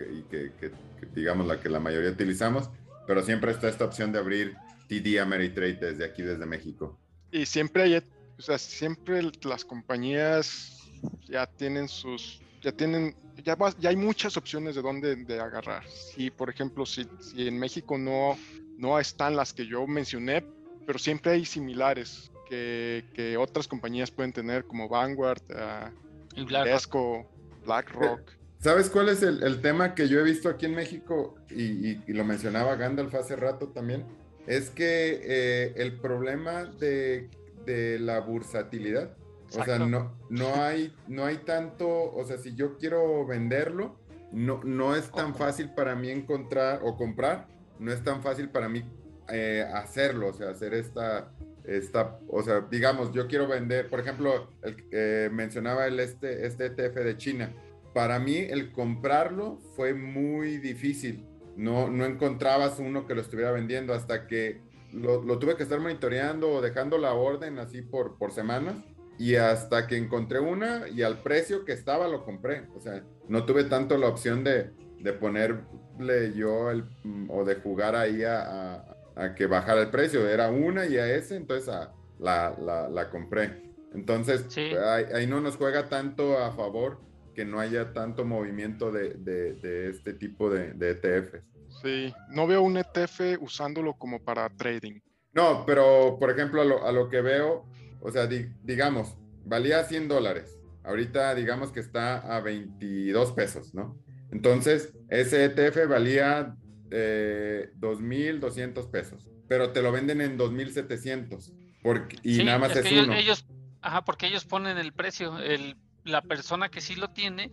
eh, 0.00 0.12
y 0.18 0.22
que, 0.24 0.52
que, 0.60 0.70
que, 0.70 1.06
digamos 1.14 1.46
la 1.46 1.60
que 1.60 1.68
la 1.68 1.80
mayoría 1.80 2.10
utilizamos, 2.10 2.68
pero 3.06 3.22
siempre 3.22 3.52
está 3.52 3.68
esta 3.68 3.84
opción 3.84 4.12
de 4.12 4.18
abrir 4.18 4.56
TD 4.88 5.20
Ameritrade 5.20 5.74
desde 5.74 6.04
aquí, 6.04 6.22
desde 6.22 6.44
México. 6.46 6.98
Y 7.30 7.46
siempre 7.46 7.84
hay, 7.84 8.02
o 8.38 8.42
sea, 8.42 8.58
siempre 8.58 9.22
las 9.42 9.64
compañías 9.64 10.82
ya 11.28 11.46
tienen 11.46 11.88
sus, 11.88 12.40
ya 12.62 12.72
tienen, 12.72 13.14
ya, 13.44 13.56
ya 13.78 13.90
hay 13.90 13.96
muchas 13.96 14.36
opciones 14.36 14.74
de 14.74 14.82
dónde 14.82 15.16
de 15.16 15.40
agarrar. 15.40 15.84
Si, 15.88 16.30
por 16.30 16.50
ejemplo, 16.50 16.84
si, 16.84 17.08
si, 17.20 17.48
en 17.48 17.58
México 17.58 17.98
no, 17.98 18.38
no 18.78 18.98
están 18.98 19.36
las 19.36 19.52
que 19.52 19.66
yo 19.66 19.86
mencioné, 19.86 20.44
pero 20.86 20.98
siempre 20.98 21.32
hay 21.32 21.44
similares 21.44 22.30
que, 22.48 23.04
que 23.14 23.36
otras 23.36 23.66
compañías 23.66 24.10
pueden 24.10 24.32
tener, 24.32 24.64
como 24.64 24.88
Vanguard, 24.88 25.42
uh, 25.50 26.44
Blackrock. 26.44 27.26
BlackRock. 27.64 28.20
¿Sabes 28.58 28.88
cuál 28.88 29.08
es 29.08 29.22
el, 29.22 29.42
el, 29.42 29.60
tema 29.60 29.94
que 29.94 30.08
yo 30.08 30.20
he 30.20 30.22
visto 30.22 30.48
aquí 30.48 30.66
en 30.66 30.74
México? 30.74 31.36
Y, 31.50 31.62
y, 31.62 32.02
y 32.06 32.12
lo 32.12 32.24
mencionaba 32.24 32.76
Gandalf 32.76 33.14
hace 33.14 33.36
rato 33.36 33.68
también. 33.68 34.04
Es 34.46 34.70
que 34.70 35.20
eh, 35.22 35.74
el 35.76 35.98
problema 35.98 36.64
de, 36.64 37.28
de 37.66 37.98
la 37.98 38.20
bursatilidad 38.20 39.16
o 39.54 39.64
sea, 39.64 39.78
no, 39.78 40.12
no, 40.28 40.54
hay, 40.56 40.92
no 41.06 41.24
hay 41.24 41.38
tanto, 41.38 41.88
o 41.88 42.24
sea, 42.24 42.38
si 42.38 42.54
yo 42.54 42.76
quiero 42.78 43.26
venderlo, 43.26 43.96
no, 44.32 44.60
no 44.64 44.96
es 44.96 45.10
tan 45.10 45.34
fácil 45.34 45.70
para 45.72 45.94
mí 45.94 46.10
encontrar 46.10 46.80
o 46.82 46.96
comprar, 46.96 47.46
no 47.78 47.92
es 47.92 48.02
tan 48.02 48.22
fácil 48.22 48.48
para 48.48 48.68
mí 48.68 48.84
eh, 49.32 49.64
hacerlo, 49.72 50.28
o 50.28 50.32
sea, 50.32 50.50
hacer 50.50 50.74
esta, 50.74 51.32
esta, 51.64 52.18
o 52.28 52.42
sea, 52.42 52.66
digamos, 52.70 53.12
yo 53.12 53.28
quiero 53.28 53.46
vender, 53.46 53.88
por 53.88 54.00
ejemplo, 54.00 54.50
el, 54.62 54.84
eh, 54.90 55.30
mencionaba 55.32 55.86
el 55.86 56.00
este, 56.00 56.46
este 56.46 56.66
ETF 56.66 56.96
de 56.96 57.16
China. 57.16 57.52
Para 57.94 58.18
mí 58.18 58.36
el 58.36 58.72
comprarlo 58.72 59.58
fue 59.74 59.94
muy 59.94 60.58
difícil. 60.58 61.24
No, 61.56 61.88
no 61.88 62.04
encontrabas 62.04 62.78
uno 62.78 63.06
que 63.06 63.14
lo 63.14 63.22
estuviera 63.22 63.52
vendiendo 63.52 63.94
hasta 63.94 64.26
que 64.26 64.60
lo, 64.92 65.22
lo 65.22 65.38
tuve 65.38 65.56
que 65.56 65.62
estar 65.62 65.80
monitoreando 65.80 66.50
o 66.50 66.60
dejando 66.60 66.98
la 66.98 67.14
orden 67.14 67.58
así 67.58 67.82
por, 67.82 68.18
por 68.18 68.32
semanas 68.32 68.76
y 69.18 69.36
hasta 69.36 69.86
que 69.86 69.96
encontré 69.96 70.40
una 70.40 70.88
y 70.88 71.02
al 71.02 71.22
precio 71.22 71.64
que 71.64 71.72
estaba 71.72 72.08
lo 72.08 72.24
compré. 72.24 72.68
O 72.74 72.80
sea, 72.80 73.02
no 73.28 73.44
tuve 73.44 73.64
tanto 73.64 73.96
la 73.96 74.08
opción 74.08 74.44
de, 74.44 74.70
de 75.00 75.12
ponerle 75.12 76.32
yo 76.34 76.70
el, 76.70 76.84
o 77.28 77.44
de 77.44 77.56
jugar 77.56 77.96
ahí 77.96 78.22
a, 78.24 78.84
a, 79.16 79.34
que 79.34 79.46
bajara 79.46 79.82
el 79.82 79.90
precio. 79.90 80.28
Era 80.28 80.50
una 80.50 80.86
y 80.86 80.96
a 80.98 81.14
ese, 81.14 81.36
entonces 81.36 81.68
a, 81.68 81.92
la, 82.18 82.54
la, 82.60 82.88
la, 82.88 83.10
compré. 83.10 83.72
Entonces, 83.94 84.44
sí. 84.48 84.72
ahí, 84.74 85.04
ahí, 85.14 85.26
no 85.26 85.40
nos 85.40 85.56
juega 85.56 85.88
tanto 85.88 86.38
a 86.38 86.52
favor 86.52 87.00
que 87.34 87.44
no 87.44 87.60
haya 87.60 87.92
tanto 87.92 88.24
movimiento 88.24 88.90
de, 88.90 89.14
de, 89.14 89.54
de 89.54 89.90
este 89.90 90.12
tipo 90.14 90.50
de, 90.50 90.72
de 90.72 90.90
ETFs. 90.90 91.42
Sí, 91.86 92.14
no 92.30 92.46
veo 92.46 92.62
un 92.62 92.76
ETF 92.76 93.40
usándolo 93.40 93.94
como 93.94 94.22
para 94.22 94.48
trading. 94.50 95.00
No, 95.32 95.64
pero 95.66 96.16
por 96.18 96.30
ejemplo, 96.30 96.62
a 96.62 96.64
lo, 96.64 96.86
a 96.86 96.92
lo 96.92 97.08
que 97.08 97.20
veo, 97.20 97.66
o 98.00 98.10
sea, 98.10 98.26
di, 98.26 98.46
digamos, 98.62 99.16
valía 99.44 99.84
100 99.84 100.08
dólares. 100.08 100.58
Ahorita 100.82 101.34
digamos 101.34 101.72
que 101.72 101.80
está 101.80 102.18
a 102.36 102.40
22 102.40 103.32
pesos, 103.32 103.74
¿no? 103.74 103.98
Entonces, 104.30 104.92
ese 105.08 105.44
ETF 105.44 105.88
valía 105.88 106.56
eh, 106.90 107.70
2.200 107.78 108.90
pesos, 108.90 109.28
pero 109.48 109.72
te 109.72 109.82
lo 109.82 109.92
venden 109.92 110.20
en 110.20 110.38
2.700 110.38 111.52
porque, 111.82 112.16
y 112.24 112.36
sí, 112.36 112.44
nada 112.44 112.58
más 112.58 112.74
es, 112.74 112.84
es 112.84 112.92
uno. 113.04 113.14
Ellos, 113.14 113.46
ajá, 113.80 114.04
porque 114.04 114.26
ellos 114.26 114.44
ponen 114.44 114.76
el 114.76 114.92
precio, 114.92 115.38
el, 115.38 115.76
la 116.06 116.22
persona 116.22 116.68
que 116.70 116.80
sí 116.80 116.94
lo 116.94 117.08
tiene. 117.10 117.50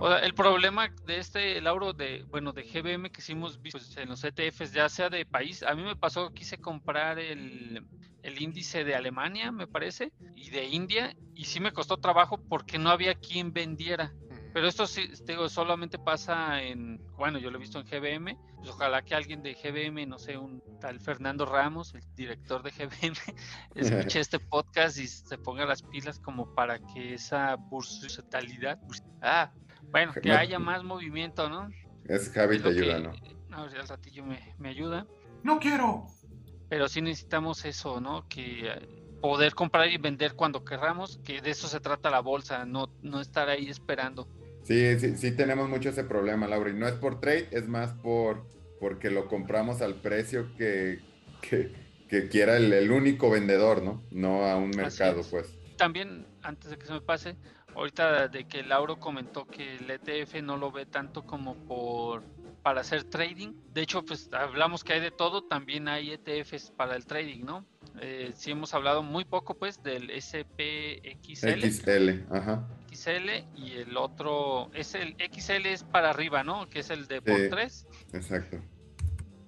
O 0.00 0.08
sea, 0.08 0.18
el 0.18 0.34
problema 0.34 0.88
de 1.06 1.18
este, 1.18 1.60
Lauro, 1.60 1.92
de, 1.92 2.24
bueno, 2.30 2.52
de 2.52 2.62
GBM 2.64 3.10
que 3.10 3.20
hicimos 3.20 3.58
pues, 3.58 3.96
en 3.96 4.08
los 4.08 4.24
ETFs, 4.24 4.72
ya 4.72 4.88
sea 4.88 5.08
de 5.08 5.24
país, 5.24 5.62
a 5.62 5.74
mí 5.74 5.82
me 5.82 5.94
pasó, 5.94 6.32
quise 6.32 6.58
comprar 6.58 7.18
el, 7.18 7.84
el 8.22 8.42
índice 8.42 8.84
de 8.84 8.94
Alemania, 8.94 9.52
me 9.52 9.66
parece, 9.66 10.12
y 10.34 10.50
de 10.50 10.64
India, 10.64 11.14
y 11.34 11.44
sí 11.44 11.60
me 11.60 11.72
costó 11.72 11.96
trabajo 11.98 12.38
porque 12.48 12.78
no 12.78 12.90
había 12.90 13.14
quien 13.14 13.52
vendiera. 13.52 14.12
Pero 14.52 14.68
esto 14.68 14.86
sí, 14.86 15.08
digo, 15.24 15.48
solamente 15.48 15.98
pasa 15.98 16.62
en, 16.62 17.00
bueno, 17.16 17.38
yo 17.38 17.50
lo 17.50 17.56
he 17.56 17.60
visto 17.60 17.80
en 17.80 17.86
GBM, 17.86 18.38
pues 18.56 18.68
ojalá 18.68 19.02
que 19.02 19.14
alguien 19.14 19.42
de 19.42 19.54
GBM, 19.54 20.06
no 20.06 20.18
sé, 20.18 20.36
un 20.36 20.62
tal 20.78 21.00
Fernando 21.00 21.46
Ramos, 21.46 21.94
el 21.94 22.02
director 22.14 22.62
de 22.62 22.70
GBM, 22.70 23.16
escuche 23.74 24.20
este 24.20 24.38
podcast 24.38 24.98
y 24.98 25.06
se 25.08 25.38
ponga 25.38 25.64
las 25.64 25.82
pilas 25.82 26.18
como 26.18 26.54
para 26.54 26.78
que 26.78 27.14
esa 27.14 27.56
bursatilidad, 27.56 28.78
ah, 29.22 29.50
bueno, 29.90 30.12
que 30.12 30.32
haya 30.32 30.58
más 30.58 30.84
movimiento, 30.84 31.48
¿no? 31.48 31.68
Es 32.04 32.30
Javi 32.30 32.58
te 32.58 32.68
ayuda, 32.68 32.96
que, 32.96 33.02
¿no? 33.48 33.56
A 33.56 33.64
ver, 33.66 33.78
al 33.80 33.88
ratillo 33.88 34.24
me, 34.24 34.54
me 34.58 34.68
ayuda. 34.68 35.06
No 35.42 35.58
quiero. 35.58 36.06
pero 36.68 36.88
sí 36.88 37.00
necesitamos 37.00 37.64
eso, 37.64 38.00
¿no? 38.00 38.28
Que 38.28 38.68
eh, 38.68 38.88
poder 39.20 39.54
comprar 39.54 39.88
y 39.88 39.98
vender 39.98 40.34
cuando 40.34 40.64
querramos, 40.64 41.18
que 41.24 41.40
de 41.40 41.50
eso 41.50 41.68
se 41.68 41.80
trata 41.80 42.10
la 42.10 42.20
bolsa, 42.20 42.64
no, 42.64 42.92
no 43.02 43.20
estar 43.20 43.48
ahí 43.48 43.68
esperando. 43.68 44.28
Sí, 44.64 44.98
sí, 44.98 45.16
sí 45.16 45.32
tenemos 45.32 45.68
mucho 45.68 45.90
ese 45.90 46.04
problema, 46.04 46.46
Laura, 46.46 46.70
y 46.70 46.74
no 46.74 46.86
es 46.86 46.94
por 46.94 47.20
trade, 47.20 47.48
es 47.50 47.68
más 47.68 47.92
por 47.94 48.44
porque 48.82 49.10
lo 49.10 49.28
compramos 49.28 49.80
al 49.80 49.94
precio 49.94 50.56
que, 50.56 50.98
que, 51.40 52.28
quiera 52.28 52.56
el, 52.56 52.90
único 52.90 53.30
vendedor, 53.30 53.80
¿no? 53.80 54.02
No 54.10 54.44
a 54.44 54.56
un 54.56 54.70
mercado, 54.70 55.22
pues. 55.30 55.56
También, 55.76 56.26
antes 56.42 56.70
de 56.70 56.78
que 56.78 56.86
se 56.86 56.92
me 56.92 57.00
pase, 57.00 57.36
ahorita 57.76 58.26
de 58.26 58.48
que 58.48 58.64
Lauro 58.64 58.98
comentó 58.98 59.46
que 59.46 59.76
el 59.76 59.88
ETF 59.88 60.42
no 60.42 60.56
lo 60.56 60.72
ve 60.72 60.84
tanto 60.86 61.24
como 61.24 61.54
por 61.64 62.24
para 62.62 62.80
hacer 62.80 63.04
trading. 63.04 63.52
De 63.72 63.82
hecho, 63.82 64.04
pues 64.04 64.30
hablamos 64.32 64.82
que 64.82 64.94
hay 64.94 65.00
de 65.00 65.10
todo, 65.10 65.44
también 65.44 65.86
hay 65.88 66.10
ETFs 66.10 66.70
para 66.70 66.96
el 66.96 67.06
trading, 67.06 67.44
¿no? 67.44 67.64
Eh, 68.00 68.32
sí 68.34 68.50
hemos 68.50 68.74
hablado 68.74 69.02
muy 69.02 69.24
poco, 69.24 69.54
pues, 69.54 69.82
del 69.82 70.10
SPXL. 70.10 71.60
XL, 71.70 72.34
ajá. 72.34 72.66
XL 72.92 73.44
y 73.56 73.72
el 73.72 73.96
otro, 73.96 74.70
es 74.74 74.94
el 74.94 75.16
XL 75.16 75.66
es 75.66 75.84
para 75.84 76.10
arriba, 76.10 76.44
¿no? 76.44 76.68
Que 76.68 76.80
es 76.80 76.90
el 76.90 77.06
de 77.06 77.22
por 77.22 77.48
3. 77.48 77.86
Exacto. 78.12 78.60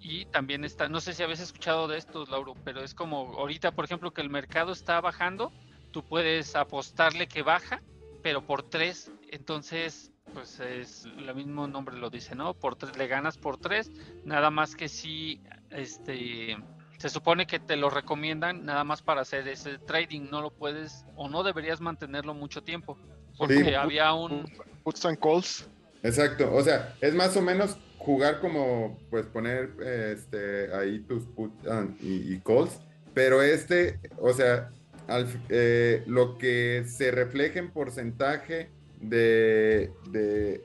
Y 0.01 0.27
también 0.27 0.65
está, 0.65 0.89
no 0.89 1.01
sé 1.01 1.15
si 1.15 1.23
habéis 1.23 1.41
escuchado 1.41 1.89
de 1.89 1.97
estos, 1.97 2.29
Lauro, 2.29 2.55
pero 2.65 2.83
es 2.83 2.95
como 2.95 3.33
ahorita, 3.39 3.73
por 3.73 3.85
ejemplo, 3.87 4.13
que 4.13 4.21
el 4.21 4.29
mercado 4.29 4.73
está 4.73 5.01
bajando, 5.01 5.53
tú 5.93 6.05
puedes 6.05 6.57
apostarle 6.57 7.27
que 7.27 7.43
baja, 7.43 7.83
pero 8.23 8.45
por 8.45 8.63
3, 8.63 9.11
entonces 9.31 10.13
pues 10.35 10.61
es 10.61 11.07
lo 11.07 11.35
mismo 11.35 11.67
nombre 11.67 11.97
lo 11.97 12.11
dice, 12.11 12.35
¿no? 12.35 12.55
Por 12.55 12.77
tres, 12.77 12.97
le 12.97 13.07
ganas 13.07 13.39
por 13.39 13.57
tres, 13.57 13.91
nada 14.25 14.51
más 14.51 14.75
que 14.75 14.89
si 14.89 15.41
este 15.71 16.57
se 16.99 17.09
supone 17.09 17.47
que 17.47 17.59
te 17.59 17.77
lo 17.77 17.91
recomiendan 17.91 18.65
nada 18.65 18.85
más 18.85 19.03
para 19.03 19.23
hacer 19.23 19.47
ese 19.49 19.79
trading, 19.79 20.29
no 20.31 20.43
lo 20.43 20.51
puedes 20.51 21.05
o 21.17 21.29
no 21.29 21.43
deberías 21.43 21.81
mantenerlo 21.81 22.35
mucho 22.35 22.63
tiempo, 22.63 22.99
porque 23.37 23.77
había 23.77 24.13
un 24.13 24.51
puts 24.83 25.05
and 25.05 25.19
calls. 25.19 25.67
Exacto, 26.03 26.55
o 26.55 26.63
sea, 26.63 26.95
es 27.01 27.15
más 27.15 27.37
o 27.37 27.43
menos 27.43 27.79
jugar 27.99 28.41
como 28.41 28.99
pues 29.11 29.25
poner 29.27 29.71
este 29.81 30.73
ahí 30.75 31.01
tus 31.01 31.25
puts 31.25 31.55
y, 32.01 32.39
calls, 32.41 32.81
pero 33.15 33.41
este, 33.43 33.99
o 34.19 34.33
sea, 34.33 34.71
al, 35.09 35.27
eh, 35.49 36.03
lo 36.07 36.37
que 36.37 36.85
se 36.87 37.11
refleja 37.11 37.59
en 37.59 37.71
porcentaje 37.71 38.71
de, 39.01 39.91
de, 40.11 40.61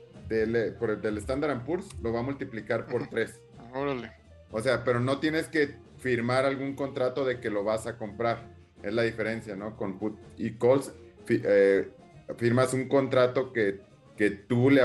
por 0.78 0.90
el 0.90 1.00
del 1.00 1.18
Standard 1.18 1.64
Poor's, 1.64 1.86
lo 2.02 2.12
va 2.12 2.20
a 2.20 2.22
multiplicar 2.22 2.86
por 2.86 3.08
3. 3.08 3.40
Órale. 3.74 4.12
O 4.50 4.60
sea, 4.60 4.84
pero 4.84 5.00
no 5.00 5.18
tienes 5.18 5.48
que 5.48 5.76
firmar 5.98 6.44
algún 6.44 6.74
contrato 6.74 7.24
de 7.24 7.40
que 7.40 7.50
lo 7.50 7.64
vas 7.64 7.86
a 7.86 7.96
comprar. 7.98 8.42
Es 8.82 8.92
la 8.94 9.02
diferencia, 9.02 9.56
¿no? 9.56 9.76
Con 9.76 9.98
put 9.98 10.18
y 10.38 10.52
calls, 10.52 10.92
eh, 11.28 11.90
firmas 12.36 12.72
un 12.74 12.88
contrato 12.88 13.52
que, 13.52 13.80
que 14.16 14.30
tú 14.30 14.70
le 14.70 14.82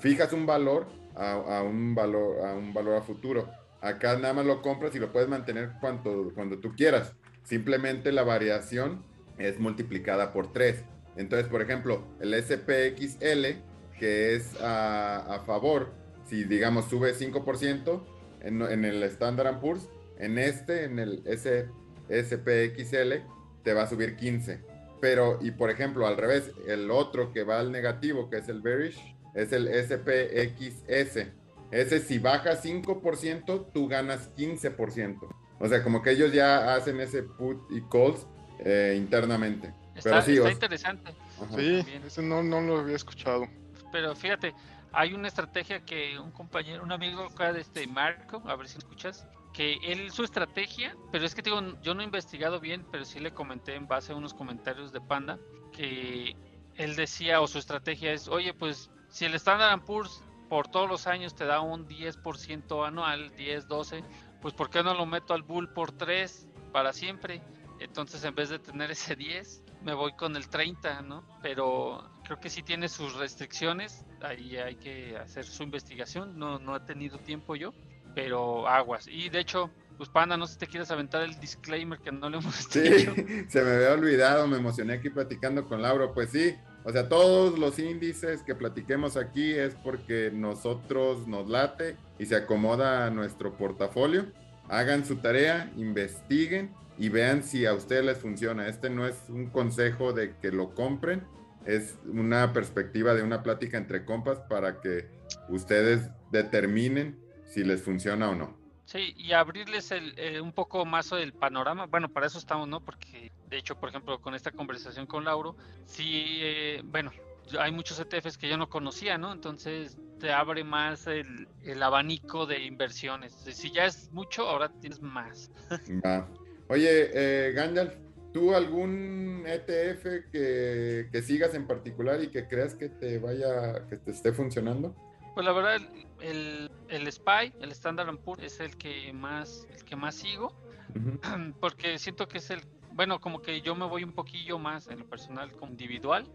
fijas 0.00 0.32
un 0.32 0.46
valor 0.46 0.86
a, 1.14 1.62
un 1.62 1.94
valor 1.94 2.46
a 2.46 2.54
un 2.54 2.72
valor 2.72 2.96
a 2.96 3.02
futuro. 3.02 3.48
Acá 3.80 4.16
nada 4.16 4.34
más 4.34 4.46
lo 4.46 4.62
compras 4.62 4.94
y 4.94 4.98
lo 4.98 5.12
puedes 5.12 5.28
mantener 5.28 5.72
cuando, 5.80 6.32
cuando 6.34 6.58
tú 6.58 6.74
quieras. 6.76 7.12
Simplemente 7.42 8.12
la 8.12 8.22
variación 8.22 9.02
es 9.38 9.58
multiplicada 9.58 10.32
por 10.32 10.52
3. 10.52 10.84
Entonces, 11.16 11.48
por 11.48 11.60
ejemplo, 11.62 12.04
el 12.20 12.32
SPXL, 12.34 13.60
que 13.98 14.34
es 14.36 14.54
a, 14.60 15.42
favor, 15.46 15.92
si 16.28 16.44
digamos 16.44 16.86
sube 16.88 17.14
5% 17.14 18.02
en, 18.42 18.62
en 18.62 18.84
el 18.84 19.02
Standard 19.02 19.60
Poor's, 19.60 19.88
en 20.18 20.38
este, 20.38 20.84
en 20.84 21.00
el 21.00 21.22
S, 21.26 21.66
SPXL, 22.08 23.24
te 23.64 23.74
va 23.74 23.82
a 23.82 23.86
subir 23.88 24.16
15. 24.16 24.71
Pero, 25.02 25.40
y 25.40 25.50
por 25.50 25.68
ejemplo, 25.68 26.06
al 26.06 26.16
revés, 26.16 26.52
el 26.68 26.88
otro 26.88 27.32
que 27.32 27.42
va 27.42 27.58
al 27.58 27.72
negativo, 27.72 28.30
que 28.30 28.36
es 28.36 28.48
el 28.48 28.60
bearish, 28.60 29.16
es 29.34 29.50
el 29.50 29.66
SPXS. 29.66 31.26
Ese 31.72 31.98
si 31.98 32.20
baja 32.20 32.52
5%, 32.52 33.72
tú 33.74 33.88
ganas 33.88 34.32
15%. 34.36 35.28
O 35.58 35.66
sea, 35.66 35.82
como 35.82 36.02
que 36.02 36.12
ellos 36.12 36.32
ya 36.32 36.76
hacen 36.76 37.00
ese 37.00 37.24
put 37.24 37.60
y 37.72 37.80
calls 37.90 38.28
eh, 38.60 38.94
internamente. 38.96 39.74
Está, 39.96 40.22
sí, 40.22 40.36
está 40.36 40.52
interesante. 40.52 41.12
Sí, 41.56 41.84
ese 42.06 42.22
no, 42.22 42.44
no 42.44 42.60
lo 42.60 42.78
había 42.78 42.94
escuchado. 42.94 43.48
Pero 43.90 44.14
fíjate, 44.14 44.54
hay 44.92 45.14
una 45.14 45.26
estrategia 45.26 45.84
que 45.84 46.16
un 46.16 46.30
compañero, 46.30 46.84
un 46.84 46.92
amigo 46.92 47.24
acá 47.24 47.52
de 47.52 47.62
este 47.62 47.88
Marco, 47.88 48.40
a 48.46 48.54
ver 48.54 48.68
si 48.68 48.78
escuchas, 48.78 49.26
que 49.52 49.74
él 49.82 50.10
su 50.10 50.24
estrategia, 50.24 50.96
pero 51.10 51.24
es 51.24 51.34
que 51.34 51.42
digo, 51.42 51.60
yo 51.82 51.94
no 51.94 52.00
he 52.00 52.04
investigado 52.04 52.60
bien, 52.60 52.86
pero 52.90 53.04
sí 53.04 53.20
le 53.20 53.32
comenté 53.32 53.74
en 53.74 53.86
base 53.86 54.12
a 54.12 54.16
unos 54.16 54.34
comentarios 54.34 54.92
de 54.92 55.00
Panda 55.00 55.38
que 55.72 56.36
él 56.76 56.96
decía 56.96 57.40
o 57.40 57.46
su 57.46 57.58
estrategia 57.58 58.12
es, 58.12 58.28
oye, 58.28 58.54
pues 58.54 58.90
si 59.08 59.24
el 59.24 59.34
Standard 59.34 59.84
Poor's 59.84 60.22
por 60.48 60.68
todos 60.68 60.88
los 60.88 61.06
años 61.06 61.34
te 61.34 61.44
da 61.44 61.60
un 61.60 61.86
10% 61.86 62.86
anual, 62.86 63.34
10, 63.36 63.68
12, 63.68 64.04
pues 64.40 64.54
¿por 64.54 64.70
qué 64.70 64.82
no 64.82 64.94
lo 64.94 65.06
meto 65.06 65.34
al 65.34 65.42
Bull 65.42 65.72
por 65.72 65.92
3 65.92 66.48
para 66.72 66.92
siempre? 66.92 67.42
Entonces 67.78 68.22
en 68.24 68.34
vez 68.34 68.50
de 68.50 68.58
tener 68.58 68.90
ese 68.90 69.16
10, 69.16 69.64
me 69.82 69.94
voy 69.94 70.12
con 70.12 70.36
el 70.36 70.48
30, 70.48 71.02
¿no? 71.02 71.24
Pero 71.42 72.10
creo 72.24 72.38
que 72.38 72.50
sí 72.50 72.62
tiene 72.62 72.88
sus 72.88 73.14
restricciones, 73.14 74.04
ahí 74.22 74.56
hay 74.56 74.76
que 74.76 75.16
hacer 75.16 75.44
su 75.44 75.62
investigación, 75.62 76.38
no, 76.38 76.58
no 76.58 76.76
he 76.76 76.80
tenido 76.80 77.18
tiempo 77.18 77.56
yo, 77.56 77.72
pero 78.14 78.68
aguas. 78.68 79.06
Y 79.08 79.28
de 79.28 79.40
hecho, 79.40 79.70
pues 79.96 80.08
Panda, 80.08 80.36
no 80.36 80.46
sé 80.46 80.54
si 80.54 80.58
te 80.60 80.66
quieres 80.66 80.90
aventar 80.90 81.22
el 81.22 81.38
disclaimer 81.38 81.98
que 81.98 82.12
no 82.12 82.28
le 82.28 82.38
hemos 82.38 82.54
sí, 82.54 83.06
se 83.48 83.62
me 83.62 83.70
había 83.70 83.92
olvidado, 83.92 84.46
me 84.46 84.56
emocioné 84.56 84.94
aquí 84.94 85.10
platicando 85.10 85.66
con 85.66 85.82
Lauro, 85.82 86.12
pues 86.12 86.30
sí, 86.30 86.54
o 86.84 86.90
sea, 86.90 87.08
todos 87.08 87.58
los 87.58 87.78
índices 87.78 88.42
que 88.42 88.54
platiquemos 88.54 89.16
aquí 89.16 89.52
es 89.52 89.74
porque 89.74 90.30
nosotros 90.34 91.28
nos 91.28 91.48
late 91.48 91.96
y 92.18 92.26
se 92.26 92.34
acomoda 92.34 93.06
a 93.06 93.10
nuestro 93.10 93.56
portafolio. 93.56 94.26
Hagan 94.68 95.04
su 95.04 95.16
tarea, 95.16 95.70
investiguen 95.76 96.74
y 96.98 97.08
vean 97.08 97.44
si 97.44 97.66
a 97.66 97.74
ustedes 97.74 98.04
les 98.04 98.18
funciona. 98.18 98.66
Este 98.66 98.90
no 98.90 99.06
es 99.06 99.16
un 99.28 99.46
consejo 99.50 100.12
de 100.12 100.34
que 100.38 100.50
lo 100.50 100.74
compren, 100.74 101.22
es 101.66 101.94
una 102.04 102.52
perspectiva 102.52 103.14
de 103.14 103.22
una 103.22 103.44
plática 103.44 103.78
entre 103.78 104.04
compas 104.04 104.40
para 104.48 104.80
que 104.80 105.08
ustedes 105.48 106.10
determinen 106.32 107.21
si 107.52 107.64
les 107.64 107.82
funciona 107.82 108.30
o 108.30 108.34
no. 108.34 108.56
Sí, 108.86 109.14
y 109.16 109.32
abrirles 109.32 109.90
el, 109.90 110.18
eh, 110.18 110.40
un 110.40 110.52
poco 110.52 110.84
más 110.84 111.12
el 111.12 111.32
panorama. 111.32 111.86
Bueno, 111.86 112.08
para 112.08 112.26
eso 112.26 112.38
estamos, 112.38 112.68
¿no? 112.68 112.80
Porque, 112.80 113.30
de 113.48 113.58
hecho, 113.58 113.78
por 113.78 113.88
ejemplo, 113.90 114.20
con 114.20 114.34
esta 114.34 114.50
conversación 114.50 115.06
con 115.06 115.24
Lauro, 115.24 115.56
sí, 115.86 116.38
eh, 116.40 116.82
bueno, 116.84 117.12
hay 117.58 117.72
muchos 117.72 118.00
ETFs 118.00 118.38
que 118.38 118.48
yo 118.48 118.56
no 118.56 118.68
conocía, 118.68 119.18
¿no? 119.18 119.32
Entonces 119.32 119.96
te 120.18 120.32
abre 120.32 120.64
más 120.64 121.06
el, 121.06 121.48
el 121.62 121.82
abanico 121.82 122.46
de 122.46 122.64
inversiones. 122.64 123.32
Si 123.32 123.70
ya 123.70 123.86
es 123.86 124.10
mucho, 124.12 124.48
ahora 124.48 124.70
tienes 124.80 125.00
más. 125.00 125.50
Oye, 126.68 127.10
eh, 127.12 127.52
Gandalf, 127.52 127.94
¿tú 128.32 128.54
algún 128.54 129.44
ETF 129.46 130.30
que, 130.30 131.08
que, 131.12 131.22
sigas 131.22 131.54
en 131.54 131.66
particular 131.66 132.22
y 132.22 132.28
que 132.28 132.46
creas 132.48 132.74
que 132.74 132.88
te 132.88 133.18
vaya, 133.18 133.86
que 133.88 133.96
te 133.96 134.10
esté 134.10 134.32
funcionando? 134.32 134.94
Pues 135.34 135.46
la 135.46 135.52
verdad, 135.52 135.76
el, 136.20 136.70
el 136.88 137.10
SPY, 137.10 137.54
el 137.60 137.72
Standard 137.72 138.16
Poor's, 138.18 138.42
es 138.42 138.60
el 138.60 138.76
que 138.76 139.12
más, 139.12 139.66
el 139.70 139.84
que 139.84 139.96
más 139.96 140.14
sigo, 140.14 140.52
porque 141.60 141.98
siento 141.98 142.28
que 142.28 142.38
es 142.38 142.50
el, 142.50 142.60
bueno, 142.92 143.20
como 143.20 143.40
que 143.40 143.60
yo 143.62 143.74
me 143.74 143.86
voy 143.86 144.04
un 144.04 144.12
poquillo 144.12 144.58
más 144.58 144.88
en 144.88 144.98
lo 144.98 145.06
personal 145.06 145.50
como 145.52 145.72
individual, 145.72 146.26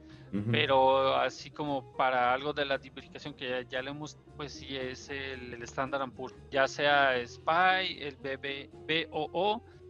pero 0.51 1.15
así 1.15 1.49
como 1.51 1.95
para 1.95 2.33
algo 2.33 2.51
de 2.51 2.65
la 2.65 2.79
tipificación 2.79 3.33
que 3.33 3.49
ya, 3.49 3.61
ya 3.61 3.81
le 3.81 3.91
hemos, 3.91 4.17
pues 4.35 4.53
sí 4.53 4.75
es 4.75 5.09
el, 5.09 5.53
el 5.53 5.63
Standard 5.63 6.11
Poor's, 6.11 6.35
ya 6.51 6.67
sea 6.67 7.15
SPY, 7.25 7.99
el 8.01 8.17
BB, 8.17 9.07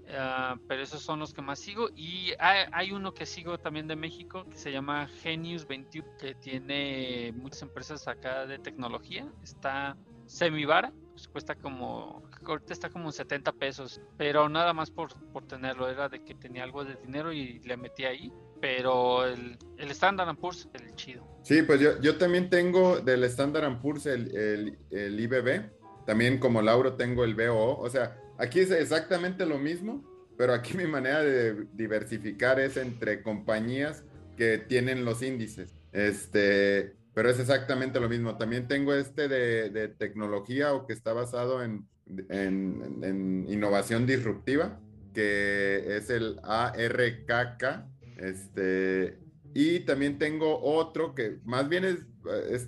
Ah, 0.10 0.58
pero 0.68 0.84
esos 0.84 1.02
son 1.02 1.20
los 1.20 1.34
que 1.34 1.42
más 1.42 1.60
sigo. 1.60 1.90
Y 1.96 2.34
hay, 2.40 2.92
uno 2.92 3.14
que 3.14 3.26
sigo 3.26 3.58
también 3.58 3.88
de 3.88 3.96
México 3.96 4.46
que 4.50 4.58
se 4.58 4.72
llama 4.72 5.08
Genius 5.22 5.68
21, 5.68 6.08
que 6.18 6.36
tiene 6.36 7.34
muchas 7.36 7.64
empresas 7.64 8.08
acá 8.08 8.46
de 8.46 8.60
tecnología. 8.60 9.28
Está 9.44 9.98
semivara, 10.26 10.94
pues 11.12 11.28
cuesta 11.28 11.56
como, 11.56 12.24
ahorita 12.46 12.74
está 12.74 12.90
como 12.90 13.12
70 13.12 13.54
pesos, 13.54 14.02
pero 14.18 14.50
nada 14.50 14.74
más 14.74 14.92
por, 14.92 15.14
por 15.32 15.46
tenerlo, 15.46 15.90
era 15.90 16.10
de 16.10 16.24
que 16.24 16.36
tenía 16.36 16.64
algo 16.64 16.84
de 16.84 16.96
dinero 16.96 17.32
y 17.32 17.60
le 17.60 17.78
metí 17.78 18.06
ahí. 18.06 18.32
Pero 18.60 19.26
el, 19.26 19.58
el 19.78 19.92
Standard 19.92 20.36
Poor's, 20.36 20.68
el 20.74 20.96
chido. 20.96 21.28
Sí, 21.44 21.62
pues 21.62 21.80
yo, 21.80 22.02
yo 22.02 22.18
también 22.18 22.50
tengo 22.50 23.00
del 23.00 23.24
Standard 23.26 23.80
Poor's 23.80 24.08
el, 24.08 24.36
el, 24.36 24.78
el 24.90 25.20
IBB. 25.20 25.70
También 26.08 26.40
como 26.40 26.62
Lauro 26.62 26.94
tengo 26.96 27.24
el 27.24 27.36
BOO. 27.36 27.78
O 27.80 27.90
sea, 27.90 28.18
Aquí 28.38 28.60
es 28.60 28.72
exactamente 28.72 29.46
lo 29.46 29.58
mismo, 29.58 30.04
pero 30.38 30.54
aquí 30.54 30.78
mi 30.78 30.86
manera 30.86 31.24
de 31.24 31.66
diversificar 31.74 32.60
es 32.60 32.78
entre 32.78 33.24
compañías 33.24 34.04
que 34.36 34.58
tienen 34.60 35.06
los 35.06 35.22
índices. 35.24 35.74
Este, 35.92 36.96
pero 37.14 37.30
es 37.30 37.40
exactamente 37.40 38.00
lo 38.00 38.08
mismo. 38.08 38.38
También 38.38 38.68
tengo 38.68 38.94
este 38.94 39.28
de, 39.28 39.88
tecnología 39.98 40.74
o 40.74 40.86
que 40.86 40.94
está 40.94 41.14
basado 41.14 41.64
en, 41.64 41.88
en, 42.30 43.46
innovación 43.50 44.06
disruptiva, 44.06 44.80
que 45.16 45.98
es 45.98 46.12
el 46.12 46.40
ARKK. 46.44 47.86
Este, 48.18 49.18
y 49.56 49.80
también 49.80 50.20
tengo 50.20 50.62
otro 50.62 51.16
que 51.16 51.40
más 51.44 51.68
bien 51.68 51.84
es, 51.84 52.06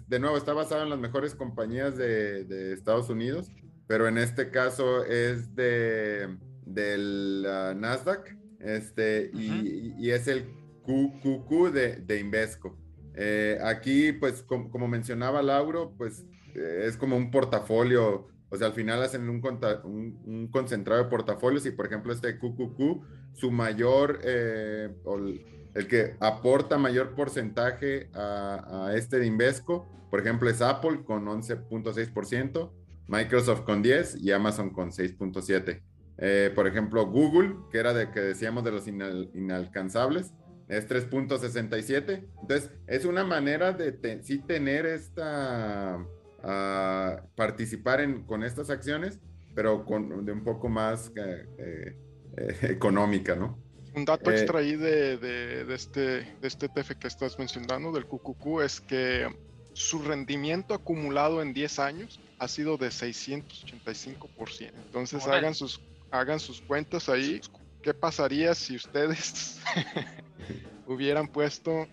de 0.10 0.20
nuevo, 0.20 0.38
está 0.38 0.54
basado 0.54 0.82
en 0.82 0.90
las 0.90 0.98
mejores 0.98 1.36
compañías 1.36 1.96
de, 1.96 2.74
Estados 2.74 3.10
Unidos, 3.12 3.52
pero 3.90 4.08
en 4.08 4.20
este 4.20 4.52
caso 4.52 5.04
es 5.04 5.56
de, 5.56 6.38
del 6.64 7.44
uh, 7.44 7.74
Nasdaq, 7.74 8.38
este, 8.60 9.32
y, 9.34 10.12
es 10.12 10.28
el 10.28 10.46
QQQ 10.84 11.72
de, 11.74 11.96
de 11.96 12.20
Invesco. 12.20 12.78
Eh, 13.16 13.58
aquí, 13.64 14.12
pues, 14.12 14.44
como 14.44 14.88
mencionaba 14.88 15.42
Lauro, 15.42 15.96
pues 15.98 16.24
eh, 16.54 16.84
es 16.86 16.98
como 16.98 17.18
un 17.18 17.32
portafolio, 17.32 18.28
o 18.50 18.58
sea, 18.58 18.68
al 18.68 18.74
final 18.74 19.02
hacen 19.02 19.28
un, 19.28 19.42
un, 19.84 20.50
concentrado 20.52 21.04
de 21.04 21.10
portafolios 21.10 21.66
y, 21.66 21.72
por 21.72 21.88
ejemplo, 21.88 22.14
este 22.14 22.38
QQQ, 22.38 23.34
su 23.34 23.50
mayor, 23.50 24.20
eh, 24.24 24.94
el 25.74 25.88
que 25.88 26.16
aporta 26.20 26.78
mayor 26.78 27.16
porcentaje 27.16 28.12
a, 28.14 28.92
este 28.94 29.18
de 29.18 29.26
Invesco, 29.26 29.88
por 30.12 30.20
ejemplo, 30.20 30.48
es 30.48 30.62
Apple 30.62 31.06
con 31.06 31.26
11.6%, 31.26 32.72
Microsoft 33.10 33.62
con 33.62 33.82
10 33.82 34.18
y 34.22 34.32
Amazon 34.32 34.70
con 34.70 34.92
6.7%. 34.92 36.54
por 36.54 36.68
ejemplo, 36.68 37.06
Google, 37.08 37.56
que 37.72 37.80
era 37.80 37.94
de 37.94 38.12
que 38.12 38.20
decíamos 38.22 38.64
de 38.64 38.72
los 38.72 38.88
inalcanzables, 38.88 40.34
es 40.70 40.88
3.67. 40.88 42.28
Entonces, 42.42 42.72
es 42.88 43.06
una 43.06 43.24
manera 43.24 43.74
de 43.74 44.22
sí 44.24 44.40
tener 44.40 44.86
esta, 44.86 46.06
participar 47.36 48.02
en, 48.02 48.24
con 48.24 48.44
estas 48.44 48.70
acciones, 48.70 49.20
pero 49.56 49.84
con, 49.84 50.26
de 50.26 50.32
un 50.32 50.44
poco 50.44 50.70
más 50.70 51.12
eh, 51.16 51.98
eh, 52.38 52.58
económica, 52.62 53.36
¿no? 53.36 53.60
Un 53.96 54.06
dato 54.06 54.30
eh, 54.30 54.36
extra 54.36 54.60
ahí 54.60 54.76
de, 54.76 55.18
de, 55.18 55.74
este, 55.74 56.02
de 56.02 56.48
este 56.48 56.70
TF 56.70 56.92
que 57.00 57.08
estás 57.08 57.40
mencionando, 57.40 57.92
del 57.92 58.06
QQQ, 58.06 58.62
es 58.64 58.80
que 58.80 59.28
su 59.80 60.00
rendimiento 60.00 60.74
acumulado 60.74 61.42
en 61.42 61.54
10 61.54 61.80
años 61.80 62.20
ha 62.38 62.50
sido 62.50 62.76
de 62.76 62.90
685%. 62.90 64.74
Entonces 64.76 65.26
hagan 65.26 65.56
sus, 65.56 65.80
hagan 66.12 66.42
sus 66.42 66.60
cuentas 66.60 67.08
ahí. 67.08 67.40
¿Qué 67.82 67.94
pasaría 67.94 68.54
si 68.56 68.76
ustedes 68.76 69.62
hubieran 70.86 71.30
puesto 71.30 71.88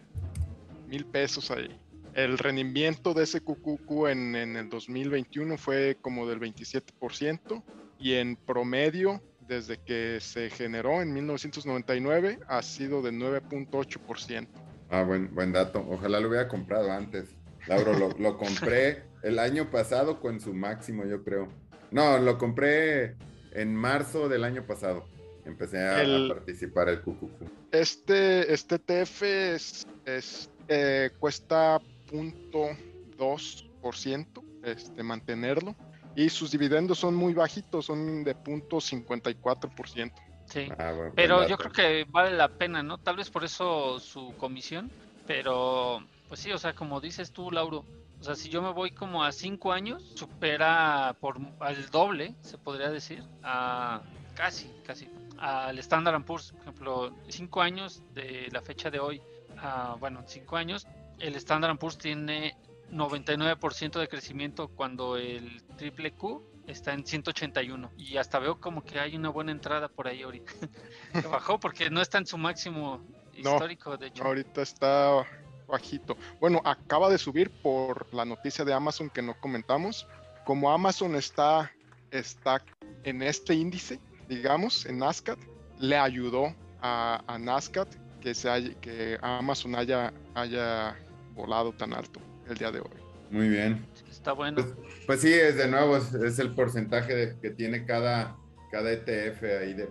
mil 0.88 1.06
pesos 1.06 1.52
ahí? 1.52 1.78
El 2.14 2.38
rendimiento 2.38 3.14
de 3.14 3.22
ese 3.22 3.40
QQQ 3.40 4.08
en, 4.08 4.34
en 4.34 4.56
el 4.56 4.68
2021 4.68 5.56
fue 5.56 5.96
como 6.02 6.26
del 6.26 6.40
27% 6.40 7.62
y 8.00 8.14
en 8.14 8.34
promedio 8.34 9.22
desde 9.46 9.78
que 9.78 10.18
se 10.20 10.50
generó 10.50 11.02
en 11.02 11.12
1999 11.12 12.40
ha 12.48 12.62
sido 12.62 13.00
de 13.00 13.12
9.8%. 13.12 14.48
Ah, 14.90 15.02
buen, 15.02 15.32
buen 15.32 15.52
dato. 15.52 15.86
Ojalá 15.88 16.18
lo 16.18 16.28
hubiera 16.28 16.48
comprado 16.48 16.90
antes. 16.90 17.35
Lauro, 17.66 17.92
lo, 17.94 18.08
lo, 18.18 18.38
compré 18.38 19.02
el 19.22 19.38
año 19.38 19.70
pasado 19.70 20.20
con 20.20 20.40
su 20.40 20.54
máximo, 20.54 21.04
yo 21.04 21.22
creo. 21.22 21.48
No, 21.90 22.18
lo 22.18 22.38
compré 22.38 23.16
en 23.52 23.74
marzo 23.74 24.28
del 24.28 24.44
año 24.44 24.64
pasado. 24.66 25.04
Empecé 25.44 25.86
a, 25.86 26.02
participar 26.28 26.88
el 26.88 27.02
QQQ. 27.02 27.42
Este, 27.70 28.50
este 28.52 28.78
TF 28.78 29.22
es, 29.22 29.86
es 30.04 30.50
eh, 30.68 31.10
cuesta 31.18 31.80
0.2% 32.10 34.26
este, 34.64 35.02
mantenerlo 35.04 35.76
y 36.16 36.28
sus 36.30 36.50
dividendos 36.50 36.98
son 36.98 37.14
muy 37.14 37.34
bajitos, 37.34 37.86
son 37.86 38.24
de 38.24 38.34
0.54%. 38.34 40.12
Sí, 40.46 40.68
ah, 40.78 41.10
pero 41.14 41.46
yo 41.46 41.56
creo 41.56 41.70
que 41.72 42.04
vale 42.08 42.36
la 42.36 42.48
pena, 42.48 42.82
¿no? 42.82 42.98
Tal 42.98 43.14
vez 43.16 43.30
por 43.30 43.44
eso 43.44 44.00
su 44.00 44.34
comisión, 44.36 44.90
pero 45.26 46.02
pues 46.28 46.40
sí, 46.40 46.52
o 46.52 46.58
sea, 46.58 46.74
como 46.74 47.00
dices 47.00 47.32
tú, 47.32 47.50
Lauro, 47.50 47.84
o 48.20 48.24
sea, 48.24 48.34
si 48.34 48.48
yo 48.48 48.62
me 48.62 48.72
voy 48.72 48.90
como 48.90 49.24
a 49.24 49.32
cinco 49.32 49.72
años, 49.72 50.02
supera 50.14 51.16
por 51.20 51.38
al 51.60 51.90
doble, 51.90 52.34
se 52.40 52.58
podría 52.58 52.90
decir, 52.90 53.22
a 53.42 54.02
casi, 54.34 54.70
casi, 54.84 55.08
al 55.38 55.78
Standard 55.78 56.24
Poor's, 56.24 56.52
por 56.52 56.62
ejemplo, 56.62 57.12
cinco 57.28 57.60
años 57.62 58.02
de 58.14 58.48
la 58.52 58.62
fecha 58.62 58.90
de 58.90 58.98
hoy, 58.98 59.22
a, 59.58 59.96
bueno, 59.98 60.22
cinco 60.26 60.56
años, 60.56 60.86
el 61.18 61.34
Standard 61.36 61.78
Poor's 61.78 61.98
tiene 61.98 62.56
99% 62.90 63.98
de 63.98 64.08
crecimiento 64.08 64.68
cuando 64.68 65.16
el 65.16 65.62
triple 65.76 66.12
Q 66.12 66.42
está 66.66 66.92
en 66.92 67.06
181 67.06 67.92
y 67.96 68.16
hasta 68.16 68.38
veo 68.38 68.60
como 68.60 68.82
que 68.82 68.98
hay 68.98 69.16
una 69.16 69.28
buena 69.28 69.52
entrada 69.52 69.88
por 69.88 70.08
ahí 70.08 70.22
ahorita. 70.22 70.52
bajó 71.30 71.60
porque 71.60 71.90
no 71.90 72.00
está 72.00 72.18
en 72.18 72.26
su 72.26 72.38
máximo 72.38 73.04
histórico, 73.34 73.96
de 73.96 74.08
hecho. 74.08 74.24
Ahorita 74.24 74.62
está 74.62 75.24
bajito. 75.66 76.16
Bueno, 76.40 76.60
acaba 76.64 77.08
de 77.08 77.18
subir 77.18 77.50
por 77.62 78.12
la 78.12 78.24
noticia 78.24 78.64
de 78.64 78.72
Amazon 78.72 79.10
que 79.10 79.22
no 79.22 79.38
comentamos. 79.40 80.06
Como 80.44 80.70
Amazon 80.70 81.16
está, 81.16 81.70
está 82.10 82.62
en 83.04 83.22
este 83.22 83.54
índice, 83.54 83.98
digamos, 84.28 84.86
en 84.86 84.98
Nasdaq, 84.98 85.38
le 85.78 85.96
ayudó 85.96 86.54
a, 86.80 87.22
a 87.26 87.38
Nasdaq 87.38 87.88
que, 88.20 88.34
se 88.34 88.48
haya, 88.48 88.74
que 88.80 89.18
Amazon 89.22 89.74
haya, 89.74 90.12
haya 90.34 90.96
volado 91.34 91.72
tan 91.72 91.92
alto 91.92 92.20
el 92.48 92.56
día 92.56 92.70
de 92.70 92.80
hoy. 92.80 92.90
Muy 93.30 93.48
bien. 93.48 93.86
Está 94.10 94.32
bueno. 94.32 94.62
Pues, 94.62 94.74
pues 95.06 95.20
sí, 95.20 95.32
es 95.32 95.56
de 95.56 95.68
nuevo, 95.68 95.96
es, 95.96 96.38
el 96.38 96.54
porcentaje 96.54 97.36
que 97.40 97.50
tiene 97.50 97.84
cada, 97.84 98.36
cada 98.70 98.92
ETF 98.92 99.42
ahí 99.60 99.74
de, 99.74 99.88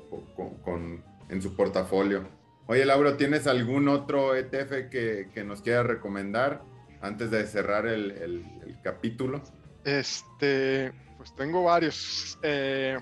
con, 0.63 1.03
en 1.29 1.41
su 1.41 1.55
portafolio. 1.55 2.27
Oye, 2.67 2.85
Lauro, 2.85 3.15
¿tienes 3.15 3.47
algún 3.47 3.87
otro 3.87 4.35
ETF 4.35 4.89
que, 4.89 5.29
que 5.33 5.43
nos 5.43 5.61
quieras 5.61 5.85
recomendar 5.85 6.63
antes 7.01 7.29
de 7.31 7.45
cerrar 7.45 7.85
el, 7.85 8.11
el, 8.11 8.77
capítulo? 8.81 9.43
Este, 9.83 10.91
pues 11.17 11.35
tengo 11.35 11.63
varios. 11.63 12.37
Eh, 12.41 12.97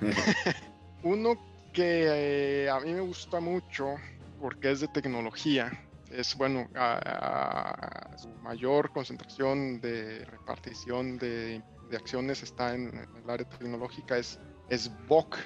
uno 1.02 1.38
que 1.72 2.64
eh, 2.64 2.70
a 2.70 2.80
mí 2.80 2.92
me 2.92 3.00
gusta 3.00 3.40
mucho 3.40 3.96
porque 4.40 4.70
es 4.70 4.80
de 4.80 4.88
tecnología 4.88 5.70
es 6.16 6.36
bueno, 6.36 6.68
a, 6.74 8.10
su 8.16 8.28
mayor 8.42 8.90
concentración 8.92 9.80
de 9.80 10.24
repartición 10.24 11.18
de, 11.18 11.62
acciones 11.94 12.42
está 12.42 12.74
en, 12.74 12.88
el 13.22 13.30
área 13.30 13.48
tecnológica, 13.48 14.18
es, 14.18 14.40
es 14.68 14.90
VOG, 15.06 15.36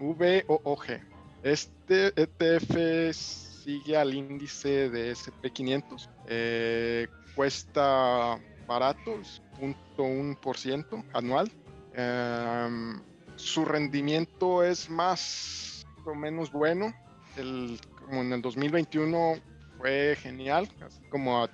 V-O-O-G. 0.00 1.00
Este 1.44 2.10
ETF 2.16 3.14
sigue 3.14 3.98
al 3.98 4.14
índice 4.14 4.88
de 4.88 5.12
SP500, 5.12 6.08
eh, 6.26 7.06
cuesta 7.36 8.40
barato, 8.66 9.20
es 9.20 9.42
0.1% 9.60 11.04
anual. 11.12 11.52
Em, 11.92 12.98
su 13.36 13.66
rendimiento 13.66 14.64
es 14.64 14.88
más 14.88 15.86
o 16.06 16.14
menos 16.14 16.50
bueno. 16.50 16.94
Como 18.06 18.22
en 18.22 18.32
el 18.32 18.40
2021 18.40 19.34
fue 19.76 20.16
genial, 20.18 20.66
como 21.10 21.42
a 21.42 21.50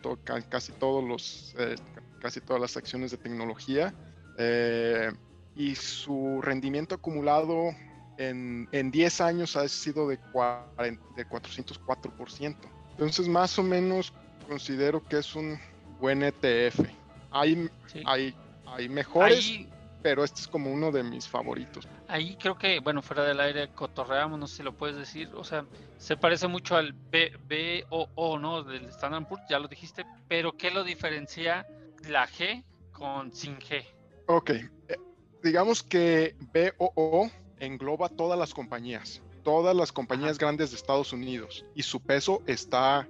casi 0.48 0.70
todos 0.70 1.02
los, 1.02 1.56
eh, 1.58 1.74
casi 2.20 2.40
todas 2.40 2.62
las 2.62 2.76
acciones 2.76 3.10
de 3.10 3.16
tecnología. 3.16 3.92
Eh, 4.38 5.10
y 5.56 5.74
su 5.74 6.40
rendimiento 6.42 6.94
acumulado 6.94 7.72
en, 8.20 8.68
en 8.72 8.90
10 8.90 9.20
años 9.22 9.56
ha 9.56 9.66
sido 9.66 10.06
de, 10.08 10.16
de 10.16 11.26
404%. 11.26 12.56
Entonces, 12.90 13.28
más 13.28 13.58
o 13.58 13.62
menos 13.62 14.12
considero 14.46 15.02
que 15.02 15.18
es 15.18 15.34
un 15.34 15.58
buen 15.98 16.22
ETF. 16.22 16.80
Hay, 17.30 17.70
hay, 18.04 18.34
hay 18.66 18.88
mejores 18.88 19.66
pero 20.02 20.24
este 20.24 20.40
es 20.40 20.48
como 20.48 20.72
uno 20.72 20.90
de 20.90 21.02
mis 21.02 21.28
favoritos. 21.28 21.86
Ahí 22.08 22.36
creo 22.36 22.56
que, 22.56 22.80
bueno, 22.80 23.02
fuera 23.02 23.24
del 23.24 23.40
aire 23.40 23.68
cotorreamos, 23.74 24.38
no 24.38 24.46
sé 24.46 24.58
si 24.58 24.62
lo 24.62 24.74
puedes 24.74 24.96
decir, 24.96 25.30
o 25.34 25.44
sea, 25.44 25.66
se 25.98 26.16
parece 26.16 26.48
mucho 26.48 26.76
al 26.76 26.92
B, 26.92 27.86
o 27.90 28.38
¿no? 28.38 28.62
Del 28.62 28.86
Standard 28.86 29.26
Poor's, 29.26 29.44
ya 29.48 29.58
lo 29.58 29.68
dijiste, 29.68 30.06
pero 30.26 30.56
¿qué 30.56 30.70
lo 30.70 30.84
diferencia 30.84 31.66
la 32.08 32.26
G 32.26 32.64
con 32.92 33.32
sin 33.34 33.58
G? 33.58 33.84
Ok, 34.26 34.50
eh, 34.50 34.68
digamos 35.42 35.82
que 35.82 36.34
BOO 36.52 37.30
engloba 37.60 38.08
todas 38.08 38.38
las 38.38 38.52
compañías, 38.52 39.22
todas 39.42 39.76
las 39.76 39.92
compañías 39.92 40.38
grandes 40.38 40.70
de 40.70 40.76
Estados 40.76 41.12
Unidos 41.12 41.64
y 41.74 41.82
su 41.82 42.00
peso 42.00 42.42
está 42.46 43.08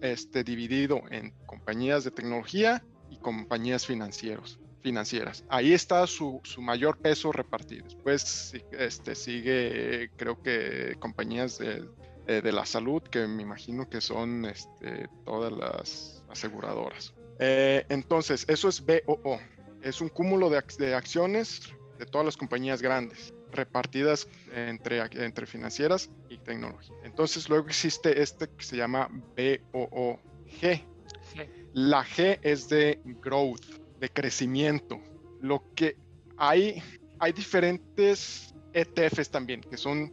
este, 0.00 0.44
dividido 0.44 1.02
en 1.10 1.32
compañías 1.46 2.04
de 2.04 2.10
tecnología 2.10 2.84
y 3.10 3.16
compañías 3.18 3.86
financieras 3.86 4.58
financieras. 4.82 5.44
Ahí 5.48 5.72
está 5.72 6.06
su, 6.06 6.40
mayor 6.58 6.96
peso 6.98 7.32
repartido. 7.32 7.82
Después 7.86 8.52
este, 8.70 9.16
sigue, 9.16 10.12
creo 10.16 10.40
que 10.40 10.94
compañías 11.00 11.58
de, 11.58 11.88
de, 12.26 12.52
la 12.52 12.64
salud, 12.64 13.02
que 13.02 13.26
me 13.26 13.42
imagino 13.42 13.88
que 13.88 14.00
son 14.00 14.44
este, 14.44 15.08
todas 15.24 15.52
las 15.52 16.22
aseguradoras. 16.28 17.14
Eh, 17.40 17.84
entonces, 17.88 18.44
eso 18.48 18.68
es 18.68 18.80
BOO. 18.80 19.40
Es 19.82 20.00
un 20.00 20.08
cúmulo 20.08 20.50
de, 20.50 20.62
de 20.78 20.94
acciones 20.94 21.74
de 21.98 22.06
todas 22.06 22.24
las 22.24 22.36
compañías 22.36 22.80
grandes, 22.80 23.34
repartidas 23.56 24.28
entre, 24.54 25.00
entre 25.24 25.46
financieras 25.46 26.10
y 26.28 26.38
tecnología. 26.38 26.94
Entonces 27.04 27.48
luego 27.48 27.68
existe 27.68 28.22
este 28.22 28.48
que 28.48 28.64
se 28.64 28.76
llama 28.76 29.08
BOOG. 29.36 30.18
La 31.72 32.04
G 32.04 32.38
es 32.42 32.68
de 32.68 33.00
growth, 33.20 33.64
de 33.98 34.08
crecimiento. 34.08 35.00
Lo 35.40 35.62
que 35.74 35.96
hay, 36.36 36.82
hay 37.18 37.32
diferentes 37.32 38.54
ETFs 38.72 39.30
también, 39.30 39.60
que 39.60 39.76
son 39.76 40.12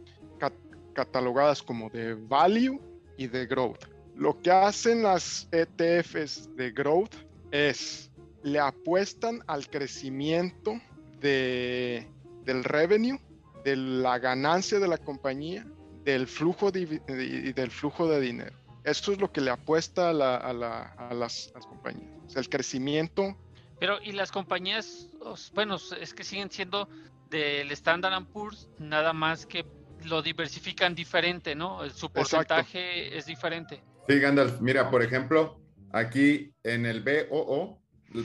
catalogadas 0.94 1.62
como 1.62 1.90
de 1.90 2.14
value 2.14 2.80
y 3.16 3.26
de 3.26 3.46
growth. 3.46 3.84
Lo 4.16 4.40
que 4.40 4.50
hacen 4.50 5.02
las 5.02 5.48
ETFs 5.50 6.54
de 6.56 6.70
growth 6.70 7.14
es 7.50 8.10
le 8.44 8.60
apuestan 8.60 9.42
al 9.46 9.68
crecimiento 9.68 10.74
de, 11.20 12.06
del 12.44 12.62
revenue, 12.62 13.18
de 13.64 13.76
la 13.76 14.18
ganancia 14.18 14.78
de 14.78 14.88
la 14.88 14.98
compañía, 14.98 15.66
del 16.04 16.26
flujo 16.26 16.70
de, 16.70 17.00
y 17.08 17.52
del 17.52 17.70
flujo 17.70 18.06
de 18.08 18.20
dinero. 18.20 18.56
Eso 18.84 19.12
es 19.12 19.18
lo 19.18 19.32
que 19.32 19.40
le 19.40 19.50
apuesta 19.50 20.10
a, 20.10 20.12
las, 20.12 21.52
compañías, 21.66 22.36
el 22.36 22.48
crecimiento. 22.50 23.36
Pero, 23.80 23.98
¿y 24.02 24.12
las 24.12 24.30
compañías, 24.30 25.08
bueno, 25.54 25.76
es 25.98 26.12
que 26.12 26.22
siguen 26.22 26.50
siendo 26.50 26.88
del 27.30 27.72
Standard 27.72 28.26
Poor's, 28.26 28.68
nada 28.78 29.14
más 29.14 29.46
que 29.46 29.64
lo 30.04 30.20
diversifican 30.20 30.94
diferente, 30.94 31.54
¿no? 31.54 31.88
Su 31.88 32.12
porcentaje 32.12 33.16
es 33.16 33.24
diferente. 33.24 33.82
Sí, 34.06 34.18
Gandalf, 34.20 34.60
mira, 34.60 34.90
por 34.90 35.02
ejemplo, 35.02 35.58
aquí 35.92 36.52
en 36.62 36.84
el 36.84 37.02
BOO, 37.02 37.80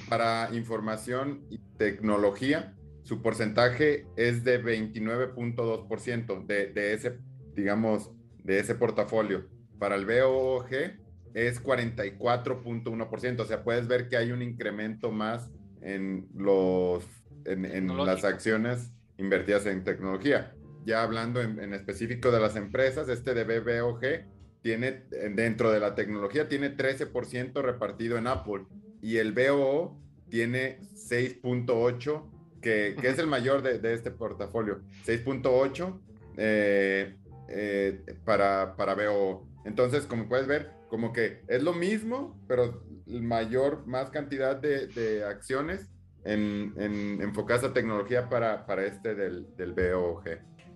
para 0.09 0.49
información 0.51 1.45
y 1.49 1.59
tecnología, 1.77 2.75
su 3.09 3.21
porcentaje 3.23 4.05
es 4.15 4.43
de 4.43 4.63
29.2% 4.63 6.45
de, 6.45 6.67
de 6.67 6.93
ese, 6.93 7.17
digamos, 7.55 8.11
de 8.43 8.59
ese 8.59 8.75
portafolio. 8.75 9.49
Para 9.79 9.95
el 9.95 10.05
BOG 10.05 10.67
es 11.33 11.63
44.1%, 11.63 13.39
o 13.39 13.45
sea, 13.45 13.63
puedes 13.63 13.87
ver 13.87 14.09
que 14.09 14.17
hay 14.17 14.31
un 14.31 14.43
incremento 14.43 15.11
más 15.11 15.49
en 15.81 16.27
los 16.35 17.03
en, 17.45 17.87
las 17.97 18.23
acciones 18.23 18.91
invertidas 19.17 19.65
en 19.65 19.83
tecnología. 19.83 20.53
Ya 20.85 21.01
hablando 21.01 21.41
en, 21.41 21.59
en, 21.59 21.73
específico 21.73 22.29
de 22.29 22.39
las 22.39 22.55
empresas, 22.55 23.09
este 23.09 23.33
de 23.33 23.43
BBOG 23.43 24.01
tiene 24.61 25.05
dentro 25.33 25.71
de 25.71 25.79
la 25.79 25.95
tecnología 25.95 26.47
tiene 26.47 26.77
13% 26.77 27.59
repartido 27.63 28.19
en 28.19 28.27
Apple 28.27 28.65
y 29.01 29.17
el 29.17 29.31
BOO 29.33 29.99
tiene 30.29 30.79
6.8 30.93 32.38
que, 32.61 32.95
que, 32.99 33.09
es 33.09 33.19
el 33.19 33.27
mayor 33.27 33.61
de, 33.61 33.79
de 33.79 33.93
este 33.93 34.11
portafolio 34.11 34.81
6.8 35.05 35.99
eh, 36.37 37.15
eh, 37.47 38.01
para, 38.25 38.75
para 38.75 38.95
BOO 38.95 39.47
entonces 39.65 40.05
como 40.05 40.27
puedes 40.27 40.47
ver 40.47 40.71
como 40.89 41.13
que 41.13 41.41
es 41.47 41.63
lo 41.63 41.73
mismo 41.73 42.39
pero 42.47 42.83
mayor 43.05 43.85
más 43.87 44.09
cantidad 44.09 44.55
de, 44.55 44.87
de 44.87 45.23
acciones 45.23 45.89
en, 46.25 46.73
en, 46.77 47.21
enfocadas 47.21 47.63
a 47.63 47.73
tecnología 47.73 48.29
para, 48.29 48.65
para 48.65 48.85
este 48.85 49.15
del, 49.15 49.47
del 49.55 49.73
BOG 49.73 50.23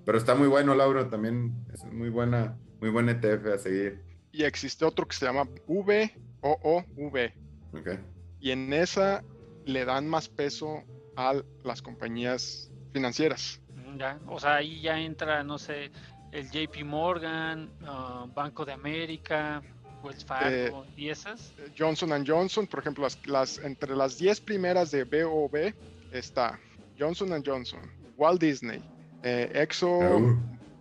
pero 0.06 0.18
está 0.18 0.36
muy 0.36 0.48
bueno 0.48 0.76
Lauro 0.76 1.08
también 1.10 1.54
es 1.74 1.84
muy 1.86 2.10
buena 2.10 2.58
muy 2.84 2.92
buen 2.92 3.08
ETF 3.08 3.46
a 3.48 3.58
seguir. 3.58 4.02
Y 4.34 4.44
existe 4.44 4.84
otro 4.84 5.08
que 5.08 5.16
se 5.16 5.26
llama 5.26 5.48
VOOV. 5.68 6.12
Okay. 6.42 8.00
Y 8.42 8.52
en 8.52 8.74
esa 8.74 9.24
le 9.64 9.86
dan 9.86 10.06
más 10.06 10.28
peso 10.28 10.84
a 11.16 11.42
las 11.64 11.82
compañías 11.82 12.72
financieras. 12.92 13.60
Mm, 13.76 13.98
ya, 13.98 14.20
o 14.28 14.40
sea, 14.40 14.56
ahí 14.56 14.82
ya 14.82 15.00
entra, 15.00 15.44
no 15.44 15.58
sé, 15.58 15.92
el 16.32 16.50
JP 16.50 16.84
Morgan, 16.84 17.70
ah, 17.86 18.26
Banco 18.34 18.66
de 18.66 18.74
América, 18.74 19.62
Wells 20.04 20.26
Fargo 20.26 20.86
y 20.98 21.10
esas. 21.10 21.54
Johnson 21.78 22.26
Johnson, 22.26 22.68
por 22.68 22.80
ejemplo, 22.80 23.04
las, 23.04 23.26
las, 23.28 23.58
entre 23.60 23.96
las 23.96 24.18
10 24.18 24.42
primeras 24.42 24.92
de 24.92 25.04
BOV 25.04 25.74
está 26.12 26.60
Johnson 27.00 27.42
Johnson, 27.46 27.80
Walt 28.18 28.42
Disney, 28.42 28.82
eh, 29.24 29.52
Exo, 29.54 29.90
uh, 29.90 30.38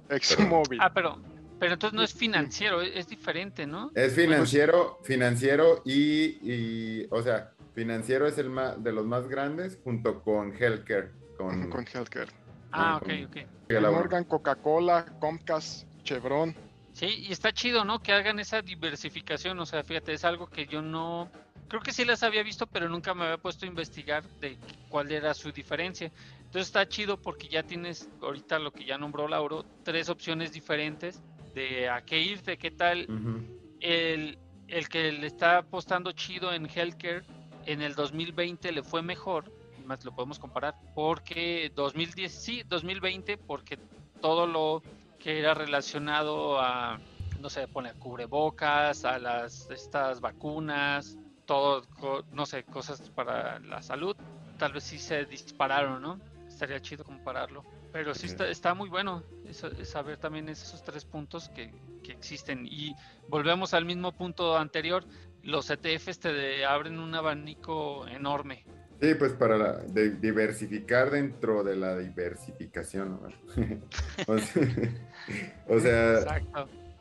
ExxonMobil. 0.09 0.79
Ah, 0.81 0.93
pero 0.93 1.19
pero 1.63 1.75
entonces 1.75 1.97
no 1.97 2.03
es 2.03 2.13
financiero, 2.13 2.83
es, 2.83 3.07
diferente, 3.07 3.69
¿no? 3.69 3.93
Es 3.95 4.17
financiero, 4.17 4.99
financiero 5.05 5.81
y, 5.85 7.07
o 7.09 7.23
sea, 7.23 7.52
financiero 7.75 8.27
es 8.27 8.39
el 8.39 8.51
más, 8.51 8.83
de 8.83 8.93
los 8.93 9.07
más 9.07 9.29
grandes 9.29 9.79
junto 9.83 10.23
con 10.23 10.53
healthcare. 10.53 11.11
Con, 11.37 11.71
con 11.71 11.87
healthcare. 11.93 12.29
Ah, 12.73 12.99
ok, 13.03 13.09
ok. 13.27 13.81
Morgan, 13.81 14.25
Coca-Cola, 14.25 15.07
Comcast, 15.21 15.87
Chevron. 16.05 16.55
Sí, 16.93 17.07
y 17.07 17.33
está 17.33 17.53
chido, 17.53 17.85
¿no? 17.85 18.03
Que 18.03 18.13
hagan 18.13 18.39
esa 18.39 18.61
diversificación, 18.61 19.59
o 19.59 19.67
sea, 19.67 19.83
fíjate, 19.83 20.13
es 20.13 20.25
algo 20.25 20.47
que 20.47 20.67
yo 20.67 20.83
no, 20.83 21.31
creo 21.73 21.81
que 21.81 21.93
sí 21.93 22.05
las 22.05 22.23
había 22.23 22.43
visto, 22.43 22.67
pero 22.67 22.87
nunca 22.87 23.15
me 23.15 23.25
había 23.25 23.39
puesto 23.39 23.65
a 23.65 23.69
investigar 23.69 24.25
de 24.41 24.59
cuál 24.91 25.11
era 25.11 25.33
su 25.33 25.53
diferencia. 25.53 26.13
Entonces 26.37 26.67
está 26.67 26.87
chido 26.87 27.17
porque 27.17 27.49
ya 27.49 27.63
tienes 27.63 28.11
ahorita 28.21 28.59
lo 28.59 28.73
que 28.73 28.85
ya 28.85 28.99
nombró 28.99 29.27
Lauro, 29.27 29.65
tres 29.83 30.11
opciones 30.11 30.53
diferentes 30.53 31.23
de 31.55 31.89
a 31.89 32.03
qué 32.03 32.21
irte, 32.21 32.59
qué 32.59 32.71
tal. 32.71 33.07
el, 33.81 34.39
el, 34.69 34.89
que 34.91 35.13
le 35.13 35.27
está 35.27 35.59
apostando 35.59 36.13
chido 36.13 36.53
en 36.53 36.67
healthcare 36.67 37.25
en 37.67 37.83
el 37.83 37.95
2020 37.95 38.73
le 38.73 38.83
fue 38.83 39.03
mejor, 39.03 39.53
más 39.85 40.05
lo 40.05 40.15
podemos 40.15 40.39
comparar, 40.39 40.75
porque 40.95 41.71
2010, 41.75 42.33
sí, 42.33 42.63
2020, 42.69 43.37
porque 43.39 43.79
todo 44.21 44.47
lo 44.47 44.83
que 45.19 45.39
era 45.39 45.55
relacionado 45.55 46.61
a, 46.61 46.99
no 47.41 47.51
sé, 47.51 47.69
pone 47.69 47.91
a 47.91 47.95
cubrebocas, 47.95 49.05
a 49.05 49.19
las 49.19 49.71
estas 49.71 50.21
vacunas, 50.21 51.17
todo, 51.47 51.83
no 52.33 52.47
sé, 52.47 52.65
cosas 52.65 53.01
para 53.11 53.59
la 53.61 53.83
salud, 53.83 54.17
tal 54.59 54.73
vez 54.73 54.85
sí 54.85 54.99
se 54.99 55.25
dispararon, 55.25 56.03
¿no? 56.03 56.21
Estaría 56.47 56.81
chido 56.81 57.05
compararlo. 57.05 57.65
Pero 57.93 58.15
sí 58.15 58.27
está, 58.27 58.49
está 58.49 58.75
muy 58.75 58.89
bueno 58.89 59.23
saber 59.85 60.17
también 60.17 60.49
esos 60.49 60.83
tres 60.83 61.05
puntos 61.05 61.51
que, 61.51 61.75
que, 62.03 62.13
existen. 62.13 62.67
Y 62.67 62.95
volvemos 63.29 63.75
al 63.75 63.85
mismo 63.85 64.13
punto 64.13 64.57
anterior, 64.57 65.05
los 65.43 65.71
ETFs 65.71 66.21
te 66.21 66.65
abren 66.65 66.99
un 66.99 67.15
abanico 67.15 68.07
enorme. 68.09 68.65
Sí, 69.01 69.15
pues 69.15 69.33
para 69.33 69.79
diversificar 69.81 71.11
dentro 71.11 71.65
de 71.65 71.75
la 71.75 71.99
diversificación. 71.99 73.19
o 75.69 75.81
sea, 75.81 76.43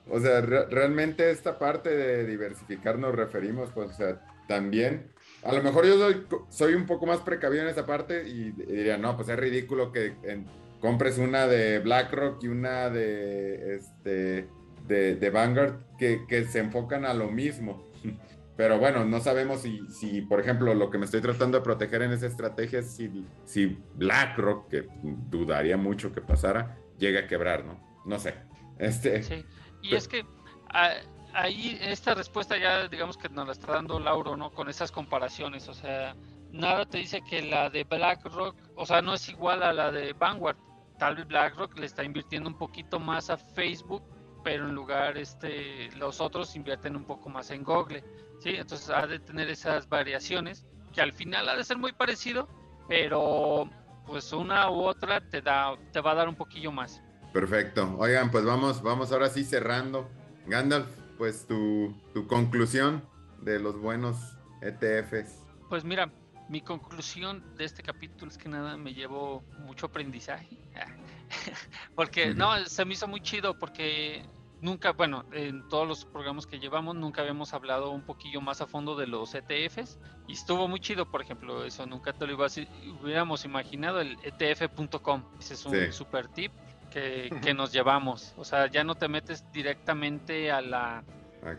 o 0.10 0.20
sea, 0.20 0.42
realmente 0.42 1.30
esta 1.30 1.60
parte 1.60 1.90
de 1.90 2.26
diversificar 2.26 2.98
nos 2.98 3.14
referimos, 3.14 3.70
pues, 3.72 3.92
o 3.92 3.94
sea, 3.94 4.20
también 4.48 5.12
a 5.44 5.54
lo 5.54 5.64
mejor 5.64 5.86
yo 5.86 5.98
soy, 5.98 6.26
soy, 6.50 6.74
un 6.76 6.86
poco 6.86 7.06
más 7.06 7.20
precavido 7.20 7.64
en 7.64 7.70
esa 7.70 7.86
parte 7.86 8.28
y 8.28 8.52
diría, 8.52 8.98
no, 8.98 9.16
pues 9.16 9.30
es 9.30 9.38
ridículo 9.38 9.92
que 9.92 10.14
en, 10.24 10.46
compres 10.80 11.18
una 11.18 11.48
de 11.48 11.80
BlackRock 11.80 12.44
y 12.44 12.48
una 12.48 12.90
de, 12.90 13.76
este, 13.76 14.48
de, 14.88 15.30
Vanguard 15.30 15.80
que, 15.98 16.26
que, 16.28 16.46
se 16.46 16.60
enfocan 16.60 17.06
a 17.06 17.14
lo 17.14 17.30
mismo. 17.30 17.91
Pero 18.58 18.78
bueno, 18.78 19.06
no 19.06 19.22
sabemos 19.22 19.62
si, 19.62 19.88
si, 19.88 20.22
por 20.22 20.40
ejemplo, 20.40 20.74
lo 20.74 20.92
que 20.92 20.98
me 20.98 21.06
estoy 21.06 21.22
tratando 21.22 21.58
de 21.58 21.64
proteger 21.64 22.04
en 22.04 22.12
esa 22.12 22.28
estrategia 22.28 22.80
es 22.80 22.92
si, 22.92 23.26
si 23.46 23.78
BlackRock, 23.96 24.68
que 24.70 24.88
dudaría 25.02 25.78
mucho 25.78 26.12
que 26.12 26.22
pasara, 26.22 26.78
llega 26.98 27.22
a 27.22 27.28
quebrar, 27.28 27.66
¿no? 27.66 27.80
No 28.06 28.20
sé. 28.20 28.36
Este, 28.78 29.24
sí, 29.24 29.46
y 29.82 29.96
es 29.96 30.08
que 30.08 30.26
ah, 30.70 30.92
ahí 31.34 31.78
esta 31.82 32.14
respuesta 32.14 32.58
ya 32.58 32.88
digamos 32.88 33.18
que 33.18 33.30
nos 33.30 33.48
la 33.48 33.54
está 33.54 33.74
dando 33.74 34.00
Lauro, 34.00 34.36
¿no? 34.36 34.52
Con 34.52 34.70
esas 34.70 34.92
comparaciones, 34.92 35.68
o 35.68 35.74
sea, 35.74 36.16
nada 36.52 36.86
te 36.86 37.00
dice 37.00 37.22
que 37.22 37.42
la 37.42 37.70
de 37.70 37.84
BlackRock, 37.84 38.56
o 38.76 38.86
sea, 38.86 39.02
no 39.02 39.14
es 39.14 39.28
igual 39.30 39.64
a 39.64 39.72
la 39.72 39.92
de 39.92 40.14
Vanguard 40.14 40.58
tal 41.02 41.16
vez 41.16 41.28
BlackRock 41.28 41.80
le 41.80 41.88
está 41.88 42.04
invirtiendo 42.04 42.48
un 42.48 42.56
poquito 42.56 43.00
más 43.00 43.32
a 43.32 43.38
Facebook, 43.38 44.04
pero 44.44 44.68
en 44.68 44.76
lugar 44.76 45.18
este 45.18 45.90
los 45.98 46.22
otros 46.22 46.56
invierten 46.56 46.96
un 46.96 47.06
poco 47.06 47.30
más 47.30 47.52
en 47.52 47.64
Google, 47.64 48.04
¿sí? 48.40 48.52
Entonces 48.56 48.90
ha 48.90 49.08
de 49.08 49.20
tener 49.20 49.50
esas 49.50 49.88
variaciones 49.88 50.66
que 50.94 51.02
al 51.02 51.14
final 51.14 51.48
ha 51.50 51.56
de 51.56 51.64
ser 51.64 51.78
muy 51.78 51.94
parecido, 51.94 52.48
pero 52.88 53.70
pues 54.06 54.34
una 54.34 54.70
u 54.70 54.82
otra 54.84 55.22
te 55.22 55.42
da 55.42 55.76
te 55.92 56.02
va 56.02 56.12
a 56.12 56.16
dar 56.16 56.30
un 56.30 56.36
poquillo 56.36 56.72
más. 56.72 57.02
Perfecto. 57.34 57.96
Oigan, 57.98 58.32
pues 58.32 58.44
vamos 58.44 58.82
vamos 58.82 59.12
ahora 59.12 59.30
sí 59.30 59.44
cerrando. 59.44 60.10
Gandalf, 60.48 60.88
pues 61.18 61.46
tu, 61.48 61.96
tu 62.14 62.28
conclusión 62.28 63.04
de 63.42 63.60
los 63.60 63.78
buenos 63.80 64.18
ETFs. 64.62 65.46
Pues 65.70 65.84
mira, 65.84 66.12
mi 66.50 66.62
conclusión 66.62 67.56
de 67.56 67.64
este 67.64 67.82
capítulo 67.82 68.30
es 68.30 68.38
que 68.38 68.50
nada 68.50 68.76
me 68.76 68.94
llevó 68.94 69.44
mucho 69.60 69.86
aprendizaje. 69.86 70.58
porque 71.96 72.34
no, 72.34 72.66
se 72.66 72.86
me 72.86 72.94
hizo 72.94 73.08
muy 73.08 73.22
chido 73.22 73.58
porque 73.58 74.24
nunca, 74.62 74.92
bueno, 74.92 75.26
en 75.32 75.68
todos 75.70 75.88
los 75.88 76.06
programas 76.06 76.46
que 76.46 76.60
llevamos, 76.60 76.96
nunca 76.96 77.22
habíamos 77.22 77.54
hablado 77.54 77.92
un 77.92 78.04
poquillo 78.04 78.42
más 78.42 78.62
a 78.62 78.68
fondo 78.68 78.96
de 78.96 79.08
los 79.08 79.34
ETFs 79.34 80.00
y 80.28 80.34
estuvo 80.34 80.68
muy 80.68 80.80
chido, 80.80 81.10
por 81.10 81.22
ejemplo, 81.22 81.66
eso 81.66 81.86
nunca 81.86 82.14
te 82.14 82.28
lo 82.28 82.36
hubiéramos 82.36 83.44
imaginado, 83.44 84.02
el 84.02 84.18
ETF.com, 84.24 85.24
ese 85.40 85.56
es 85.56 85.66
un 85.66 85.92
super 85.92 86.28
tip 86.28 86.52
que, 86.92 87.36
que, 87.42 87.54
nos 87.54 87.72
llevamos, 87.72 88.34
o 88.38 88.44
sea, 88.44 88.68
ya 88.68 88.84
no 88.84 88.96
te 88.96 89.08
metes 89.08 89.44
directamente 89.52 90.52
a 90.52 90.62
la 90.62 91.04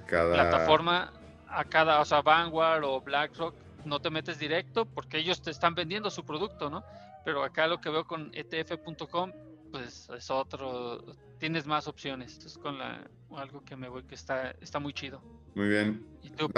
plataforma, 0.08 1.12
a 1.48 1.64
cada, 1.64 2.00
o 2.00 2.04
sea, 2.04 2.22
Vanguard 2.22 2.84
o 2.84 3.00
BlackRock, 3.00 3.54
no 3.84 4.00
te 4.00 4.10
metes 4.10 4.38
directo 4.38 4.86
porque 4.86 5.18
ellos 5.18 5.42
te 5.42 5.50
están 5.50 5.74
vendiendo 5.74 6.10
su 6.10 6.24
producto, 6.24 6.70
¿no? 6.70 6.84
Pero 7.24 7.42
acá 7.44 7.66
lo 7.66 7.80
que 7.80 7.90
veo 7.90 8.06
con 8.06 8.30
ETF.com, 8.34 9.32
pues 9.72 10.08
es 10.16 10.30
otro, 10.30 11.16
tienes 11.38 11.66
más 11.66 11.88
opciones. 11.88 12.32
Esto 12.32 12.46
es 12.46 12.58
con 12.58 12.78
la, 12.78 13.10
algo 13.36 13.64
que 13.64 13.74
me 13.74 13.88
voy 13.88 14.04
que 14.04 14.14
está, 14.14 14.52
está 14.60 14.78
muy 14.78 14.92
chido. 14.92 15.20
Muy 15.54 15.68
bien. 15.68 16.06
¿Y 16.22 16.30
tú, 16.30 16.48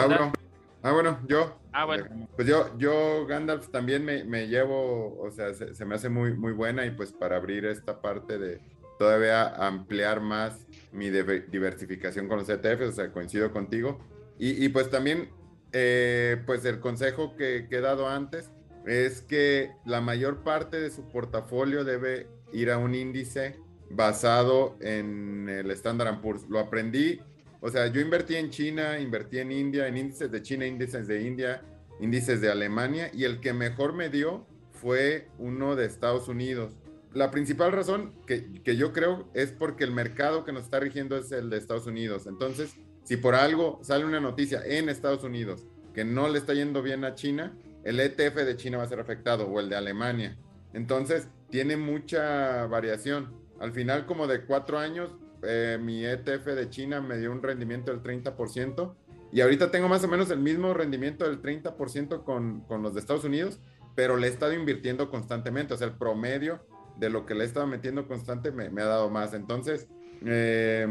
Ah, 0.85 0.93
bueno, 0.93 1.19
yo. 1.27 1.59
Ah, 1.73 1.87
bueno. 1.87 2.29
Pues 2.37 2.47
yo, 2.47 2.77
yo 2.77 3.25
Gandalf 3.25 3.69
también 3.71 4.05
me, 4.05 4.23
me 4.25 4.49
llevo, 4.49 5.19
o 5.19 5.31
sea, 5.31 5.55
se, 5.55 5.75
se, 5.75 5.85
me 5.87 5.95
hace 5.95 6.11
muy, 6.11 6.35
muy 6.35 6.53
buena 6.53 6.85
y 6.85 6.91
pues 6.91 7.11
para 7.11 7.37
abrir 7.37 7.65
esta 7.65 8.03
parte 8.03 8.37
de 8.37 8.61
todavía 8.99 9.49
ampliar 9.67 10.21
más 10.21 10.67
mi 10.93 11.09
diversificación 11.09 12.29
con 12.29 12.39
los 12.39 12.51
ETFs, 12.51 12.89
o 12.89 12.93
sea, 12.93 13.13
coincido 13.13 13.51
contigo. 13.51 13.99
Y, 14.39 14.63
y 14.63 14.69
pues 14.69 14.91
también, 14.91 15.31
eh, 15.73 16.43
pues 16.45 16.67
el 16.67 16.81
consejo 16.81 17.35
que, 17.35 17.67
que 17.71 17.77
he 17.77 17.81
dado 17.81 18.07
antes 18.07 18.51
es 18.85 19.23
que 19.23 19.73
la 19.87 20.03
mayor 20.03 20.43
parte 20.43 20.79
de 20.79 20.91
su 20.91 21.09
portafolio 21.09 21.85
debe 21.85 22.29
ir 22.55 22.71
a 22.71 22.79
un 22.79 22.95
índice 22.95 23.57
basado 23.91 24.77
en 24.81 25.49
el 25.49 25.71
Standard 25.73 26.21
Poor's. 26.21 26.49
Lo 26.49 26.59
aprendí, 26.59 27.21
o 27.61 27.71
sea, 27.71 27.87
yo 27.89 28.01
invertí 28.01 28.37
en 28.37 28.51
China, 28.51 28.99
invertí 28.99 29.39
en 29.39 29.53
India, 29.53 29.87
en 29.87 29.97
índices 29.97 30.31
de 30.31 30.43
China, 30.43 30.67
índices 30.67 31.07
de 31.07 31.23
India, 31.23 31.63
índices 32.01 32.41
de 32.41 32.51
Alemania, 32.51 33.11
y 33.13 33.25
el 33.25 33.41
que 33.41 33.53
mejor 33.53 33.93
me 33.93 34.09
dio 34.09 34.47
fue 34.73 35.29
uno 35.39 35.77
de 35.77 35.87
Estados 35.87 36.29
Unidos. 36.29 36.73
La 37.13 37.31
principal 37.31 37.73
razón 37.73 38.13
que, 38.27 38.61
que 38.63 38.77
yo 38.77 38.93
creo 38.93 39.29
es 39.35 39.53
porque 39.53 39.85
el 39.85 39.93
mercado 39.93 40.45
que 40.45 40.53
nos 40.53 40.65
está 40.65 40.81
rigiendo 40.81 41.17
es 41.17 41.31
el 41.33 41.49
de 41.49 41.59
Estados 41.59 41.87
Unidos. 41.87 42.27
Entonces, 42.27 42.75
si 43.05 43.17
por 43.17 43.35
algo 43.35 43.79
sale 43.83 44.05
una 44.05 44.21
noticia 44.21 44.63
en 44.65 44.89
Estados 44.89 45.23
Unidos 45.25 45.65
que 45.95 46.05
no 46.05 46.29
le 46.29 46.39
está 46.39 46.55
yendo 46.55 46.83
bien 46.83 47.05
a 47.05 47.15
China, 47.15 47.57
el 47.85 48.01
ETF 48.01 48.35
de 48.35 48.57
China 48.57 48.79
va 48.79 48.85
a 48.85 48.89
ser 48.89 48.99
afectado 48.99 49.47
o 49.47 49.61
el 49.61 49.69
de 49.69 49.77
Alemania. 49.77 50.37
Entonces, 50.73 51.29
tiene 51.55 51.77
mucha 51.77 52.67
variación. 52.67 53.33
Al 53.61 53.71
final, 53.71 54.07
como 54.07 54.27
de 54.27 54.45
cuatro 54.45 54.77
años, 54.77 55.17
eh, 55.45 55.79
mi 55.81 56.05
ETF 56.05 56.47
de 56.47 56.69
China 56.69 57.01
me 57.01 57.17
dio 57.17 57.31
un 57.31 57.45
rendimiento 57.45 57.93
del 57.93 58.03
30%. 58.03 58.97
Y 59.31 59.41
ahorita 59.41 59.71
tengo 59.71 59.89
más 59.89 60.03
o 60.03 60.09
menos 60.09 60.29
el 60.33 60.41
mismo 60.41 60.75
rendimiento 60.75 61.25
del 61.25 61.41
30% 61.41 62.25
con, 62.25 62.63
con 62.63 62.83
los 62.83 62.95
de 62.95 62.99
Estados 62.99 63.23
Unidos, 63.23 63.61
pero 63.95 64.17
le 64.17 64.27
he 64.27 64.31
estado 64.31 64.53
invirtiendo 64.53 65.13
constantemente. 65.13 65.75
O 65.75 65.77
sea, 65.77 65.87
el 65.87 65.95
promedio 65.95 66.67
de 66.97 67.09
lo 67.09 67.25
que 67.25 67.37
le 67.37 67.45
he 67.45 67.47
estado 67.47 67.69
metiendo 67.69 68.09
constante 68.09 68.51
me, 68.51 68.69
me 68.71 68.83
ha 68.83 68.87
dado 68.87 69.09
más. 69.09 69.33
Entonces, 69.33 69.87
eh, 70.27 70.89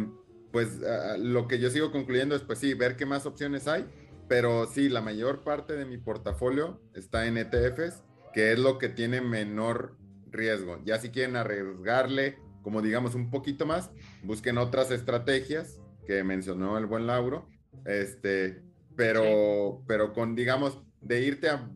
pues 0.54 0.80
lo 1.18 1.50
que 1.50 1.60
yo 1.60 1.72
sigo 1.72 1.92
concluyendo 1.92 2.38
es, 2.38 2.42
pues 2.42 2.60
sí, 2.60 2.74
ver 2.74 2.96
qué 2.96 3.06
más 3.06 3.26
opciones 3.26 3.68
hay 3.68 3.86
pero 4.30 4.68
sí, 4.68 4.88
la 4.88 5.02
mayor 5.02 5.44
parte 5.44 5.74
de 5.74 5.84
mi 5.84 5.98
portafolio 5.98 6.80
está 6.94 7.28
en 7.28 7.38
ETFs, 7.38 8.04
que 8.34 8.54
es 8.54 8.58
lo 8.58 8.78
que 8.78 8.88
tiene 8.88 9.20
menor 9.20 9.98
riesgo. 10.34 10.80
Ya 10.84 11.00
si 11.00 11.10
quieren 11.10 11.36
arriesgarle, 11.36 12.40
como 12.62 12.82
digamos, 12.82 13.16
un 13.16 13.30
poquito 13.30 13.66
más, 13.66 13.92
busquen 14.24 14.58
otras 14.58 14.92
estrategias 14.92 15.80
que 16.06 16.24
mencionó 16.24 16.78
el 16.78 16.86
buen 16.86 17.08
Lauro, 17.08 17.48
este, 17.86 18.62
pero, 18.96 19.82
pero 19.88 20.14
con, 20.14 20.36
digamos, 20.36 20.80
de 21.02 21.22
irte 21.22 21.50
a, 21.50 21.70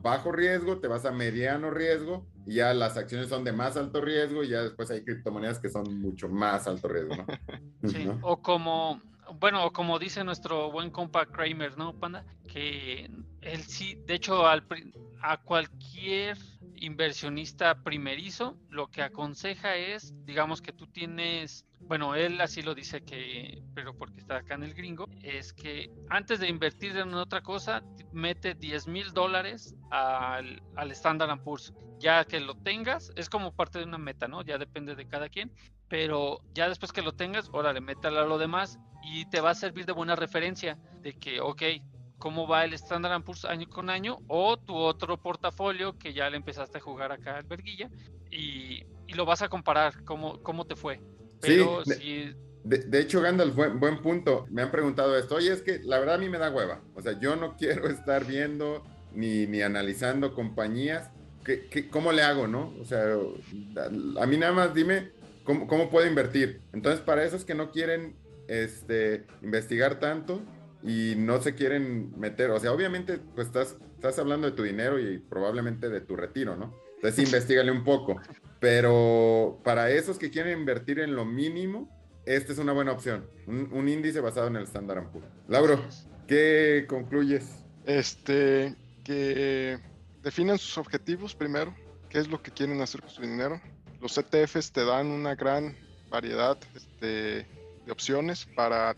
bajo 0.00 0.32
riesgo, 0.32 0.78
te 0.78 0.88
vas 0.88 1.04
a 1.04 1.12
mediano 1.12 1.70
riesgo, 1.70 2.26
y 2.46 2.54
ya 2.54 2.74
las 2.74 2.96
acciones 2.96 3.28
son 3.28 3.44
de 3.44 3.52
más 3.52 3.76
alto 3.76 4.00
riesgo, 4.00 4.44
y 4.44 4.48
ya 4.48 4.62
después 4.62 4.90
hay 4.90 5.04
criptomonedas 5.04 5.58
que 5.58 5.68
son 5.70 6.00
mucho 6.00 6.28
más 6.28 6.66
alto 6.66 6.88
riesgo, 6.88 7.16
¿no? 7.16 7.26
Sí, 7.88 8.08
o 8.22 8.40
como 8.40 9.00
bueno, 9.40 9.72
como 9.72 9.98
dice 9.98 10.24
nuestro 10.24 10.70
buen 10.70 10.90
compa 10.90 11.26
Kramer, 11.26 11.76
¿no, 11.78 11.94
Panda? 11.94 12.24
Que 12.48 13.10
él 13.40 13.62
sí, 13.62 13.98
de 14.06 14.14
hecho, 14.14 14.46
al, 14.46 14.64
a 15.20 15.38
cualquier 15.38 16.36
inversionista 16.82 17.82
primerizo, 17.82 18.56
lo 18.68 18.88
que 18.88 19.02
aconseja 19.02 19.76
es, 19.76 20.12
digamos 20.24 20.60
que 20.60 20.72
tú 20.72 20.88
tienes, 20.88 21.64
bueno, 21.80 22.16
él 22.16 22.40
así 22.40 22.60
lo 22.60 22.74
dice 22.74 23.02
que, 23.02 23.62
pero 23.72 23.96
porque 23.96 24.18
está 24.18 24.38
acá 24.38 24.54
en 24.54 24.64
el 24.64 24.74
gringo, 24.74 25.08
es 25.22 25.52
que 25.52 25.90
antes 26.10 26.40
de 26.40 26.48
invertir 26.48 26.96
en 26.96 27.14
otra 27.14 27.40
cosa, 27.40 27.84
mete 28.12 28.54
10 28.54 28.88
mil 28.88 29.12
dólares 29.12 29.76
al, 29.90 30.60
al 30.74 30.90
Standard 30.90 31.40
Poor's. 31.42 31.72
Ya 32.00 32.24
que 32.24 32.40
lo 32.40 32.56
tengas, 32.56 33.12
es 33.14 33.30
como 33.30 33.54
parte 33.54 33.78
de 33.78 33.84
una 33.84 33.98
meta, 33.98 34.26
¿no? 34.26 34.42
Ya 34.42 34.58
depende 34.58 34.96
de 34.96 35.06
cada 35.06 35.28
quien, 35.28 35.52
pero 35.88 36.40
ya 36.52 36.68
después 36.68 36.90
que 36.90 37.00
lo 37.00 37.12
tengas, 37.12 37.48
órale, 37.52 37.80
métale 37.80 38.18
a 38.18 38.24
lo 38.24 38.38
demás 38.38 38.80
y 39.04 39.26
te 39.26 39.40
va 39.40 39.50
a 39.50 39.54
servir 39.54 39.86
de 39.86 39.92
buena 39.92 40.16
referencia 40.16 40.76
de 41.00 41.12
que, 41.12 41.40
ok, 41.40 41.62
cómo 42.22 42.46
va 42.46 42.64
el 42.64 42.72
Standard 42.74 43.24
Poor's 43.24 43.44
año 43.44 43.68
con 43.68 43.90
año 43.90 44.20
o 44.28 44.56
tu 44.56 44.76
otro 44.76 45.16
portafolio 45.16 45.98
que 45.98 46.14
ya 46.14 46.30
le 46.30 46.36
empezaste 46.36 46.78
a 46.78 46.80
jugar 46.80 47.10
acá 47.10 47.38
al 47.38 47.42
verguilla 47.42 47.90
y, 48.30 48.84
y, 49.08 49.14
lo 49.14 49.24
vas 49.24 49.42
a 49.42 49.48
comparar, 49.48 50.04
cómo, 50.04 50.40
cómo 50.40 50.64
te 50.64 50.76
fue. 50.76 51.00
Pero 51.40 51.84
sí, 51.84 52.32
de, 52.62 53.00
hecho, 53.00 53.20
Gandalf, 53.20 53.56
buen, 53.56 53.80
buen 53.80 54.00
punto. 54.02 54.46
Me 54.50 54.62
han 54.62 54.70
preguntado 54.70 55.18
esto. 55.18 55.34
Oye, 55.34 55.52
es 55.52 55.62
que 55.62 55.80
la 55.80 55.98
verdad 55.98 56.14
a 56.14 56.18
mí 56.18 56.28
me 56.28 56.38
da 56.38 56.52
hueva. 56.52 56.80
O 56.94 57.02
sea, 57.02 57.18
yo 57.18 57.34
no 57.34 57.56
quiero 57.56 57.88
estar 57.90 58.24
viendo 58.24 58.84
ni, 59.12 59.48
ni 59.48 59.60
analizando 59.62 60.32
compañías. 60.32 61.10
¿Qué, 61.44 61.66
qué, 61.66 61.88
cómo 61.88 62.12
le 62.12 62.22
hago, 62.22 62.46
no? 62.46 62.72
O 62.80 62.84
sea, 62.84 63.16
a 64.20 64.26
mí 64.26 64.36
nada 64.36 64.52
más 64.52 64.72
dime 64.74 65.10
cómo, 65.42 65.66
cómo 65.66 65.90
puedo 65.90 66.06
invertir. 66.06 66.60
Entonces, 66.72 67.00
para 67.00 67.24
esos 67.24 67.44
que 67.44 67.56
no 67.56 67.72
quieren 67.72 68.14
este, 68.46 69.26
investigar 69.42 69.98
tanto 69.98 70.40
y 70.82 71.14
no 71.16 71.40
se 71.40 71.54
quieren 71.54 72.18
meter, 72.18 72.50
o 72.50 72.58
sea, 72.58 72.72
obviamente 72.72 73.18
pues 73.34 73.46
estás, 73.48 73.76
estás 73.94 74.18
hablando 74.18 74.50
de 74.50 74.56
tu 74.56 74.62
dinero 74.62 74.98
y 74.98 75.18
probablemente 75.18 75.88
de 75.88 76.00
tu 76.00 76.16
retiro, 76.16 76.56
¿no? 76.56 76.74
Entonces 76.96 77.24
investigale 77.26 77.70
un 77.70 77.84
poco, 77.84 78.20
pero 78.60 79.60
para 79.64 79.90
esos 79.90 80.18
que 80.18 80.30
quieren 80.30 80.58
invertir 80.58 80.98
en 80.98 81.14
lo 81.14 81.24
mínimo, 81.24 81.88
esta 82.26 82.52
es 82.52 82.58
una 82.58 82.72
buena 82.72 82.92
opción, 82.92 83.26
un, 83.46 83.88
índice 83.88 84.20
basado 84.20 84.46
en 84.48 84.56
el 84.56 84.64
Standard 84.64 85.10
Poor's. 85.10 85.26
Lauro, 85.48 85.80
¿qué 86.26 86.84
concluyes? 86.88 87.64
Este, 87.84 88.74
que 89.04 89.78
definan 90.22 90.58
sus 90.58 90.78
objetivos 90.78 91.34
primero, 91.34 91.74
qué 92.08 92.18
es 92.18 92.28
lo 92.28 92.42
que 92.42 92.52
quieren 92.52 92.80
hacer 92.80 93.00
con 93.00 93.10
su 93.10 93.22
dinero. 93.22 93.60
Los 94.00 94.18
ETFs 94.18 94.72
te 94.72 94.84
dan 94.84 95.06
una 95.08 95.34
gran 95.34 95.76
variedad 96.10 96.58
este, 96.74 97.46
de 97.86 97.92
opciones 97.92 98.46
para 98.54 98.96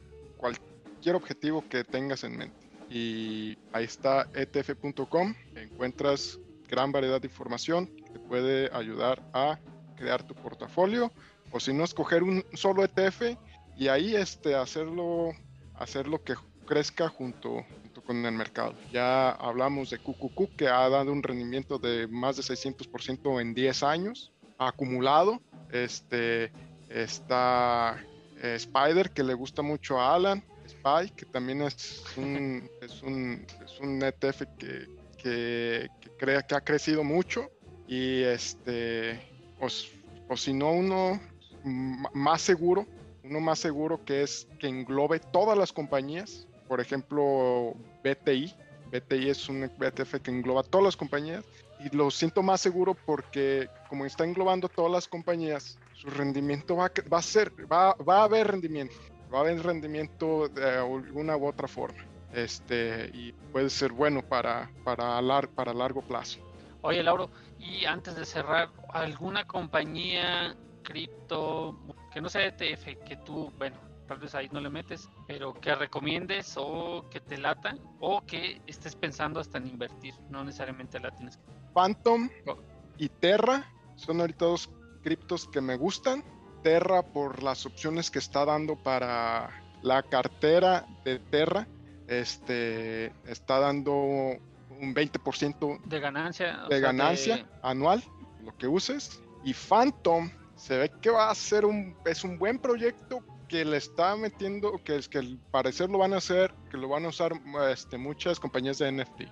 cualquier 1.05 1.17
objetivo 1.17 1.65
que 1.69 1.85
tengas 1.85 2.25
en 2.25 2.39
mente. 2.39 2.67
Y 2.89 3.59
ahí 3.75 3.85
está 3.85 4.27
etf.com, 4.33 5.35
encuentras 5.55 6.39
gran 6.67 6.93
variedad 6.93 7.21
de 7.21 7.27
información 7.27 7.91
que 8.11 8.19
puede 8.19 8.71
ayudar 8.73 9.23
a 9.35 9.59
crear 9.97 10.23
tu 10.23 10.35
portafolio 10.35 11.13
o 11.51 11.61
si 11.61 11.75
no 11.75 11.85
escoger 11.85 12.23
un 12.23 12.43
solo 12.55 12.83
ETF 12.83 13.37
y 13.77 13.89
ahí 13.89 14.17
este 14.17 14.55
hacerlo 14.55 15.33
hacerlo 15.75 16.25
que 16.25 16.37
crezca 16.67 17.11
junto, 17.11 17.65
junto 17.83 18.03
con 18.03 18.25
el 18.25 18.33
mercado. 18.33 18.73
Ya 18.91 19.29
hablamos 19.31 19.91
de 19.91 19.99
QQQ 19.99 20.57
que 20.57 20.69
ha 20.69 20.89
dado 20.89 21.13
un 21.13 21.23
rendimiento 21.23 21.79
de 21.79 22.07
más 22.07 22.37
de 22.37 22.43
600% 22.43 23.43
en 23.43 23.53
10 23.53 23.83
años 23.83 24.33
acumulado. 24.57 25.43
Este 25.71 26.51
está 26.89 28.03
eh, 28.43 28.55
Spider, 28.55 29.11
que 29.11 29.23
le 29.23 29.35
gusta 29.35 29.61
mucho 29.61 30.01
a 30.01 30.15
Alan, 30.15 30.43
Spy, 30.69 31.11
que 31.17 31.27
también 31.27 31.63
es 31.63 32.05
un, 32.17 32.69
es 32.81 33.03
un, 33.03 33.47
es 33.65 33.81
un 33.81 34.03
ETF 34.03 34.43
que, 34.59 34.89
que, 35.19 35.89
crea, 36.19 36.43
que 36.43 36.55
ha 36.55 36.61
crecido 36.61 37.05
mucho, 37.05 37.51
y 37.87 38.23
este, 38.23 39.21
o, 39.61 40.37
si 40.37 40.53
no, 40.53 40.73
uno 40.73 41.21
más 41.63 42.43
seguro, 42.43 42.87
uno 43.23 43.41
más 43.41 43.59
seguro 43.59 44.05
que 44.05 44.23
es 44.23 44.47
que 44.59 44.69
englobe 44.69 45.19
todas 45.19 45.57
las 45.57 45.73
compañías, 45.73 46.47
por 46.69 46.81
ejemplo, 46.81 47.75
BTI, 48.03 48.55
BTI 48.91 49.31
es 49.31 49.49
un 49.49 49.65
ETF 49.65 50.21
que 50.23 50.31
engloba 50.31 50.63
todas 50.63 50.85
las 50.85 50.97
compañías. 50.97 51.45
Y 51.81 51.95
lo 51.95 52.11
siento 52.11 52.43
más 52.43 52.61
seguro 52.61 52.95
porque 52.95 53.69
como 53.89 54.07
está 54.07 54.25
englobando 54.25 54.69
todas 54.69 54.93
las 54.93 55.09
compañías, 55.09 55.79
su 55.93 56.09
rendimiento 56.09 56.77
va, 56.77 56.91
va 57.13 57.19
a 57.19 57.23
ser, 57.23 57.53
va, 57.71 57.95
va, 57.95 58.21
a 58.21 58.25
haber 58.25 58.47
rendimiento, 58.47 58.95
va 59.33 59.39
a 59.39 59.41
haber 59.43 59.63
rendimiento 59.63 60.49
de 60.49 60.79
alguna 60.79 61.37
u 61.37 61.47
otra 61.47 61.69
forma. 61.69 62.05
Este, 62.33 63.11
y 63.15 63.33
puede 63.53 63.71
ser 63.71 63.93
bueno 63.93 64.23
para, 64.23 64.71
para, 64.85 65.21
para 65.55 65.73
largo 65.73 66.03
plazo. 66.03 66.41
Oye, 66.83 67.03
Lauro, 67.03 67.31
y 67.59 67.85
antes 67.85 68.17
de 68.17 68.25
cerrar, 68.25 68.71
¿alguna 68.93 69.47
compañía 69.47 70.55
cripto 70.83 71.79
que 72.13 72.21
no 72.21 72.29
sea 72.29 72.47
ETF, 72.47 73.05
que 73.05 73.17
tú, 73.25 73.51
bueno, 73.59 73.77
tal 74.07 74.19
vez 74.19 74.35
ahí 74.35 74.49
no 74.53 74.61
le 74.61 74.71
metes, 74.71 75.09
pero 75.27 75.55
que 75.55 75.75
recomiendes 75.75 76.55
o 76.57 77.07
que 77.11 77.21
te 77.21 77.39
lata 77.39 77.77
o 78.01 78.25
que 78.27 78.61
estés 78.67 78.95
pensando 78.95 79.41
hasta 79.41 79.59
en 79.59 79.69
invertir, 79.69 80.15
no 80.31 80.45
necesariamente 80.45 81.01
la 81.01 81.11
tienes 81.11 81.37
que... 81.37 81.43
Phantom 81.73 82.29
Oh. 82.47 82.59
y 82.99 83.09
Terra 83.09 83.65
son 83.97 84.21
ahorita 84.21 84.45
dos 84.45 84.71
criptos 85.03 85.49
que 85.49 85.61
me 85.61 85.77
gustan. 85.77 86.23
Terra 86.65 87.03
por 87.03 87.43
las 87.43 87.67
opciones 87.67 88.11
que 88.11 88.19
está 88.19 88.47
dando 88.47 88.75
para 88.75 89.51
la 89.83 90.03
cartera 90.03 90.87
de 91.05 91.19
Terra, 91.19 91.69
este 92.09 93.13
está 93.27 93.61
dando 93.61 93.93
un 93.93 94.95
20% 94.95 95.83
De 95.85 96.01
ganancia. 96.01 97.37
de 97.37 97.47
anual, 97.63 98.03
lo 98.43 98.57
que 98.57 98.67
uses. 98.67 99.21
Y 99.45 99.53
Phantom 99.53 100.31
se 100.57 100.79
ve 100.79 100.93
que 101.03 101.11
va 101.11 101.31
a 101.31 101.35
ser 101.35 101.67
un, 101.67 101.95
es 102.07 102.25
un 102.25 102.39
buen 102.39 102.59
proyecto 102.59 103.21
que 103.47 103.67
le 103.67 103.77
está 103.77 104.17
metiendo, 104.17 104.83
que 104.83 104.97
es 104.97 105.07
que 105.07 105.19
al 105.19 105.39
parecer 105.51 105.91
lo 105.91 105.99
van 105.99 106.15
a 106.15 106.17
hacer, 106.17 106.55
que 106.71 106.79
lo 106.79 106.89
van 106.89 107.05
a 107.05 107.09
usar 107.09 107.33
este, 107.71 107.99
muchas 107.99 108.41
compañías 108.41 108.79
de 108.79 108.91
NFT. 108.91 109.25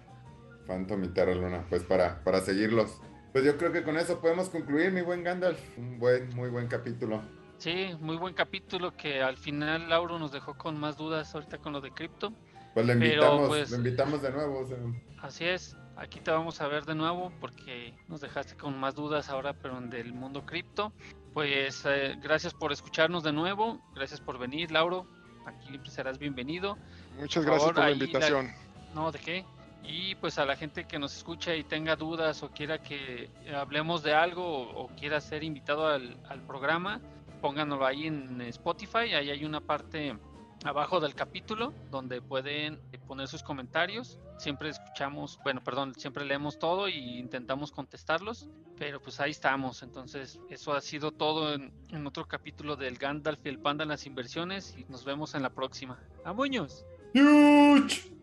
Phantom 0.67 1.03
y 1.05 1.09
Terra 1.09 1.35
Luna, 1.35 1.65
pues 1.71 1.83
para, 1.83 2.23
para 2.25 2.43
seguirlos. 2.43 3.01
Pues 3.33 3.45
yo 3.45 3.57
creo 3.57 3.73
que 3.73 3.83
con 3.83 3.97
eso 3.97 4.21
podemos 4.21 4.49
concluir, 4.51 4.93
mi 4.93 5.01
buen 5.01 5.25
Gandalf. 5.25 5.59
Un 5.79 5.99
buen, 5.99 6.29
muy 6.35 6.51
buen 6.51 6.67
capítulo. 6.69 7.23
Sí, 7.59 7.91
muy 8.01 8.17
buen 8.17 8.35
capítulo 8.35 8.95
que 8.97 9.23
al 9.23 9.37
final 9.39 9.89
Lauro 9.89 10.19
nos 10.19 10.33
dejó 10.33 10.55
con 10.59 10.79
más 10.79 10.97
dudas 10.97 11.35
ahorita 11.35 11.59
con 11.59 11.73
lo 11.73 11.81
de 11.81 11.93
cripto. 11.93 12.33
Pues 12.75 12.87
le 12.87 12.97
Pero, 12.97 13.13
invitamos, 13.23 13.49
pues- 13.49 13.71
le 13.71 13.77
invitamos 13.79 14.23
de 14.23 14.31
nuevo. 14.33 14.61
o 14.61 14.67
sea, 14.67 14.77
Así 15.23 15.45
es, 15.45 15.77
aquí 15.97 16.21
te 16.21 16.31
vamos 16.31 16.61
a 16.61 16.67
ver 16.67 16.85
de 16.85 16.95
nuevo 16.95 17.33
porque 17.41 17.95
nos 18.09 18.21
dejaste 18.21 18.57
con 18.57 18.79
más 18.79 18.95
dudas 18.97 19.29
ahora, 19.31 19.55
pero 19.55 19.79
en 19.79 19.89
del 19.89 20.13
mundo 20.13 20.45
cripto. 20.45 20.93
Pues 21.33 21.85
eh, 21.87 22.17
gracias 22.21 22.53
por 22.53 22.73
escucharnos 22.73 23.23
de 23.23 23.33
nuevo, 23.33 23.81
gracias 23.95 24.21
por 24.21 24.39
venir, 24.39 24.71
Lauro. 24.73 25.07
Aquí 25.47 25.69
siempre 25.69 25.91
serás 25.91 26.19
bienvenido. 26.19 26.77
Muchas 27.19 27.45
Por 27.45 27.53
gracias 27.53 27.61
favor, 27.61 27.75
por 27.75 27.85
la- 27.85 27.91
invitación. 27.93 28.51
No, 28.95 29.11
¿de 29.13 29.19
qué? 29.21 29.45
Y 29.85 30.15
pues 30.17 30.39
a 30.39 30.45
la 30.45 30.57
gente 30.57 30.87
que 30.87 30.99
nos 30.99 31.17
escucha 31.17 31.55
y 31.55 31.65
tenga 31.65 31.97
dudas 31.97 32.43
o 32.43 32.51
quiera 32.51 32.79
que 32.79 33.31
hablemos 33.55 34.03
de 34.03 34.15
algo 34.15 34.45
o, 34.45 34.85
o 34.85 34.89
quiera 34.89 35.21
ser 35.21 35.43
invitado 35.43 35.87
al, 35.87 36.17
al 36.29 36.41
programa, 36.47 37.01
pónganlo 37.41 37.85
ahí 37.85 38.07
en 38.07 38.41
Spotify. 38.43 39.15
Ahí 39.15 39.31
hay 39.31 39.45
una 39.45 39.61
parte 39.61 40.17
abajo 40.65 41.01
del 41.01 41.15
capítulo 41.15 41.75
donde 41.91 42.23
pueden 42.23 42.81
poner 43.07 43.27
sus 43.27 43.43
comentarios. 43.43 44.19
Siempre 44.39 44.69
escuchamos, 44.69 45.39
bueno, 45.43 45.63
perdón, 45.63 45.95
siempre 45.97 46.25
leemos 46.25 46.59
todo 46.59 46.89
y 46.89 47.19
intentamos 47.19 47.73
contestarlos. 47.73 48.49
Pero 48.79 49.01
pues 49.01 49.21
ahí 49.21 49.33
estamos. 49.33 49.83
Entonces, 49.83 50.41
eso 50.49 50.73
ha 50.73 50.81
sido 50.81 51.13
todo 51.13 51.53
en, 51.55 51.73
en 51.91 52.07
otro 52.07 52.27
capítulo 52.27 52.77
del 52.77 52.97
Gandalf 52.97 53.45
y 53.45 53.49
el 53.49 53.59
Panda 53.59 53.83
en 53.83 53.91
las 53.91 54.07
inversiones. 54.07 54.75
Y 54.79 54.85
nos 54.85 55.05
vemos 55.05 55.35
en 55.35 55.43
la 55.43 55.51
próxima. 55.51 55.99
¡A 56.25 56.33
Muñoz! 56.33 56.85
¡Huge! 57.15 58.22